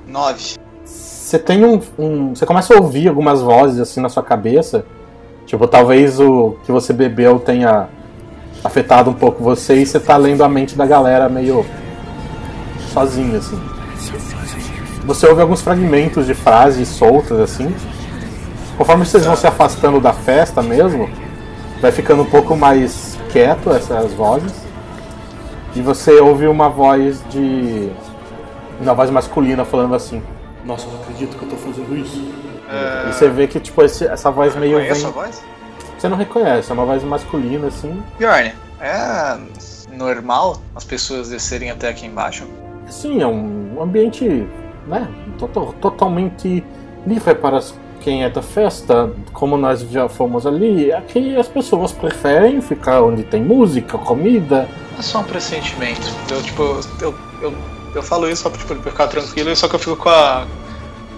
Nove. 0.07 0.57
Você 0.85 1.39
tem 1.39 1.64
um, 1.64 1.81
um. 1.99 2.35
Você 2.35 2.47
começa 2.47 2.74
a 2.74 2.79
ouvir 2.79 3.09
algumas 3.09 3.41
vozes 3.41 3.81
assim 3.81 4.01
na 4.01 4.09
sua 4.09 4.22
cabeça. 4.22 4.85
Tipo, 5.47 5.66
talvez 5.66 6.20
o 6.20 6.57
que 6.64 6.72
você 6.72 6.93
bebeu 6.93 7.39
tenha 7.39 7.89
afetado 8.62 9.11
um 9.11 9.14
pouco 9.14 9.43
você 9.43 9.76
e 9.76 9.87
você 9.87 9.99
tá 10.01 10.16
lendo 10.16 10.43
a 10.43 10.49
mente 10.49 10.76
da 10.76 10.87
galera 10.87 11.29
meio 11.29 11.64
sozinho, 12.93 13.37
assim. 13.37 13.59
Você 15.05 15.26
ouve 15.26 15.41
alguns 15.41 15.62
fragmentos 15.62 16.26
de 16.26 16.35
frases 16.35 16.89
soltas, 16.89 17.41
assim. 17.41 17.74
Conforme 18.76 19.05
vocês 19.05 19.24
vão 19.24 19.37
se 19.37 19.47
afastando 19.47 20.01
da 20.01 20.12
festa 20.12 20.62
mesmo, 20.62 21.09
vai 21.81 21.91
ficando 21.91 22.22
um 22.22 22.26
pouco 22.26 22.57
mais 22.57 23.18
quieto 23.29 23.70
essas 23.70 24.12
vozes. 24.14 24.53
E 25.74 25.83
você 25.83 26.12
ouve 26.20 26.47
uma 26.49 26.68
voz 26.68 27.22
de. 27.31 27.91
Uma 28.81 28.95
voz 28.95 29.11
masculina 29.11 29.64
falando 29.64 29.95
assim. 29.95 30.22
Nossa, 30.64 30.87
eu 30.87 30.93
não 30.93 31.01
acredito 31.03 31.37
que 31.37 31.43
eu 31.45 31.49
tô 31.49 31.57
fazendo 31.57 31.97
isso. 31.97 32.20
E 33.09 33.12
você 33.12 33.29
vê 33.29 33.47
que, 33.47 33.59
tipo, 33.61 33.83
esse- 33.83 34.07
essa 34.07 34.31
voz 34.31 34.55
meio. 34.57 34.74
Conheço 34.79 34.95
vem- 35.01 35.07
a 35.07 35.11
voz? 35.11 35.43
Você 35.99 36.09
não 36.09 36.16
reconhece, 36.16 36.70
é 36.70 36.74
uma 36.74 36.85
voz 36.85 37.03
masculina, 37.03 37.68
assim. 37.68 38.03
Bjorn, 38.18 38.53
é 38.81 39.37
normal 39.93 40.59
as 40.76 40.85
pessoas 40.85 41.29
descerem 41.31 41.70
até 41.70 41.89
aqui 41.89 42.07
embaixo? 42.07 42.45
Sim, 42.89 43.20
é 43.22 43.26
um 43.26 43.79
ambiente, 43.83 44.47
né, 44.87 45.09
to- 45.39 45.74
totalmente 45.81 46.64
livre 47.07 47.35
para 47.35 47.59
as- 47.59 47.74
quem 48.09 48.25
é 48.25 48.31
da 48.31 48.41
festa, 48.41 49.13
como 49.35 49.59
nós 49.59 49.83
já 49.83 50.09
fomos 50.09 50.47
ali. 50.47 50.91
Aqui 50.91 51.37
as 51.37 51.47
pessoas 51.47 51.93
preferem 51.93 52.59
ficar 52.63 53.03
onde 53.03 53.23
tem 53.23 53.43
música, 53.43 53.99
comida. 53.99 54.67
É 54.99 55.03
só 55.03 55.21
um 55.21 55.25
pressentimento. 55.25 56.11
Eu, 56.31 56.43
tipo, 56.43 56.63
eu, 57.03 57.15
eu, 57.43 57.55
eu 57.95 58.03
falo 58.03 58.27
isso 58.27 58.45
só 58.45 58.49
pra, 58.49 58.59
tipo, 58.59 58.75
pra 58.77 58.91
ficar 58.91 59.09
tranquilo, 59.09 59.55
só 59.55 59.69
que 59.69 59.75
eu 59.75 59.79
fico 59.79 59.97
com 59.97 60.09
a. 60.09 60.47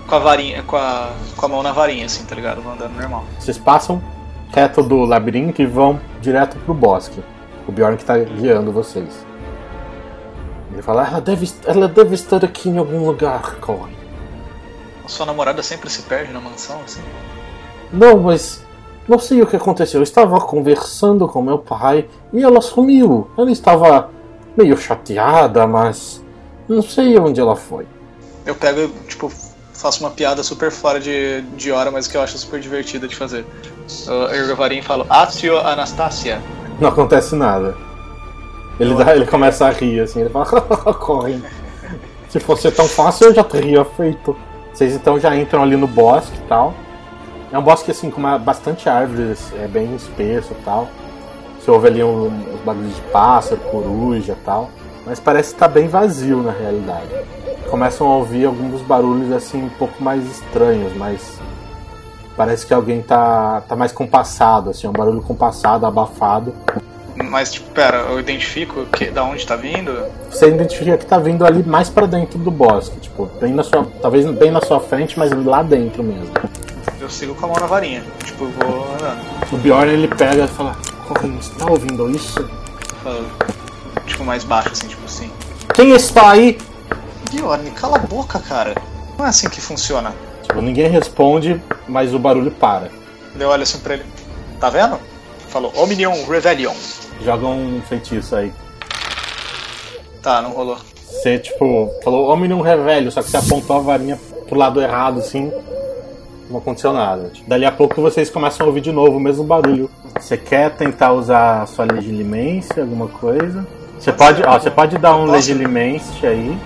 com 0.09 0.15
a 0.17 0.19
varinha, 0.19 0.65
com 0.65 0.77
a, 0.77 1.13
com 1.37 1.47
a 1.47 1.49
mão 1.49 1.63
na 1.63 1.71
varinha, 1.71 2.07
assim, 2.07 2.25
tá 2.25 2.35
ligado? 2.35 2.61
Vou 2.61 2.73
andando 2.73 2.93
normal. 3.01 3.25
Vocês 3.39 3.57
passam 3.57 4.03
reto 4.53 4.83
do 4.83 5.05
labirinto 5.05 5.63
e 5.63 5.67
vão 5.67 6.01
direto 6.21 6.59
pro 6.59 6.75
bosque. 6.75 7.23
O 7.69 7.71
Bjorn 7.71 7.97
que 7.97 8.05
tá 8.05 8.19
guiando 8.19 8.73
vocês. 8.73 9.25
Ele 10.73 10.83
fala, 10.83 11.07
ela 11.07 11.21
deve, 11.21 11.49
ela 11.67 11.87
deve 11.87 12.17
estar 12.17 12.45
aqui 12.45 12.69
em 12.69 12.79
algum 12.79 13.07
lugar, 13.07 13.59
Cohen. 13.61 14.00
Sua 15.07 15.27
namorada 15.27 15.63
sempre 15.63 15.91
se 15.91 16.03
perde 16.03 16.33
na 16.33 16.41
mansão, 16.41 16.81
assim? 16.85 17.01
Não, 17.93 18.19
mas 18.21 18.63
não 19.09 19.19
sei 19.19 19.43
o 19.43 19.47
que 19.47 19.57
aconteceu. 19.57 20.01
Eu 20.01 20.05
estava 20.05 20.41
conversando 20.41 21.27
com 21.27 21.43
meu 21.43 21.59
pai 21.59 22.09
e 22.33 22.43
ela 22.43 22.61
sumiu. 22.61 23.29
Ela 23.37 23.51
estava 23.51 24.11
meio 24.57 24.77
chateada, 24.77 25.67
mas 25.67 26.23
não 26.69 26.83
sei 26.83 27.19
onde 27.19 27.41
ela 27.41 27.57
foi. 27.57 27.87
Eu 28.47 28.55
pego 28.55 28.81
e, 28.81 28.89
tipo, 29.09 29.31
faço 29.75 30.01
uma 30.05 30.11
piada 30.11 30.43
super 30.43 30.71
fora 30.71 31.01
de, 31.01 31.43
de 31.57 31.73
hora, 31.73 31.91
mas 31.91 32.07
que 32.07 32.17
eu 32.17 32.23
acho 32.23 32.39
super 32.39 32.61
divertida 32.61 33.09
de 33.09 33.17
fazer. 33.17 33.45
Eu 34.07 34.29
ergo 34.31 34.53
a 34.53 34.55
varinha 34.55 34.81
e 34.81 34.85
falo, 34.85 35.05
Atio 35.11 35.59
Anastasia. 35.59 36.41
Não 36.79 36.89
acontece 36.89 37.35
nada. 37.35 37.77
Ele, 38.79 38.95
dá- 38.95 39.15
ele 39.15 39.27
começa 39.27 39.67
a 39.67 39.71
rir 39.71 40.01
assim, 40.01 40.21
ele 40.21 40.31
fala, 40.31 40.47
corre. 40.95 41.43
Se 42.29 42.39
fosse 42.39 42.71
tão 42.71 42.87
fácil 42.87 43.27
eu 43.29 43.35
já 43.35 43.43
teria 43.43 43.85
feito. 43.85 44.37
Vocês 44.73 44.95
então 44.95 45.19
já 45.19 45.37
entram 45.37 45.63
ali 45.63 45.77
no 45.77 45.87
bosque 45.87 46.37
e 46.37 46.49
tal. 46.49 46.75
É 47.53 47.59
um 47.59 47.63
bosque 47.63 47.91
assim 47.91 48.11
com 48.11 48.19
uma- 48.21 48.39
bastante 48.39 48.89
árvores, 48.89 49.53
é 49.61 49.67
bem 49.67 49.95
espesso 49.95 50.53
e 50.53 50.65
tal. 50.65 50.89
Você 51.59 51.71
ouve 51.71 51.89
ali 51.89 52.03
um- 52.03 52.27
uns 52.27 52.61
barulhos 52.65 52.95
de 52.95 53.03
pássaro, 53.13 53.61
coruja 53.71 54.33
e 54.33 54.45
tal. 54.45 54.71
Mas 55.05 55.19
parece 55.19 55.53
estar 55.53 55.69
bem 55.69 55.89
vazio 55.89 56.43
na 56.43 56.53
realidade. 56.53 57.09
Começam 57.71 58.07
a 58.07 58.17
ouvir 58.17 58.47
alguns 58.47 58.81
barulhos 58.83 59.33
assim 59.33 59.65
um 59.65 59.69
pouco 59.71 60.03
mais 60.03 60.25
estranhos, 60.25 60.93
mas 60.97 61.39
parece 62.37 62.67
que 62.67 62.73
alguém 62.73 63.03
tá, 63.03 63.63
tá 63.69 63.77
mais 63.77 63.93
compassado, 63.93 64.71
assim, 64.71 64.87
um 64.87 64.93
barulho 64.93 65.23
compassado, 65.23 65.85
abafado. 65.87 66.53
Mas, 67.29 67.53
tipo, 67.53 67.71
pera, 67.71 67.99
eu 67.99 68.19
identifico 68.19 68.87
que, 68.87 69.11
da 69.11 69.23
onde 69.23 69.47
tá 69.47 69.57
vindo? 69.57 70.07
Você 70.31 70.49
identifica 70.49 70.97
que 70.97 71.07
tá 71.07 71.19
vindo 71.19 71.45
ali 71.45 71.63
mais 71.63 71.89
pra 71.89 72.07
dentro 72.07 72.39
do 72.39 72.51
bosque, 72.51 72.99
tipo, 73.01 73.27
bem 73.41 73.53
na 73.53 73.63
sua, 73.63 73.87
talvez 74.01 74.25
bem 74.33 74.51
na 74.51 74.61
sua 74.61 74.81
frente, 74.81 75.19
mas 75.19 75.31
lá 75.45 75.63
dentro 75.63 76.03
mesmo. 76.03 76.33
Eu 77.01 77.09
sigo 77.09 77.35
com 77.35 77.47
a 77.47 77.49
mão 77.49 77.57
na 77.61 77.67
varinha. 77.67 78.03
Tipo, 78.25 78.45
eu 78.45 78.51
vou 78.51 78.95
andando. 78.95 79.21
O 79.53 79.57
Bjorn 79.57 79.93
ele 79.93 80.09
pega 80.09 80.45
e 80.45 80.49
fala: 80.49 80.77
Corrin, 81.07 81.37
você 81.37 81.55
tá 81.55 81.71
ouvindo 81.71 82.11
isso? 82.11 82.49
Falo, 83.03 83.27
tipo, 84.07 84.25
mais 84.25 84.45
baixo, 84.45 84.71
assim, 84.73 84.89
tipo 84.89 85.05
assim. 85.05 85.31
Quem 85.75 85.91
está 85.93 86.31
aí? 86.31 86.59
Bjorn, 87.31 87.71
cala 87.73 87.97
a 87.97 88.01
boca, 88.01 88.39
cara. 88.39 88.75
Não 89.19 89.27
é 89.27 89.29
assim 89.29 89.49
que 89.49 89.61
funciona. 89.61 90.15
Tipo, 90.43 90.61
ninguém 90.61 90.89
responde, 90.89 91.61
mas 91.87 92.15
o 92.15 92.19
barulho 92.19 92.51
para. 92.51 92.91
Eu 93.39 93.49
olho 93.49 93.63
assim 93.63 93.79
pra 93.79 93.95
ele. 93.95 94.05
Tá 94.59 94.69
vendo? 94.69 94.99
Falou, 95.51 95.73
Omnium 95.77 96.25
Rebellion. 96.27 96.75
Joga 97.23 97.47
um 97.47 97.83
feitiço 97.83 98.37
aí. 98.37 98.53
Tá, 100.23 100.41
não 100.41 100.51
rolou. 100.51 100.79
Você, 101.11 101.39
tipo, 101.39 101.91
falou 102.03 102.31
Omnium 102.31 102.61
Revelio, 102.61 103.11
só 103.11 103.23
que 103.23 103.31
você 103.31 103.37
apontou 103.37 103.77
a 103.77 103.81
varinha 103.81 104.19
pro 104.49 104.59
lado 104.59 104.81
errado, 104.81 105.19
assim. 105.19 105.53
Não 106.49 106.59
aconteceu 106.59 106.93
nada. 106.93 107.33
Dali 107.47 107.65
a 107.65 107.73
pouco 107.73 108.01
vocês 108.01 108.31
começam 108.31 108.65
a 108.65 108.69
ouvir 108.69 108.81
de 108.81 108.93
novo 108.93 109.17
o 109.17 109.21
mesmo 109.21 109.45
barulho. 109.45 109.91
Você 110.19 110.37
quer 110.37 110.71
tentar 110.77 111.13
usar 111.13 111.63
a 111.63 111.67
sua 111.67 111.85
legilimência, 111.85 112.83
alguma 112.83 113.09
coisa? 113.09 113.67
Você 113.99 114.13
pode, 114.13 114.43
ó, 114.43 114.59
você 114.59 114.71
pode 114.71 114.99
dar 114.99 115.17
um 115.17 115.25
legilimência 115.25 116.31
aí. 116.31 116.59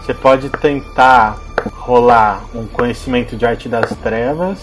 Você 0.00 0.14
pode 0.14 0.48
tentar 0.50 1.38
rolar 1.72 2.44
um 2.54 2.66
conhecimento 2.66 3.36
de 3.36 3.46
arte 3.46 3.68
das 3.68 3.90
trevas. 4.02 4.58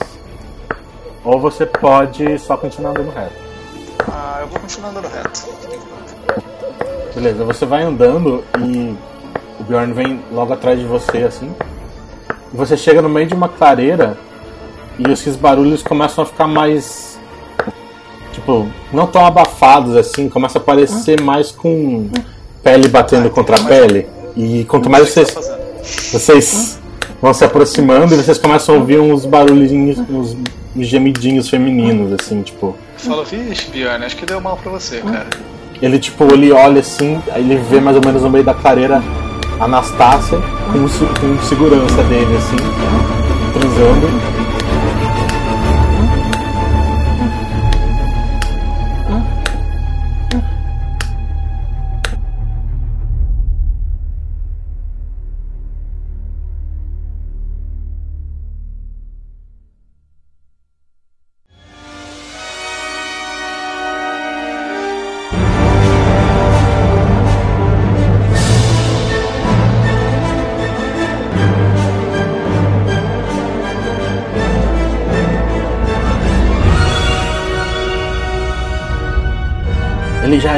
Ou 1.24 1.40
você 1.40 1.66
pode 1.66 2.38
só 2.40 2.58
continuar 2.58 2.92
andando 2.92 3.12
reto. 3.12 3.36
Ah, 4.12 4.40
eu 4.42 4.48
vou 4.48 4.60
continuar 4.60 4.90
andando 4.90 5.08
reto. 5.08 5.48
Beleza, 7.16 7.44
você 7.46 7.66
vai 7.66 7.84
andando 7.84 8.44
e 8.60 8.96
o 9.60 9.64
Bjorn 9.64 9.94
vem 9.94 10.24
logo 10.32 10.52
atrás 10.52 10.80
de 10.80 10.86
você, 10.86 11.20
assim. 11.20 11.54
E 12.54 12.58
você 12.58 12.76
chega 12.76 13.02
no 13.02 13.10
meio 13.10 13.28
de 13.28 13.34
uma 13.34 13.48
clareira 13.48 14.18
e 15.00 15.10
esses 15.12 15.36
barulhos 15.36 15.82
começam 15.82 16.24
a 16.24 16.28
ficar 16.28 16.48
mais. 16.48 17.18
Tipo, 18.34 18.68
não 18.92 19.08
tão 19.08 19.26
abafados 19.26 19.96
assim, 19.96 20.28
começa 20.28 20.58
a 20.58 20.62
parecer 20.62 21.22
mais 21.22 21.52
com 21.52 22.10
pele 22.64 22.88
batendo 22.88 23.30
contra 23.30 23.56
a 23.56 23.64
pele. 23.64 24.08
E 24.36 24.66
quanto 24.66 24.90
mais 24.90 25.10
vocês, 25.10 25.32
tá 25.32 25.42
fazendo? 25.42 25.64
vocês 26.12 26.80
vão 27.24 27.34
se 27.34 27.46
aproximando 27.46 28.14
e 28.14 28.18
vocês 28.18 28.38
começam 28.38 28.76
a 28.76 28.78
ouvir 28.80 29.00
uns 29.00 29.26
barulhinhos, 29.26 29.98
uns 30.10 30.36
gemidinhos 30.76 31.48
femininos, 31.48 32.12
assim, 32.12 32.42
tipo. 32.42 32.76
Falou, 32.98 33.24
vixe, 33.24 33.72
Bjorn, 33.72 34.04
acho 34.04 34.18
que 34.18 34.26
deu 34.26 34.42
mal 34.42 34.58
pra 34.58 34.70
você, 34.70 35.00
cara. 35.00 35.28
Ele, 35.82 36.00
tipo, 36.00 36.26
ele 36.34 36.52
olha 36.52 36.82
assim, 36.82 37.22
aí 37.32 37.42
ele 37.42 37.56
vê 37.56 37.80
mais 37.80 37.96
ou 37.96 38.04
menos 38.06 38.24
no 38.24 38.30
meio 38.30 38.44
da 38.44 38.54
clareira 38.54 39.02
a 39.58 39.64
Anastácia 39.64 40.38
com 40.74 40.80
com 40.82 41.44
segurança 41.44 42.04
dele, 42.04 42.36
assim, 42.36 42.58
transando. 43.54 44.43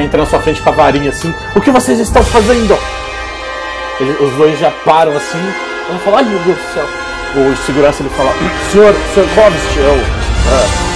Entra 0.05 0.19
na 0.19 0.25
sua 0.25 0.39
frente 0.39 0.61
com 0.61 0.69
a 0.69 0.73
varinha 0.73 1.09
assim. 1.09 1.33
O 1.55 1.61
que 1.61 1.71
vocês 1.71 1.99
estão 1.99 2.23
fazendo? 2.23 2.77
Os 4.21 4.31
dois 4.33 4.59
já 4.59 4.71
param 4.83 5.15
assim. 5.15 5.41
Ela 5.89 5.99
fala, 5.99 6.17
ai 6.17 6.23
meu 6.23 6.39
Deus 6.39 6.57
do 6.57 6.73
céu. 6.73 6.85
O 7.35 7.55
segurança 7.65 8.01
ele 8.01 8.09
fala, 8.09 8.31
senhor, 8.71 8.93
senhor 9.13 9.29
Kovist, 9.35 9.77
eu. 9.77 9.93
ah, 10.51 10.95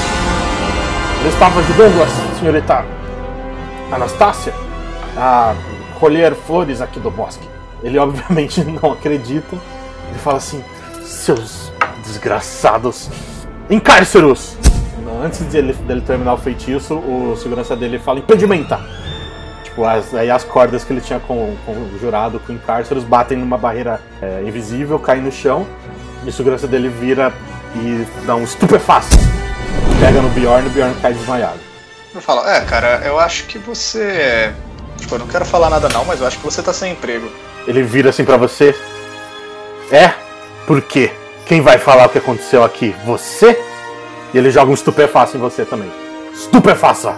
eu 1.24 1.30
estava 1.30 1.60
ajudando 1.60 2.02
a 2.02 2.40
senhorita 2.40 2.86
Anastácia 3.92 4.54
a 5.18 5.54
colher 6.00 6.34
flores 6.34 6.82
aqui 6.82 7.00
do 7.00 7.12
bosque. 7.12 7.48
Ele 7.84 7.98
obviamente 7.98 8.64
não 8.82 8.94
acredita. 8.94 9.56
Ele 10.10 10.20
fala 10.20 10.38
assim: 10.38 10.64
Seus 11.04 11.72
desgraçados 12.06 13.10
encárceros! 13.70 14.58
Antes 15.24 15.42
dele, 15.42 15.74
dele 15.74 16.02
terminar 16.02 16.34
o 16.34 16.38
feitiço, 16.38 16.96
o 16.96 17.36
segurança 17.38 17.76
dele 17.76 18.00
fala: 18.00 18.20
Impedimenta! 18.20 18.80
Tipo, 19.64 19.86
as, 19.86 20.14
aí 20.14 20.30
as 20.30 20.44
cordas 20.44 20.84
que 20.84 20.92
ele 20.92 21.02
tinha 21.02 21.20
com, 21.20 21.56
com 21.66 21.72
o 21.72 22.00
jurado, 22.00 22.40
com 22.40 22.52
encárceros, 22.52 23.04
batem 23.04 23.38
numa 23.38 23.58
barreira 23.58 24.02
é, 24.22 24.44
invisível, 24.46 25.00
caem 25.00 25.22
no 25.22 25.32
chão. 25.32 25.66
E 26.26 26.30
o 26.30 26.34
segurança 26.34 26.68
dele 26.68 26.90
vira 26.90 27.32
e 27.76 28.06
dá 28.26 28.36
um 28.36 28.44
estupefaço. 28.44 29.16
Pega 30.00 30.22
no 30.22 30.30
Bjorn 30.30 30.66
e 30.66 30.70
o 30.70 30.74
Bjorn 30.74 30.96
cai 31.02 31.14
desmaiado. 31.14 31.60
Eu 32.14 32.22
falo, 32.22 32.48
é, 32.48 32.62
cara, 32.62 33.02
eu 33.06 33.20
acho 33.20 33.46
que 33.46 33.58
você. 33.58 34.52
Tipo, 34.98 35.16
eu 35.16 35.20
não 35.20 35.28
quero 35.28 35.46
falar 35.46 35.70
nada 35.70 35.88
não, 35.90 36.04
mas 36.04 36.20
eu 36.20 36.28
acho 36.28 36.38
que 36.38 36.44
você 36.44 36.62
tá 36.62 36.74
sem 36.74 36.94
emprego. 36.94 37.30
Ele 37.68 37.84
vira 37.84 38.10
assim 38.10 38.26
pra 38.26 38.36
você. 38.36 38.76
É? 39.92 40.14
Por 40.66 40.82
quê? 40.82 41.12
Quem 41.46 41.62
vai 41.62 41.78
falar 41.78 42.08
o 42.08 42.10
que 42.10 42.18
aconteceu 42.18 42.64
aqui? 42.64 42.96
Você? 43.06 43.69
E 44.34 44.38
ele 44.38 44.52
joga 44.52 44.72
um 44.72 44.74
estupefaço 44.74 45.38
em 45.38 45.40
você 45.40 45.66
também. 45.66 45.92
Estupefaça! 46.34 47.16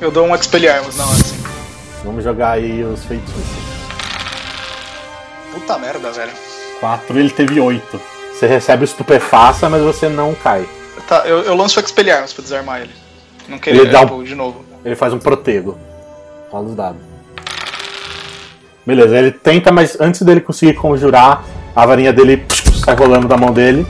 Eu 0.00 0.10
dou 0.10 0.26
um 0.26 0.34
Expelliarmus 0.34 0.96
na 0.96 1.04
hora, 1.04 1.14
assim. 1.14 1.42
Vamos 2.04 2.24
jogar 2.24 2.52
aí 2.52 2.82
os 2.82 3.04
feitiços. 3.04 3.62
Puta 5.52 5.78
merda, 5.78 6.10
velho. 6.10 6.32
4, 6.80 7.18
ele 7.18 7.30
teve 7.30 7.60
8. 7.60 8.00
Você 8.32 8.46
recebe 8.46 8.82
o 8.82 8.84
estupefaça, 8.84 9.68
mas 9.68 9.82
você 9.82 10.08
não 10.08 10.34
cai. 10.34 10.66
Tá, 11.06 11.22
eu, 11.26 11.42
eu 11.42 11.54
lanço 11.54 11.78
o 11.78 11.82
Expelliarmus 11.82 12.32
pra 12.32 12.42
desarmar 12.42 12.80
ele. 12.82 12.90
Não 13.48 13.58
queria, 13.58 13.82
Ele 13.82 13.90
dá 13.90 14.00
um- 14.00 14.06
tipo, 14.06 14.24
de 14.24 14.34
novo. 14.34 14.64
Ele 14.84 14.96
faz 14.96 15.12
um 15.12 15.18
protego. 15.18 15.78
Rola 16.50 16.66
os 16.68 16.74
dados. 16.74 17.00
Beleza, 18.84 19.16
ele 19.16 19.30
tenta, 19.30 19.70
mas 19.70 19.96
antes 20.00 20.22
dele 20.22 20.40
conseguir 20.40 20.74
conjurar, 20.74 21.44
a 21.74 21.86
varinha 21.86 22.12
dele 22.12 22.44
sai 22.84 22.96
rolando 22.96 23.28
da 23.28 23.36
mão 23.36 23.52
dele. 23.52 23.86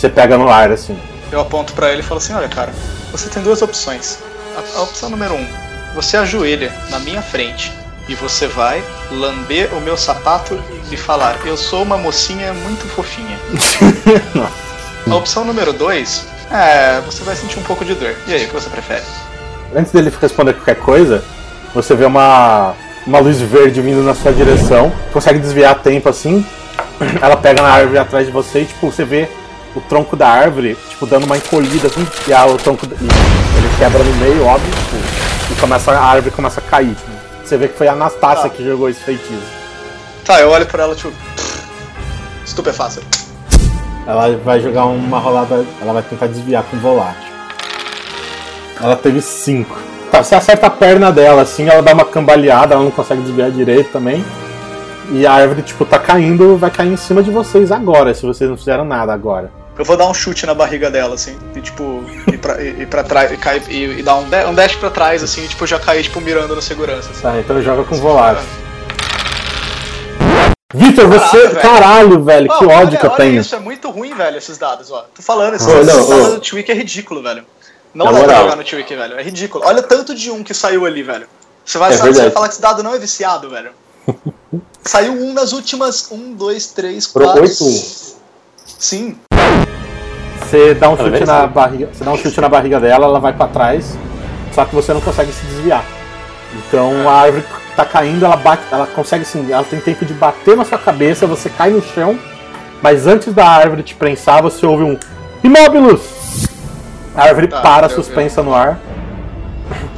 Você 0.00 0.08
pega 0.08 0.38
no 0.38 0.48
ar, 0.48 0.72
assim. 0.72 0.98
Eu 1.30 1.42
aponto 1.42 1.74
pra 1.74 1.92
ele 1.92 2.00
e 2.00 2.02
falo 2.02 2.16
assim, 2.16 2.32
olha, 2.32 2.48
cara, 2.48 2.72
você 3.12 3.28
tem 3.28 3.42
duas 3.42 3.60
opções. 3.60 4.18
A, 4.56 4.78
a 4.78 4.82
opção 4.82 5.10
número 5.10 5.34
um, 5.34 5.46
você 5.94 6.16
ajoelha 6.16 6.72
na 6.88 6.98
minha 7.00 7.20
frente 7.20 7.70
e 8.08 8.14
você 8.14 8.46
vai 8.46 8.82
lamber 9.10 9.68
o 9.74 9.80
meu 9.82 9.98
sapato 9.98 10.58
e 10.90 10.96
falar, 10.96 11.36
eu 11.44 11.54
sou 11.54 11.82
uma 11.82 11.98
mocinha 11.98 12.54
muito 12.54 12.88
fofinha. 12.88 13.38
A 15.10 15.14
opção 15.14 15.44
número 15.44 15.74
dois, 15.74 16.26
é, 16.50 17.02
você 17.02 17.22
vai 17.22 17.36
sentir 17.36 17.58
um 17.58 17.62
pouco 17.62 17.84
de 17.84 17.94
dor. 17.94 18.14
E 18.26 18.32
aí, 18.32 18.44
o 18.44 18.48
que 18.48 18.54
você 18.54 18.70
prefere? 18.70 19.02
Antes 19.76 19.92
dele 19.92 20.10
responder 20.18 20.54
qualquer 20.54 20.76
coisa, 20.76 21.22
você 21.74 21.94
vê 21.94 22.06
uma, 22.06 22.74
uma 23.06 23.18
luz 23.18 23.38
verde 23.38 23.82
vindo 23.82 24.02
na 24.02 24.14
sua 24.14 24.32
direção. 24.32 24.90
Consegue 25.12 25.38
desviar 25.38 25.72
a 25.72 25.74
tempo 25.74 26.08
assim. 26.08 26.44
Ela 27.20 27.36
pega 27.36 27.60
na 27.60 27.68
árvore 27.68 27.98
atrás 27.98 28.26
de 28.26 28.32
você 28.32 28.60
e 28.60 28.64
tipo, 28.66 28.90
você 28.90 29.04
vê 29.04 29.28
o 29.74 29.80
tronco 29.80 30.16
da 30.16 30.28
árvore, 30.28 30.76
tipo, 30.88 31.06
dando 31.06 31.24
uma 31.24 31.36
encolhida 31.36 31.86
assim, 31.88 32.06
e 32.26 32.32
a, 32.32 32.46
o 32.46 32.56
tronco. 32.56 32.86
ele 32.86 33.70
quebra 33.78 34.02
no 34.02 34.12
meio, 34.16 34.44
óbvio, 34.46 34.70
tipo, 34.70 35.52
e 35.52 35.60
começa, 35.60 35.92
a 35.92 36.04
árvore 36.04 36.34
começa 36.34 36.60
a 36.60 36.62
cair. 36.62 36.94
tipo. 36.94 37.10
Você 37.44 37.56
vê 37.56 37.68
que 37.68 37.76
foi 37.76 37.88
a 37.88 37.92
Anastácia 37.92 38.48
Tá. 38.48 38.50
que 38.50 38.64
jogou 38.64 38.88
esse 38.88 39.00
feitiço. 39.00 39.42
Tá, 40.24 40.40
eu 40.40 40.50
olho 40.50 40.66
pra 40.66 40.84
ela, 40.84 40.94
tipo, 40.94 41.12
estupefaça. 42.44 43.00
Ela 44.06 44.36
vai 44.44 44.60
jogar 44.60 44.86
uma 44.86 45.18
rolada. 45.18 45.64
Ela 45.80 45.92
vai 45.92 46.02
tentar 46.02 46.26
desviar 46.26 46.62
com 46.64 46.76
volátil. 46.78 47.30
Ela 48.80 48.96
teve 48.96 49.20
5. 49.20 49.76
Tá, 50.10 50.22
você 50.22 50.34
acerta 50.34 50.66
a 50.66 50.70
perna 50.70 51.12
dela 51.12 51.42
assim, 51.42 51.68
ela 51.68 51.82
dá 51.82 51.92
uma 51.92 52.04
cambaleada, 52.04 52.74
ela 52.74 52.82
não 52.82 52.90
consegue 52.90 53.22
desviar 53.22 53.50
direito 53.50 53.92
também. 53.92 54.24
E 55.12 55.26
a 55.26 55.32
árvore, 55.32 55.62
tipo, 55.62 55.84
tá 55.84 55.98
caindo, 55.98 56.56
vai 56.56 56.70
cair 56.70 56.92
em 56.92 56.96
cima 56.96 57.22
de 57.22 57.30
vocês 57.30 57.70
agora, 57.70 58.14
se 58.14 58.24
vocês 58.26 58.48
não 58.48 58.56
fizeram 58.56 58.84
nada 58.84 59.12
agora. 59.12 59.50
Eu 59.80 59.84
vou 59.86 59.96
dar 59.96 60.06
um 60.06 60.12
chute 60.12 60.44
na 60.44 60.52
barriga 60.52 60.90
dela, 60.90 61.14
assim, 61.14 61.38
e 61.56 61.60
tipo, 61.62 62.04
ir 62.30 62.36
pra, 62.36 62.62
ir, 62.62 62.82
ir 62.82 62.86
pra 62.86 63.02
trás, 63.02 63.32
e, 63.32 63.36
cair, 63.38 63.62
e, 63.70 64.00
e 64.00 64.02
dar 64.02 64.16
um, 64.16 64.26
um 64.50 64.54
dash 64.54 64.76
pra 64.76 64.90
trás, 64.90 65.22
assim, 65.22 65.42
e 65.42 65.48
tipo, 65.48 65.66
já 65.66 65.80
cair, 65.80 66.02
tipo, 66.02 66.20
mirando 66.20 66.54
no 66.54 66.60
segurança, 66.60 67.10
assim. 67.10 67.22
Tá, 67.22 67.38
então 67.40 67.62
joga 67.62 67.82
com 67.84 67.96
volátil. 67.96 68.44
Vitor, 70.74 71.08
você. 71.08 71.48
Velho. 71.48 71.60
Caralho, 71.62 72.22
velho, 72.22 72.48
que 72.48 72.64
ódio 72.66 72.76
olha, 72.76 72.98
que 72.98 73.06
eu 73.06 73.10
olha 73.10 73.16
tenho. 73.16 73.40
isso, 73.40 73.56
é 73.56 73.58
muito 73.58 73.88
ruim, 73.88 74.12
velho, 74.14 74.36
esses 74.36 74.58
dados, 74.58 74.90
ó. 74.90 75.06
Tô 75.14 75.22
falando, 75.22 75.54
esses, 75.54 75.66
esses 75.66 75.86
dados 75.86 76.10
ô. 76.10 76.34
do 76.34 76.40
Twick 76.40 76.70
é 76.70 76.74
ridículo, 76.74 77.22
velho. 77.22 77.42
Não 77.94 78.04
Na 78.04 78.12
dá 78.12 78.18
pra 78.18 78.26
moral. 78.26 78.42
jogar 78.42 78.56
no 78.56 78.64
Twick, 78.64 78.94
velho. 78.94 79.18
É 79.18 79.22
ridículo. 79.22 79.64
Olha 79.64 79.80
o 79.80 79.82
tanto 79.82 80.14
de 80.14 80.30
um 80.30 80.44
que 80.44 80.52
saiu 80.52 80.84
ali, 80.84 81.02
velho. 81.02 81.26
Você 81.64 81.78
vai, 81.78 81.90
É 81.90 81.96
você 81.96 82.12
vai 82.12 82.30
falar 82.30 82.48
que 82.48 82.52
esse 82.52 82.60
dado 82.60 82.82
não 82.82 82.94
é 82.94 82.98
viciado, 82.98 83.48
velho. 83.48 83.70
Saiu 84.84 85.14
um 85.14 85.32
nas 85.32 85.54
últimas. 85.54 86.12
Um, 86.12 86.34
dois, 86.34 86.66
três, 86.66 87.06
quatro. 87.06 87.40
oito. 87.40 88.10
Sim. 88.78 89.16
Você 90.50 90.74
dá 90.74 90.88
um 90.88 90.92
Ela 90.94 90.98
chute 91.04 91.10
vence? 91.10 91.24
na 91.26 91.46
barriga. 91.46 91.88
Você 91.92 92.04
dá 92.04 92.10
um 92.12 92.16
chute 92.16 92.40
na 92.40 92.48
barriga 92.48 92.80
dela, 92.80 93.06
ela 93.06 93.20
vai 93.20 93.32
pra 93.32 93.46
trás. 93.46 93.96
Só 94.52 94.64
que 94.64 94.74
você 94.74 94.92
não 94.92 95.00
consegue 95.00 95.32
se 95.32 95.44
desviar. 95.46 95.84
Então 96.56 97.08
a 97.08 97.12
árvore 97.12 97.44
tá 97.76 97.84
caindo, 97.84 98.24
ela 98.24 98.36
bate, 98.36 98.62
ela 98.72 98.86
consegue 98.88 99.24
sim, 99.24 99.46
ela 99.52 99.62
tem 99.62 99.78
tempo 99.80 100.04
de 100.04 100.12
bater 100.12 100.56
na 100.56 100.64
sua 100.64 100.76
cabeça, 100.78 101.24
você 101.24 101.48
cai 101.48 101.70
no 101.70 101.80
chão, 101.80 102.18
mas 102.82 103.06
antes 103.06 103.32
da 103.32 103.46
árvore 103.46 103.84
te 103.84 103.94
prensar, 103.94 104.42
você 104.42 104.66
ouve 104.66 104.82
um 104.82 104.98
Imóbilos! 105.44 106.48
A 107.14 107.22
árvore 107.22 107.46
Tá, 107.46 107.60
para 107.60 107.86
eu- 107.86 107.90
suspensa 107.90 108.42
no 108.42 108.52
ar. 108.52 108.78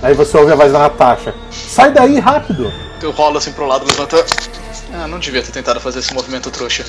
Aí 0.02 0.12
você 0.12 0.36
ouve 0.36 0.52
a 0.52 0.54
voz 0.54 0.70
da 0.70 0.78
Natasha. 0.80 1.34
Sai 1.50 1.90
daí, 1.90 2.18
rápido! 2.20 2.70
Eu 3.02 3.10
rolo 3.12 3.38
assim 3.38 3.52
pro 3.52 3.66
lado, 3.66 3.84
levanta. 3.86 4.22
Ah, 4.94 5.06
não 5.08 5.18
devia 5.18 5.42
ter 5.42 5.52
tentado 5.52 5.80
fazer 5.80 6.00
esse 6.00 6.12
movimento 6.12 6.50
trouxa. 6.50 6.84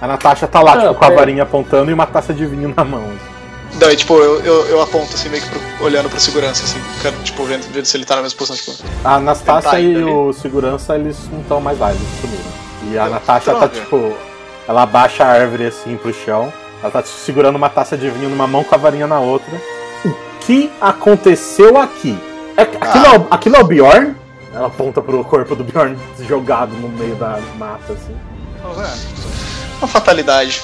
A 0.00 0.06
Natasha 0.06 0.46
tá 0.46 0.60
lá, 0.60 0.74
Ah, 0.74 0.80
tipo, 0.80 0.94
com 0.94 1.04
a 1.04 1.10
varinha 1.10 1.42
apontando 1.42 1.90
e 1.90 1.94
uma 1.94 2.06
taça 2.06 2.34
de 2.34 2.44
vinho 2.46 2.72
na 2.76 2.84
mão. 2.84 3.10
Daí, 3.74 3.96
tipo, 3.96 4.14
eu, 4.18 4.40
eu, 4.42 4.66
eu 4.68 4.82
aponto 4.82 5.14
assim, 5.14 5.28
meio 5.28 5.42
que 5.42 5.48
pro- 5.50 5.84
olhando 5.84 6.08
pro 6.08 6.18
segurança, 6.20 6.64
assim, 6.64 6.80
quero, 7.02 7.16
tipo, 7.24 7.44
vendo, 7.44 7.62
vendo 7.72 7.84
se 7.84 7.96
ele 7.96 8.04
tá 8.04 8.16
na 8.16 8.22
mesma 8.22 8.38
posição, 8.38 8.56
tipo. 8.74 8.88
A 9.04 9.18
Tentar 9.34 9.80
e 9.80 10.02
o 10.04 10.32
segurança, 10.32 10.94
eles 10.94 11.16
não 11.30 11.40
estão 11.40 11.60
mais 11.60 11.78
lá, 11.78 11.90
eles 11.90 12.02
sumiram. 12.20 12.44
E 12.84 12.98
a 12.98 13.02
Então, 13.02 13.08
Natasha 13.14 13.54
tá 13.54 13.68
tipo. 13.68 14.14
Ela 14.68 14.82
abaixa 14.82 15.24
a 15.24 15.28
árvore 15.28 15.66
assim 15.66 15.96
pro 15.96 16.12
chão. 16.12 16.52
Ela 16.82 16.90
tá 16.90 17.02
segurando 17.02 17.56
uma 17.56 17.68
taça 17.68 17.96
de 17.96 18.08
vinho 18.10 18.28
numa 18.28 18.46
mão 18.46 18.62
com 18.64 18.74
a 18.74 18.78
varinha 18.78 19.06
na 19.06 19.18
outra. 19.20 19.50
O 20.04 20.14
que 20.40 20.70
aconteceu 20.80 21.76
aqui? 21.78 22.18
É, 22.56 22.62
aquilo, 22.62 22.78
Ah. 23.06 23.14
é, 23.14 23.18
o- 23.18 23.26
aquilo 23.30 23.56
é 23.56 23.60
o 23.60 23.64
Bjorn? 23.64 24.14
Ela 24.56 24.68
aponta 24.68 25.02
pro 25.02 25.22
corpo 25.22 25.54
do 25.54 25.62
Bjorn 25.62 25.96
jogado 26.26 26.72
no 26.78 26.88
meio 26.88 27.14
da 27.16 27.38
mata, 27.58 27.92
assim. 27.92 28.16
É, 28.64 29.78
uma 29.78 29.86
fatalidade. 29.88 30.62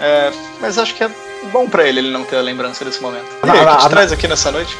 É, 0.00 0.30
mas 0.60 0.78
acho 0.78 0.94
que 0.94 1.02
é 1.04 1.10
bom 1.52 1.68
pra 1.68 1.86
ele 1.86 1.98
ele 1.98 2.10
não 2.10 2.24
ter 2.24 2.36
a 2.36 2.40
lembrança 2.40 2.84
desse 2.84 3.02
momento. 3.02 3.24
E 3.44 3.50
aí, 3.50 3.64
o 3.64 3.68
que 3.70 3.76
te 3.78 3.86
Ah, 3.86 3.88
traz 3.88 4.12
aqui 4.12 4.28
nessa 4.28 4.50
noite? 4.52 4.76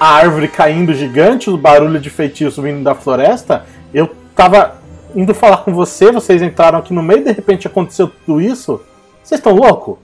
a 0.00 0.06
árvore 0.14 0.48
caindo 0.48 0.94
gigante, 0.94 1.50
o 1.50 1.56
barulho 1.56 1.98
de 2.00 2.08
feitiço 2.08 2.62
vindo 2.62 2.82
da 2.84 2.94
floresta. 2.94 3.66
Eu 3.92 4.08
tava 4.34 4.78
indo 5.14 5.34
falar 5.34 5.58
com 5.58 5.74
você, 5.74 6.10
vocês 6.12 6.40
entraram 6.40 6.78
aqui 6.78 6.94
no 6.94 7.02
meio, 7.02 7.24
de 7.24 7.32
repente 7.32 7.66
aconteceu 7.66 8.08
tudo 8.24 8.40
isso. 8.40 8.80
Vocês 9.22 9.38
estão 9.40 9.52
louco? 9.54 9.98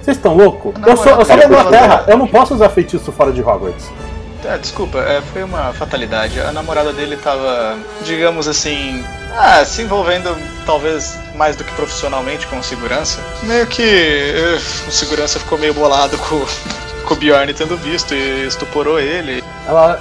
Vocês 0.00 0.16
estão 0.16 0.34
louco? 0.36 0.72
Não, 0.78 0.88
Eu 0.88 0.96
sou, 0.96 1.12
eu 1.12 1.24
sou 1.24 1.36
da 1.36 1.44
Inglaterra, 1.46 2.04
eu 2.06 2.16
não 2.16 2.26
posso 2.28 2.54
usar 2.54 2.68
feitiço 2.68 3.10
fora 3.10 3.32
de 3.32 3.40
Hogwarts. 3.42 3.90
É, 4.44 4.58
desculpa, 4.58 4.98
é, 4.98 5.22
foi 5.32 5.42
uma 5.42 5.72
fatalidade. 5.72 6.38
A 6.40 6.52
namorada 6.52 6.92
dele 6.92 7.16
tava, 7.16 7.78
digamos 8.02 8.46
assim, 8.46 9.02
ah, 9.36 9.64
se 9.64 9.82
envolvendo 9.82 10.36
talvez 10.66 11.18
mais 11.34 11.56
do 11.56 11.64
que 11.64 11.72
profissionalmente 11.72 12.46
com 12.46 12.62
segurança. 12.62 13.20
Meio 13.42 13.66
que 13.66 13.82
eh, 13.82 14.58
o 14.86 14.90
segurança 14.92 15.40
ficou 15.40 15.58
meio 15.58 15.74
bolado 15.74 16.16
com, 16.18 16.44
com 17.06 17.14
o 17.14 17.16
Bjorn 17.16 17.52
tendo 17.54 17.76
visto 17.76 18.14
e 18.14 18.46
estuporou 18.46 19.00
ele. 19.00 19.42
Ela. 19.66 19.98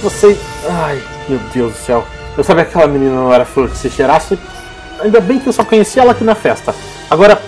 Você. 0.00 0.38
Ai, 0.68 1.02
meu 1.28 1.38
Deus 1.52 1.72
do 1.72 1.78
céu. 1.78 2.06
Eu 2.36 2.44
sabia 2.44 2.64
que 2.64 2.70
aquela 2.70 2.90
menina 2.90 3.14
não 3.14 3.32
era 3.32 3.44
flor 3.44 3.68
que 3.68 3.76
se 3.76 3.90
cheirasse. 3.90 4.38
Ainda 5.00 5.20
bem 5.20 5.38
que 5.38 5.48
eu 5.48 5.52
só 5.52 5.64
conhecia 5.64 6.02
ela 6.02 6.12
aqui 6.12 6.24
na 6.24 6.34
festa. 6.34 6.74
Agora, 7.10 7.40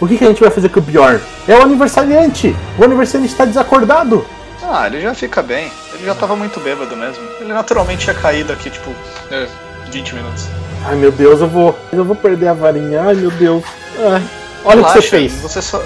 o 0.00 0.06
que, 0.06 0.16
que 0.16 0.24
a 0.24 0.28
gente 0.28 0.40
vai 0.40 0.50
fazer 0.50 0.68
com 0.68 0.80
o 0.80 0.82
Bjorn? 0.82 1.20
É 1.46 1.56
o 1.56 1.62
aniversariante! 1.62 2.54
O 2.78 2.84
aniversariante 2.84 3.32
está 3.32 3.44
desacordado! 3.44 4.26
Ah, 4.66 4.86
ele 4.86 5.00
já 5.00 5.14
fica 5.14 5.42
bem. 5.42 5.70
Ele 5.92 6.06
já 6.06 6.14
tava 6.14 6.34
muito 6.34 6.58
bêbado 6.60 6.96
mesmo. 6.96 7.22
Ele 7.40 7.52
naturalmente 7.52 8.06
ia 8.06 8.14
cair 8.14 8.44
daqui, 8.44 8.70
tipo, 8.70 8.90
eh, 9.30 9.46
20 9.90 10.14
minutos. 10.14 10.48
Ai 10.86 10.96
meu 10.96 11.12
Deus, 11.12 11.40
eu 11.40 11.48
vou. 11.48 11.78
Eu 11.92 12.04
vou 12.04 12.16
perder 12.16 12.48
a 12.48 12.54
varinha. 12.54 13.02
Ai 13.02 13.14
meu 13.14 13.30
Deus. 13.30 13.64
Ai. 13.98 14.22
Olha 14.64 14.80
o 14.80 14.84
que 14.84 14.92
você 14.92 14.98
Relaxa, 14.98 15.10
fez. 15.10 15.32
Você 15.34 15.62
só, 15.62 15.82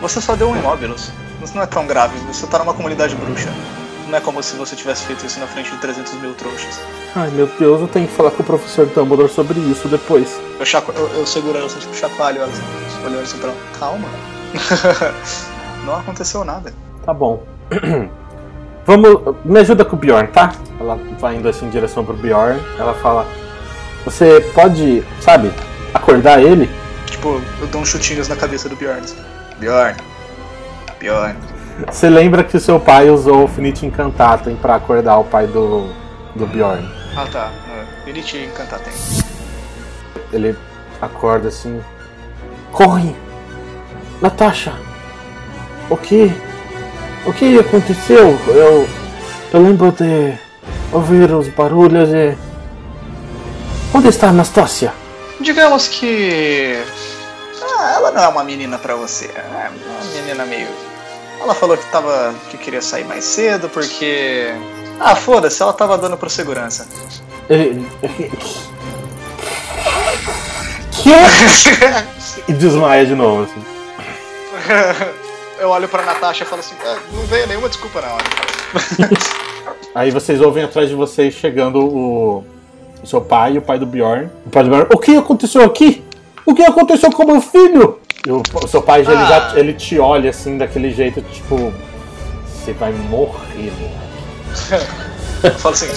você 0.00 0.20
só 0.20 0.34
deu 0.34 0.48
um 0.48 0.56
imóveis. 0.56 1.12
Isso 1.42 1.54
não 1.54 1.62
é 1.62 1.66
tão 1.66 1.86
grave. 1.86 2.18
Você 2.26 2.46
tá 2.46 2.58
numa 2.58 2.74
comunidade 2.74 3.14
bruxa. 3.14 3.50
Não 4.08 4.16
é 4.18 4.20
como 4.20 4.42
se 4.42 4.56
você 4.56 4.76
tivesse 4.76 5.04
feito 5.04 5.26
isso 5.26 5.40
na 5.40 5.46
frente 5.46 5.70
de 5.70 5.78
300 5.78 6.12
mil 6.14 6.32
trouxas. 6.34 6.80
Ai 7.14 7.28
meu 7.30 7.46
Deus, 7.58 7.80
eu 7.80 7.88
tenho 7.88 8.06
que 8.06 8.14
falar 8.14 8.30
com 8.30 8.42
o 8.42 8.46
professor 8.46 8.86
Dumbledore 8.86 9.28
sobre 9.28 9.58
isso 9.58 9.88
depois. 9.88 10.40
Eu, 10.58 10.64
chaco... 10.64 10.92
eu, 10.94 11.08
eu 11.08 11.26
seguro 11.26 11.58
ela, 11.58 11.68
tipo, 11.68 11.94
chacoalho 11.94 12.42
ela, 12.42 12.52
olhando 13.04 13.22
assim 13.22 13.38
pra 13.38 13.48
ela. 13.50 13.58
Calma. 13.78 14.08
Não 15.84 15.96
aconteceu 15.96 16.44
nada. 16.44 16.72
Tá 17.04 17.12
bom. 17.12 17.55
Vamos. 18.84 19.34
Me 19.44 19.60
ajuda 19.60 19.84
com 19.84 19.96
o 19.96 19.98
Bjorn, 19.98 20.28
tá? 20.28 20.52
Ela 20.78 20.98
vai 21.18 21.36
indo 21.36 21.48
assim 21.48 21.66
em 21.66 21.70
direção 21.70 22.04
pro 22.04 22.14
Bjorn. 22.14 22.60
Ela 22.78 22.94
fala: 22.94 23.26
Você 24.04 24.40
pode, 24.54 25.02
sabe, 25.20 25.52
acordar 25.92 26.40
ele? 26.40 26.70
Tipo, 27.06 27.40
eu 27.60 27.66
dou 27.66 27.80
uns 27.80 27.88
chutinhos 27.88 28.28
na 28.28 28.36
cabeça 28.36 28.68
do 28.68 28.76
Bjorn. 28.76 29.02
Bjorn. 29.58 29.96
Bjorn. 31.00 31.36
Você 31.86 32.08
lembra 32.08 32.42
que 32.42 32.56
o 32.56 32.60
seu 32.60 32.80
pai 32.80 33.10
usou 33.10 33.44
o 33.44 33.48
Finite 33.48 33.84
Incantatem 33.84 34.56
pra 34.56 34.76
acordar 34.76 35.18
o 35.18 35.24
pai 35.24 35.46
do, 35.46 35.90
do 36.34 36.46
Bjorn? 36.46 36.88
Ah 37.16 37.26
tá. 37.30 37.50
Elite 38.06 38.38
encantar 38.38 38.78
tem. 38.78 38.92
Ele 40.32 40.56
acorda 41.00 41.48
assim. 41.48 41.82
Corre! 42.70 43.14
Natasha! 44.22 44.72
O 45.90 45.96
que? 45.96 46.32
O 47.26 47.32
que 47.32 47.58
aconteceu? 47.58 48.38
Eu. 48.48 48.88
Eu 49.52 49.62
lembro 49.62 49.92
de 49.92 50.32
ouvir 50.92 51.32
os 51.32 51.48
barulhos 51.48 52.10
e. 52.10 52.36
Onde 53.92 54.08
está 54.08 54.28
Anastasia? 54.28 54.92
Digamos 55.40 55.88
que. 55.88 56.80
Ah, 57.60 57.94
ela 57.96 58.12
não 58.12 58.22
é 58.22 58.28
uma 58.28 58.44
menina 58.44 58.78
pra 58.78 58.94
você. 58.94 59.26
É 59.26 59.68
uma 59.68 60.04
menina 60.14 60.46
meio. 60.46 60.68
Ela 61.40 61.52
falou 61.52 61.76
que 61.76 61.84
tava. 61.90 62.32
que 62.48 62.56
queria 62.58 62.80
sair 62.80 63.04
mais 63.04 63.24
cedo 63.24 63.68
porque. 63.68 64.54
Ah, 65.00 65.16
foda-se, 65.16 65.60
ela 65.60 65.72
tava 65.72 65.98
dando 65.98 66.16
pro 66.16 66.30
segurança. 66.30 66.86
Que? 67.48 67.84
e 72.48 72.52
desmaia 72.52 73.04
de 73.04 73.16
novo, 73.16 73.42
assim. 73.42 73.64
Eu 75.58 75.70
olho 75.70 75.88
pra 75.88 76.02
Natasha 76.02 76.44
e 76.44 76.46
falo 76.46 76.60
assim, 76.60 76.74
"Ah, 76.84 76.98
não 77.12 77.24
veio 77.26 77.46
nenhuma 77.46 77.68
desculpa 77.68 78.00
não. 78.02 78.16
Aí 79.94 80.10
vocês 80.10 80.40
ouvem 80.40 80.64
atrás 80.64 80.88
de 80.88 80.94
vocês 80.94 81.32
chegando 81.34 81.78
o, 81.78 82.44
o 83.02 83.06
seu 83.06 83.20
pai 83.20 83.54
e 83.54 83.58
o 83.58 83.62
pai 83.62 83.78
do 83.78 83.86
Bjorn. 83.86 84.28
O 84.44 84.50
pai 84.50 84.62
do 84.64 84.70
Bjorn, 84.70 84.86
o 84.92 84.98
que 84.98 85.16
aconteceu 85.16 85.64
aqui? 85.64 86.04
O 86.44 86.54
que 86.54 86.62
aconteceu 86.62 87.10
com 87.10 87.24
meu 87.24 87.40
filho? 87.40 87.98
E 88.26 88.30
o, 88.30 88.42
o 88.62 88.68
seu 88.68 88.82
pai, 88.82 89.00
ele, 89.00 89.12
já, 89.14 89.52
ele 89.56 89.72
te 89.72 89.98
olha 89.98 90.30
assim, 90.30 90.58
daquele 90.58 90.90
jeito, 90.92 91.22
tipo... 91.22 91.72
Você 92.46 92.72
vai 92.72 92.92
morrer, 92.92 93.72
moleque. 93.78 94.86
Eu 95.44 95.52
falo 95.52 95.74
assim, 95.74 95.88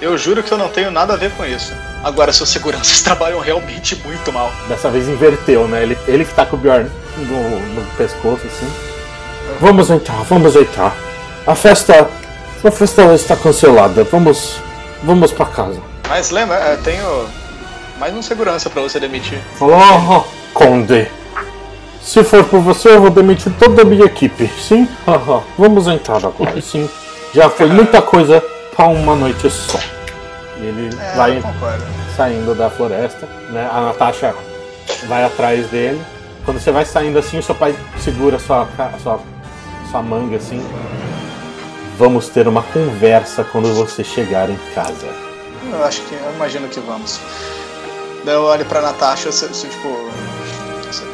eu 0.00 0.16
juro 0.16 0.42
que 0.42 0.50
eu 0.50 0.58
não 0.58 0.68
tenho 0.68 0.90
nada 0.90 1.12
a 1.12 1.16
ver 1.16 1.30
com 1.32 1.44
isso. 1.44 1.72
Agora, 2.02 2.32
seus 2.32 2.48
seguranças 2.48 3.02
trabalham 3.02 3.38
realmente 3.40 3.94
muito 3.96 4.32
mal. 4.32 4.50
Dessa 4.68 4.88
vez 4.90 5.08
inverteu, 5.08 5.68
né? 5.68 5.82
Ele, 5.82 5.98
ele 6.08 6.24
que 6.24 6.32
tá 6.34 6.46
com 6.46 6.56
o 6.56 6.58
Bjorn 6.58 6.88
no, 7.16 7.60
no 7.74 7.86
pescoço, 7.96 8.46
assim. 8.46 8.66
Vamos 9.60 9.90
entrar, 9.90 10.22
vamos 10.24 10.54
entrar. 10.56 10.94
A 11.46 11.54
festa. 11.54 12.08
A 12.64 12.70
festa 12.70 13.14
está 13.14 13.36
cancelada. 13.36 14.04
Vamos. 14.04 14.56
Vamos 15.02 15.32
pra 15.32 15.46
casa. 15.46 15.80
Mas 16.08 16.30
lembra, 16.30 16.56
eu 16.56 16.82
tenho 16.82 17.26
mais 17.98 18.14
um 18.14 18.22
segurança 18.22 18.68
pra 18.70 18.82
você 18.82 18.98
demitir. 18.98 19.38
Oh, 19.60 20.24
Conde. 20.52 21.08
Se 22.02 22.24
for 22.24 22.42
por 22.44 22.60
você, 22.60 22.88
eu 22.90 23.00
vou 23.02 23.10
demitir 23.10 23.52
toda 23.58 23.82
a 23.82 23.84
minha 23.84 24.04
equipe. 24.06 24.48
Sim? 24.60 24.88
Haha. 25.06 25.42
Vamos 25.58 25.86
entrar 25.86 26.16
agora, 26.24 26.60
sim. 26.60 26.88
Já 27.34 27.50
foi 27.50 27.66
muita 27.66 28.00
coisa 28.00 28.42
pra 28.74 28.86
uma 28.86 29.14
noite 29.14 29.48
só. 29.50 29.78
E 30.58 30.64
ele 30.66 30.90
É, 31.00 31.16
vai 31.16 31.36
eu 31.38 31.42
concordo. 31.42 31.84
saindo 32.16 32.54
da 32.54 32.70
floresta, 32.70 33.28
né? 33.50 33.68
A 33.72 33.80
Natasha 33.82 34.34
vai 35.06 35.24
atrás 35.24 35.66
dele. 35.68 36.00
Quando 36.44 36.58
você 36.58 36.72
vai 36.72 36.84
saindo 36.84 37.18
assim, 37.18 37.38
o 37.38 37.42
seu 37.42 37.54
pai 37.54 37.76
segura 38.00 38.36
a 38.36 38.40
sua, 38.40 38.66
ca- 38.76 38.90
a 38.94 38.98
sua, 38.98 39.20
sua 39.90 40.02
manga 40.02 40.36
assim. 40.36 40.64
Vamos 41.98 42.28
ter 42.28 42.46
uma 42.46 42.62
conversa 42.62 43.42
quando 43.44 43.74
você 43.74 44.04
chegar 44.04 44.48
em 44.48 44.56
casa. 44.74 45.06
Eu 45.72 45.84
acho 45.84 46.00
que, 46.02 46.14
eu 46.14 46.32
imagino 46.34 46.68
que 46.68 46.80
vamos. 46.80 47.20
Daí 48.24 48.34
eu 48.34 48.42
olho 48.42 48.64
pra 48.66 48.80
Natasha, 48.80 49.32
se, 49.32 49.52
se, 49.52 49.66
tipo. 49.68 49.88
se- 50.92 51.04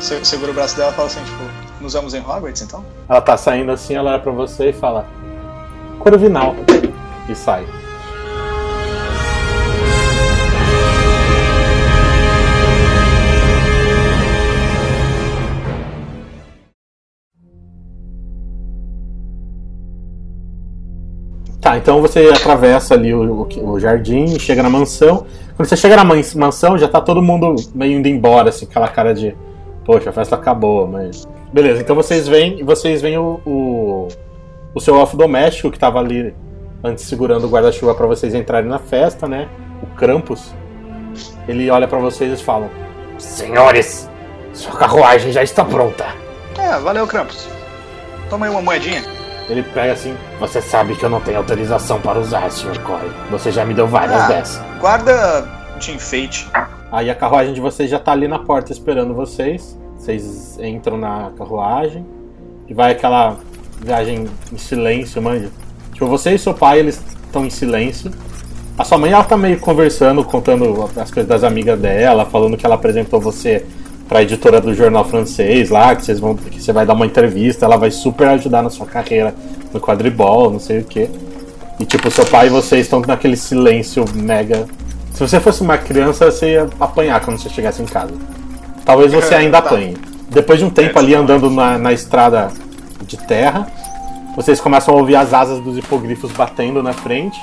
se- 0.00 0.24
seguro 0.24 0.52
o 0.52 0.54
braço 0.54 0.76
dela 0.76 0.90
e 0.92 0.94
falo 0.94 1.06
assim, 1.08 1.22
tipo, 1.24 1.42
nos 1.80 1.92
vamos 1.94 2.14
em 2.14 2.20
Hogwarts 2.20 2.62
então? 2.62 2.84
Ela 3.08 3.20
tá 3.20 3.36
saindo 3.36 3.72
assim, 3.72 3.94
ela 3.94 4.12
olha 4.12 4.20
pra 4.20 4.32
você 4.32 4.70
e 4.70 4.72
fala: 4.72 5.06
Corvinal. 5.98 6.54
E 7.28 7.34
sai. 7.34 7.66
Tá, 21.72 21.78
então 21.78 22.02
você 22.02 22.28
atravessa 22.34 22.92
ali 22.94 23.14
o, 23.14 23.48
o- 23.62 23.80
jardim, 23.80 24.38
chega 24.38 24.62
na 24.62 24.68
mansão. 24.68 25.24
Quando 25.56 25.66
você 25.68 25.76
chega 25.76 25.96
na 25.96 26.04
mans- 26.04 26.34
mansão, 26.34 26.76
já 26.76 26.86
tá 26.86 27.00
todo 27.00 27.22
mundo 27.22 27.54
meio 27.74 27.92
indo 27.98 28.08
embora, 28.08 28.50
assim, 28.50 28.66
aquela 28.66 28.88
cara 28.88 29.14
de. 29.14 29.34
Poxa, 29.84 30.10
a 30.10 30.12
festa 30.12 30.34
acabou, 30.36 30.86
mas. 30.86 31.26
Beleza, 31.52 31.80
então 31.80 31.96
vocês 31.96 32.28
veem, 32.28 32.62
vocês 32.64 33.00
veem 33.00 33.16
o, 33.18 33.40
o, 33.46 34.08
o 34.74 34.80
seu 34.80 34.98
elfo 34.98 35.16
doméstico 35.16 35.70
que 35.70 35.78
tava 35.78 35.98
ali 35.98 36.34
antes 36.84 37.04
segurando 37.04 37.46
o 37.46 37.50
guarda-chuva 37.50 37.94
pra 37.94 38.06
vocês 38.06 38.34
entrarem 38.34 38.68
na 38.68 38.78
festa, 38.78 39.26
né? 39.26 39.48
O 39.82 39.86
Krampus. 39.96 40.54
Ele 41.48 41.70
olha 41.70 41.88
pra 41.88 41.98
vocês 41.98 42.38
e 42.38 42.42
fala: 42.42 42.68
Senhores, 43.18 44.10
sua 44.52 44.72
carruagem 44.76 45.32
já 45.32 45.42
está 45.42 45.64
pronta. 45.64 46.04
É, 46.58 46.78
valeu, 46.80 47.06
Krampus. 47.06 47.48
Toma 48.28 48.44
aí 48.46 48.52
uma 48.52 48.60
moedinha. 48.62 49.02
Ele 49.48 49.62
pega 49.62 49.92
assim. 49.92 50.14
Você 50.40 50.60
sabe 50.62 50.94
que 50.96 51.04
eu 51.04 51.10
não 51.10 51.20
tenho 51.20 51.38
autorização 51.38 52.00
para 52.00 52.18
usar, 52.18 52.50
Sr. 52.50 52.78
Corey. 52.80 53.10
Você 53.30 53.50
já 53.50 53.64
me 53.64 53.74
deu 53.74 53.86
várias 53.86 54.22
Ah. 54.22 54.28
dessas. 54.28 54.62
Guarda 54.80 55.46
de 55.78 55.92
enfeite. 55.92 56.48
Aí 56.90 57.10
a 57.10 57.14
carruagem 57.14 57.52
de 57.54 57.60
vocês 57.60 57.90
já 57.90 57.98
tá 57.98 58.12
ali 58.12 58.28
na 58.28 58.38
porta 58.38 58.72
esperando 58.72 59.14
vocês. 59.14 59.76
Vocês 59.96 60.58
entram 60.60 60.96
na 60.96 61.30
carruagem 61.36 62.04
e 62.68 62.74
vai 62.74 62.92
aquela 62.92 63.36
viagem 63.80 64.26
em 64.52 64.58
silêncio, 64.58 65.20
manja. 65.22 65.48
Tipo, 65.92 66.06
você 66.06 66.32
e 66.34 66.38
seu 66.38 66.54
pai, 66.54 66.78
eles 66.80 67.02
estão 67.24 67.44
em 67.44 67.50
silêncio. 67.50 68.10
A 68.78 68.84
sua 68.84 68.96
mãe, 68.98 69.12
ela 69.12 69.22
tá 69.24 69.36
meio 69.36 69.60
conversando, 69.60 70.24
contando 70.24 70.88
as 70.96 71.10
coisas 71.10 71.26
das 71.26 71.44
amigas 71.44 71.78
dela, 71.78 72.24
falando 72.24 72.56
que 72.56 72.64
ela 72.64 72.74
apresentou 72.74 73.20
você 73.20 73.64
pra 74.12 74.22
editora 74.22 74.60
do 74.60 74.74
jornal 74.74 75.06
francês 75.06 75.70
lá, 75.70 75.96
que, 75.96 76.04
vocês 76.04 76.20
vão, 76.20 76.34
que 76.36 76.62
você 76.62 76.70
vai 76.70 76.84
dar 76.84 76.92
uma 76.92 77.06
entrevista, 77.06 77.64
ela 77.64 77.78
vai 77.78 77.90
super 77.90 78.28
ajudar 78.28 78.62
na 78.62 78.68
sua 78.68 78.84
carreira 78.84 79.34
no 79.72 79.80
quadribol, 79.80 80.50
não 80.50 80.60
sei 80.60 80.80
o 80.80 80.84
que. 80.84 81.08
E 81.80 81.86
tipo, 81.86 82.10
seu 82.10 82.26
pai 82.26 82.48
e 82.48 82.50
vocês 82.50 82.82
estão 82.82 83.00
naquele 83.00 83.38
silêncio 83.38 84.04
mega. 84.14 84.66
Se 85.14 85.20
você 85.26 85.40
fosse 85.40 85.62
uma 85.62 85.78
criança, 85.78 86.30
você 86.30 86.52
ia 86.52 86.68
apanhar 86.78 87.24
quando 87.24 87.38
você 87.38 87.48
chegasse 87.48 87.80
em 87.80 87.86
casa. 87.86 88.12
Talvez 88.84 89.14
você 89.14 89.34
ainda 89.34 89.62
Tá. 89.62 89.68
apanhe. 89.70 89.96
Depois 90.28 90.58
de 90.58 90.66
um 90.66 90.70
tempo 90.70 90.98
ali 90.98 91.14
andando 91.14 91.48
na, 91.48 91.78
na 91.78 91.92
estrada 91.94 92.50
de 93.06 93.16
terra, 93.16 93.66
vocês 94.36 94.60
começam 94.60 94.92
a 94.92 94.98
ouvir 94.98 95.16
as 95.16 95.32
asas 95.32 95.58
dos 95.60 95.78
hipogrifos 95.78 96.30
batendo 96.32 96.82
na 96.82 96.92
frente 96.92 97.40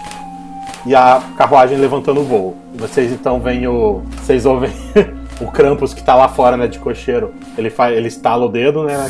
e 0.85 0.93
a 0.93 1.19
carruagem 1.35 1.79
levantando 1.79 2.21
o 2.21 2.23
voo. 2.23 2.55
Vocês 2.75 3.11
então 3.11 3.39
veem 3.39 3.67
o. 3.67 4.03
Vocês 4.21 4.45
ouvem 4.45 4.71
o 5.39 5.47
Krampus 5.51 5.93
que 5.93 6.03
tá 6.03 6.15
lá 6.15 6.27
fora, 6.27 6.57
né, 6.57 6.67
de 6.67 6.79
cocheiro. 6.79 7.33
Ele, 7.57 7.69
faz, 7.69 7.95
ele 7.95 8.07
estala 8.07 8.45
o 8.45 8.49
dedo, 8.49 8.83
né? 8.83 9.07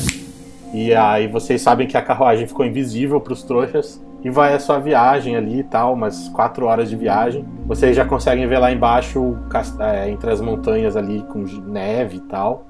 E 0.74 0.94
aí 0.94 1.28
vocês 1.28 1.62
sabem 1.62 1.88
que 1.88 1.98
a 1.98 2.02
carruagem 2.02 2.46
ficou 2.48 2.66
invisível 2.66 3.20
pros 3.20 3.44
trouxas. 3.44 4.00
E 4.22 4.30
vai 4.30 4.54
a 4.54 4.60
sua 4.60 4.78
viagem 4.80 5.38
ali 5.38 5.60
e 5.60 5.64
tal, 5.64 5.94
umas 5.94 6.28
quatro 6.30 6.66
horas 6.66 6.90
de 6.90 6.96
viagem. 6.98 7.46
Vocês 7.66 7.96
já 7.96 8.04
conseguem 8.04 8.46
ver 8.48 8.60
lá 8.60 8.70
embaixo, 8.70 9.38
é, 9.80 10.10
entre 10.10 10.30
as 10.30 10.42
montanhas 10.42 10.98
ali 10.98 11.24
com 11.30 11.40
neve 11.66 12.18
e 12.18 12.20
tal. 12.20 12.66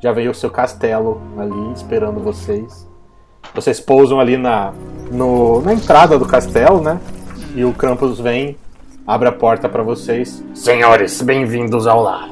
Já 0.00 0.10
veio 0.12 0.32
o 0.32 0.34
seu 0.34 0.50
castelo 0.50 1.20
ali 1.38 1.72
esperando 1.72 2.20
vocês. 2.20 2.86
Vocês 3.54 3.78
pousam 3.78 4.18
ali 4.18 4.36
na, 4.36 4.72
no- 5.10 5.62
na 5.62 5.72
entrada 5.72 6.18
do 6.18 6.26
castelo, 6.26 6.80
né? 6.82 6.98
E 7.54 7.64
o 7.64 7.72
Krampus 7.72 8.18
vem, 8.18 8.56
abre 9.06 9.28
a 9.28 9.32
porta 9.32 9.68
pra 9.68 9.82
vocês. 9.84 10.44
Senhores, 10.52 11.22
bem-vindos 11.22 11.86
ao 11.86 12.02
lar. 12.02 12.28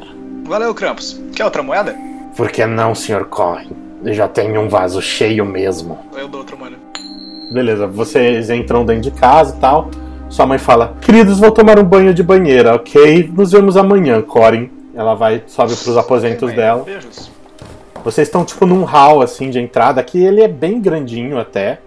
Valeu, 0.47 0.73
Krampus. 0.75 1.21
Quer 1.35 1.45
outra 1.45 1.63
moeda? 1.63 1.97
Por 2.37 2.51
que 2.51 2.65
não, 2.67 2.95
Sr. 2.95 3.25
Corey? 3.25 3.69
Eu 4.05 4.15
já 4.15 4.29
tenho 4.29 4.61
um 4.61 4.69
vaso 4.69 5.03
cheio 5.03 5.45
mesmo. 5.45 5.99
Eu 6.17 6.29
dou 6.29 6.41
outra 6.41 6.55
moeda. 6.55 6.77
Beleza, 7.51 7.87
vocês 7.87 8.49
entram 8.49 8.85
dentro 8.85 9.03
de 9.03 9.11
casa 9.11 9.55
e 9.57 9.61
tal. 9.61 9.91
Sua 10.29 10.47
mãe 10.47 10.59
fala: 10.59 10.97
Queridos, 11.01 11.41
vou 11.41 11.51
tomar 11.51 11.79
um 11.79 11.85
banho 11.85 12.15
de 12.15 12.23
banheira, 12.23 12.75
ok? 12.75 13.29
Nos 13.35 13.53
vemos 13.53 13.77
amanhã, 13.77 14.23
Corin. 14.23 14.71
Ela 14.95 15.15
vai, 15.15 15.43
sobe 15.47 15.75
pros 15.75 15.97
aposentos 15.97 16.49
Bem, 16.49 16.57
dela. 16.57 16.83
Beijos. 16.85 17.31
Vocês 18.05 18.29
estão 18.29 18.45
tipo 18.45 18.67
num 18.67 18.85
hall 18.85 19.23
assim 19.23 19.51
de 19.51 19.59
entrada, 19.59 20.03
que 20.03 20.23
ele 20.23 20.43
é 20.43 20.49
bem 20.49 20.81
grandinho 20.81 21.39
até. 21.39 21.81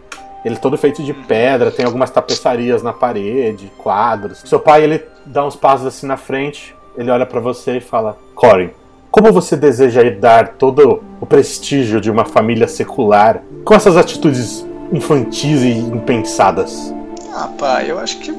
Ele 0.44 0.56
é 0.56 0.58
todo 0.58 0.78
feito 0.78 1.04
de 1.04 1.14
pedra, 1.14 1.72
tem 1.72 1.86
algumas 1.86 2.10
tapeçarias 2.10 2.84
na 2.84 2.94
parede, 2.94 3.72
quadros. 3.78 4.42
Seu 4.46 4.60
pai, 4.60 4.84
ele 4.84 5.04
dá 5.26 5.46
uns 5.46 5.56
passos 5.56 5.86
assim 5.86 6.08
na 6.08 6.18
frente, 6.18 6.76
ele 7.00 7.10
olha 7.10 7.26
pra 7.26 7.40
você 7.40 7.78
e 7.78 7.82
fala: 7.82 8.18
Corin, 8.36 8.72
como 9.10 9.32
você 9.32 9.56
deseja 9.56 10.02
herdar 10.02 10.56
todo 10.60 11.02
o 11.22 11.26
prestígio 11.26 12.02
de 12.02 12.12
uma 12.12 12.26
família 12.26 12.68
secular 12.68 13.42
com 13.64 13.74
essas 13.74 13.96
atitudes 13.96 14.66
infantis 14.92 15.62
e 15.64 15.72
impensadas? 15.72 16.94
Ah, 17.34 17.50
pai, 17.58 17.90
eu 17.90 17.98
acho 17.98 18.20
que. 18.20 18.32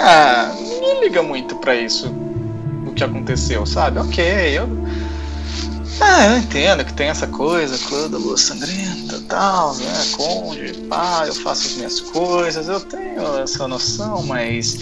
Ah, 0.00 0.52
ninguém 0.60 1.00
liga 1.04 1.22
muito 1.22 1.54
pra 1.56 1.76
isso. 1.76 2.12
O 2.84 2.92
que 2.92 3.04
aconteceu, 3.04 3.64
sabe? 3.64 4.00
Ok, 4.00 4.24
eu. 4.58 4.68
Ah, 6.00 6.26
eu 6.26 6.38
entendo 6.38 6.84
que 6.84 6.92
tem 6.94 7.08
essa 7.08 7.28
coisa, 7.28 7.78
clã 7.86 8.10
da 8.10 8.18
lua 8.18 8.36
sangrenta 8.36 9.14
e 9.16 9.20
tal, 9.28 9.76
né? 9.76 9.92
Conde, 10.16 10.72
pá, 10.88 11.24
eu 11.26 11.34
faço 11.34 11.68
as 11.68 11.76
minhas 11.76 12.00
coisas, 12.00 12.66
eu 12.66 12.80
tenho 12.80 13.38
essa 13.38 13.68
noção, 13.68 14.24
mas. 14.24 14.76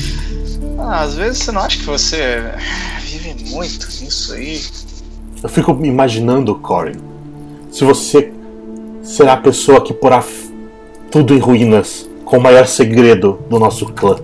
Ah, 0.79 1.03
às 1.03 1.15
vezes 1.15 1.39
você 1.39 1.53
não 1.53 1.63
acha 1.63 1.79
que 1.79 1.85
você 1.85 2.43
vive 3.03 3.51
muito 3.51 3.87
nisso 4.01 4.33
aí? 4.35 4.61
Eu 5.43 5.49
fico 5.49 5.73
me 5.75 5.89
imaginando, 5.89 6.55
Corin, 6.55 6.97
se 7.71 7.85
você 7.85 8.33
será 9.03 9.35
a 9.35 9.37
pessoa 9.37 9.81
que 9.81 9.93
porá 9.93 10.23
tudo 11.11 11.35
em 11.35 11.39
ruínas 11.39 12.09
com 12.25 12.39
o 12.39 12.41
maior 12.41 12.67
segredo 12.67 13.39
do 13.49 13.59
nosso 13.59 13.87
clã. 13.87 14.17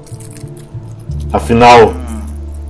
Afinal, 1.32 1.94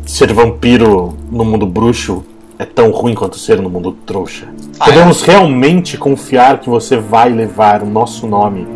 ser 0.06 0.32
vampiro 0.32 1.16
no 1.30 1.44
mundo 1.44 1.66
bruxo 1.66 2.24
é 2.58 2.64
tão 2.64 2.90
ruim 2.90 3.14
quanto 3.14 3.38
ser 3.38 3.60
no 3.60 3.68
mundo 3.68 3.92
trouxa. 4.06 4.48
Ah, 4.80 4.86
Podemos 4.86 5.22
realmente 5.22 5.98
confiar 5.98 6.60
que 6.60 6.70
você 6.70 6.96
vai 6.96 7.30
levar 7.30 7.82
o 7.82 7.86
nosso 7.86 8.26
nome 8.26 8.66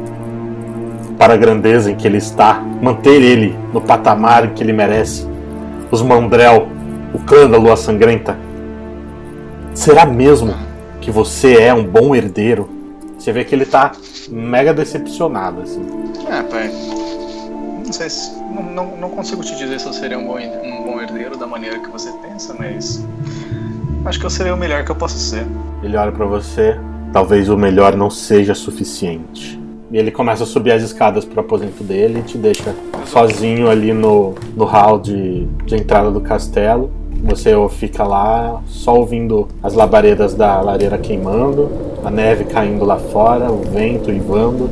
para 1.20 1.34
a 1.34 1.36
grandeza 1.36 1.90
em 1.90 1.94
que 1.94 2.08
ele 2.08 2.16
está, 2.16 2.54
manter 2.80 3.20
ele 3.20 3.54
no 3.74 3.80
patamar 3.82 4.54
que 4.54 4.62
ele 4.62 4.72
merece? 4.72 5.28
Os 5.90 6.00
Mandrel, 6.00 6.66
o 7.12 7.18
clã 7.18 7.46
da 7.46 7.58
Lua 7.58 7.76
Sangrenta? 7.76 8.38
Será 9.74 10.06
mesmo 10.06 10.54
que 10.98 11.10
você 11.10 11.60
é 11.60 11.74
um 11.74 11.84
bom 11.84 12.14
herdeiro? 12.14 12.70
Você 13.18 13.32
vê 13.32 13.44
que 13.44 13.54
ele 13.54 13.66
tá 13.66 13.92
mega 14.30 14.72
decepcionado, 14.72 15.60
assim. 15.60 15.82
É, 16.26 16.42
pai. 16.42 16.70
Não 17.84 17.92
sei 17.92 18.08
se. 18.08 18.34
Não, 18.54 18.62
não, 18.62 18.96
não 18.96 19.10
consigo 19.10 19.42
te 19.42 19.54
dizer 19.56 19.78
se 19.78 19.86
eu 19.88 19.92
seria 19.92 20.18
um 20.18 20.26
bom, 20.26 20.38
um 20.38 20.84
bom 20.84 21.02
herdeiro 21.02 21.36
da 21.36 21.46
maneira 21.46 21.78
que 21.80 21.90
você 21.90 22.10
pensa, 22.22 22.56
mas. 22.58 23.06
Acho 24.06 24.18
que 24.18 24.24
eu 24.24 24.30
seria 24.30 24.54
o 24.54 24.56
melhor 24.56 24.86
que 24.86 24.90
eu 24.90 24.96
posso 24.96 25.18
ser. 25.18 25.46
Ele 25.82 25.98
olha 25.98 26.12
pra 26.12 26.24
você, 26.24 26.80
talvez 27.12 27.50
o 27.50 27.58
melhor 27.58 27.94
não 27.94 28.08
seja 28.08 28.54
suficiente. 28.54 29.59
E 29.90 29.98
ele 29.98 30.10
começa 30.10 30.44
a 30.44 30.46
subir 30.46 30.72
as 30.72 30.82
escadas 30.82 31.24
pro 31.24 31.40
aposento 31.40 31.82
dele 31.82 32.20
e 32.20 32.22
te 32.22 32.38
deixa 32.38 32.74
sozinho 33.06 33.68
ali 33.68 33.92
no, 33.92 34.34
no 34.56 34.64
hall 34.64 34.98
de, 35.00 35.46
de 35.64 35.74
entrada 35.74 36.10
do 36.10 36.20
castelo. 36.20 36.90
Você 37.24 37.52
fica 37.70 38.04
lá 38.04 38.62
só 38.66 38.94
ouvindo 38.94 39.48
as 39.62 39.74
labaredas 39.74 40.32
da 40.32 40.60
lareira 40.60 40.96
queimando, 40.96 41.68
a 42.04 42.10
neve 42.10 42.44
caindo 42.44 42.84
lá 42.84 42.98
fora, 42.98 43.50
o 43.50 43.62
vento 43.62 44.10
ivando. 44.10 44.70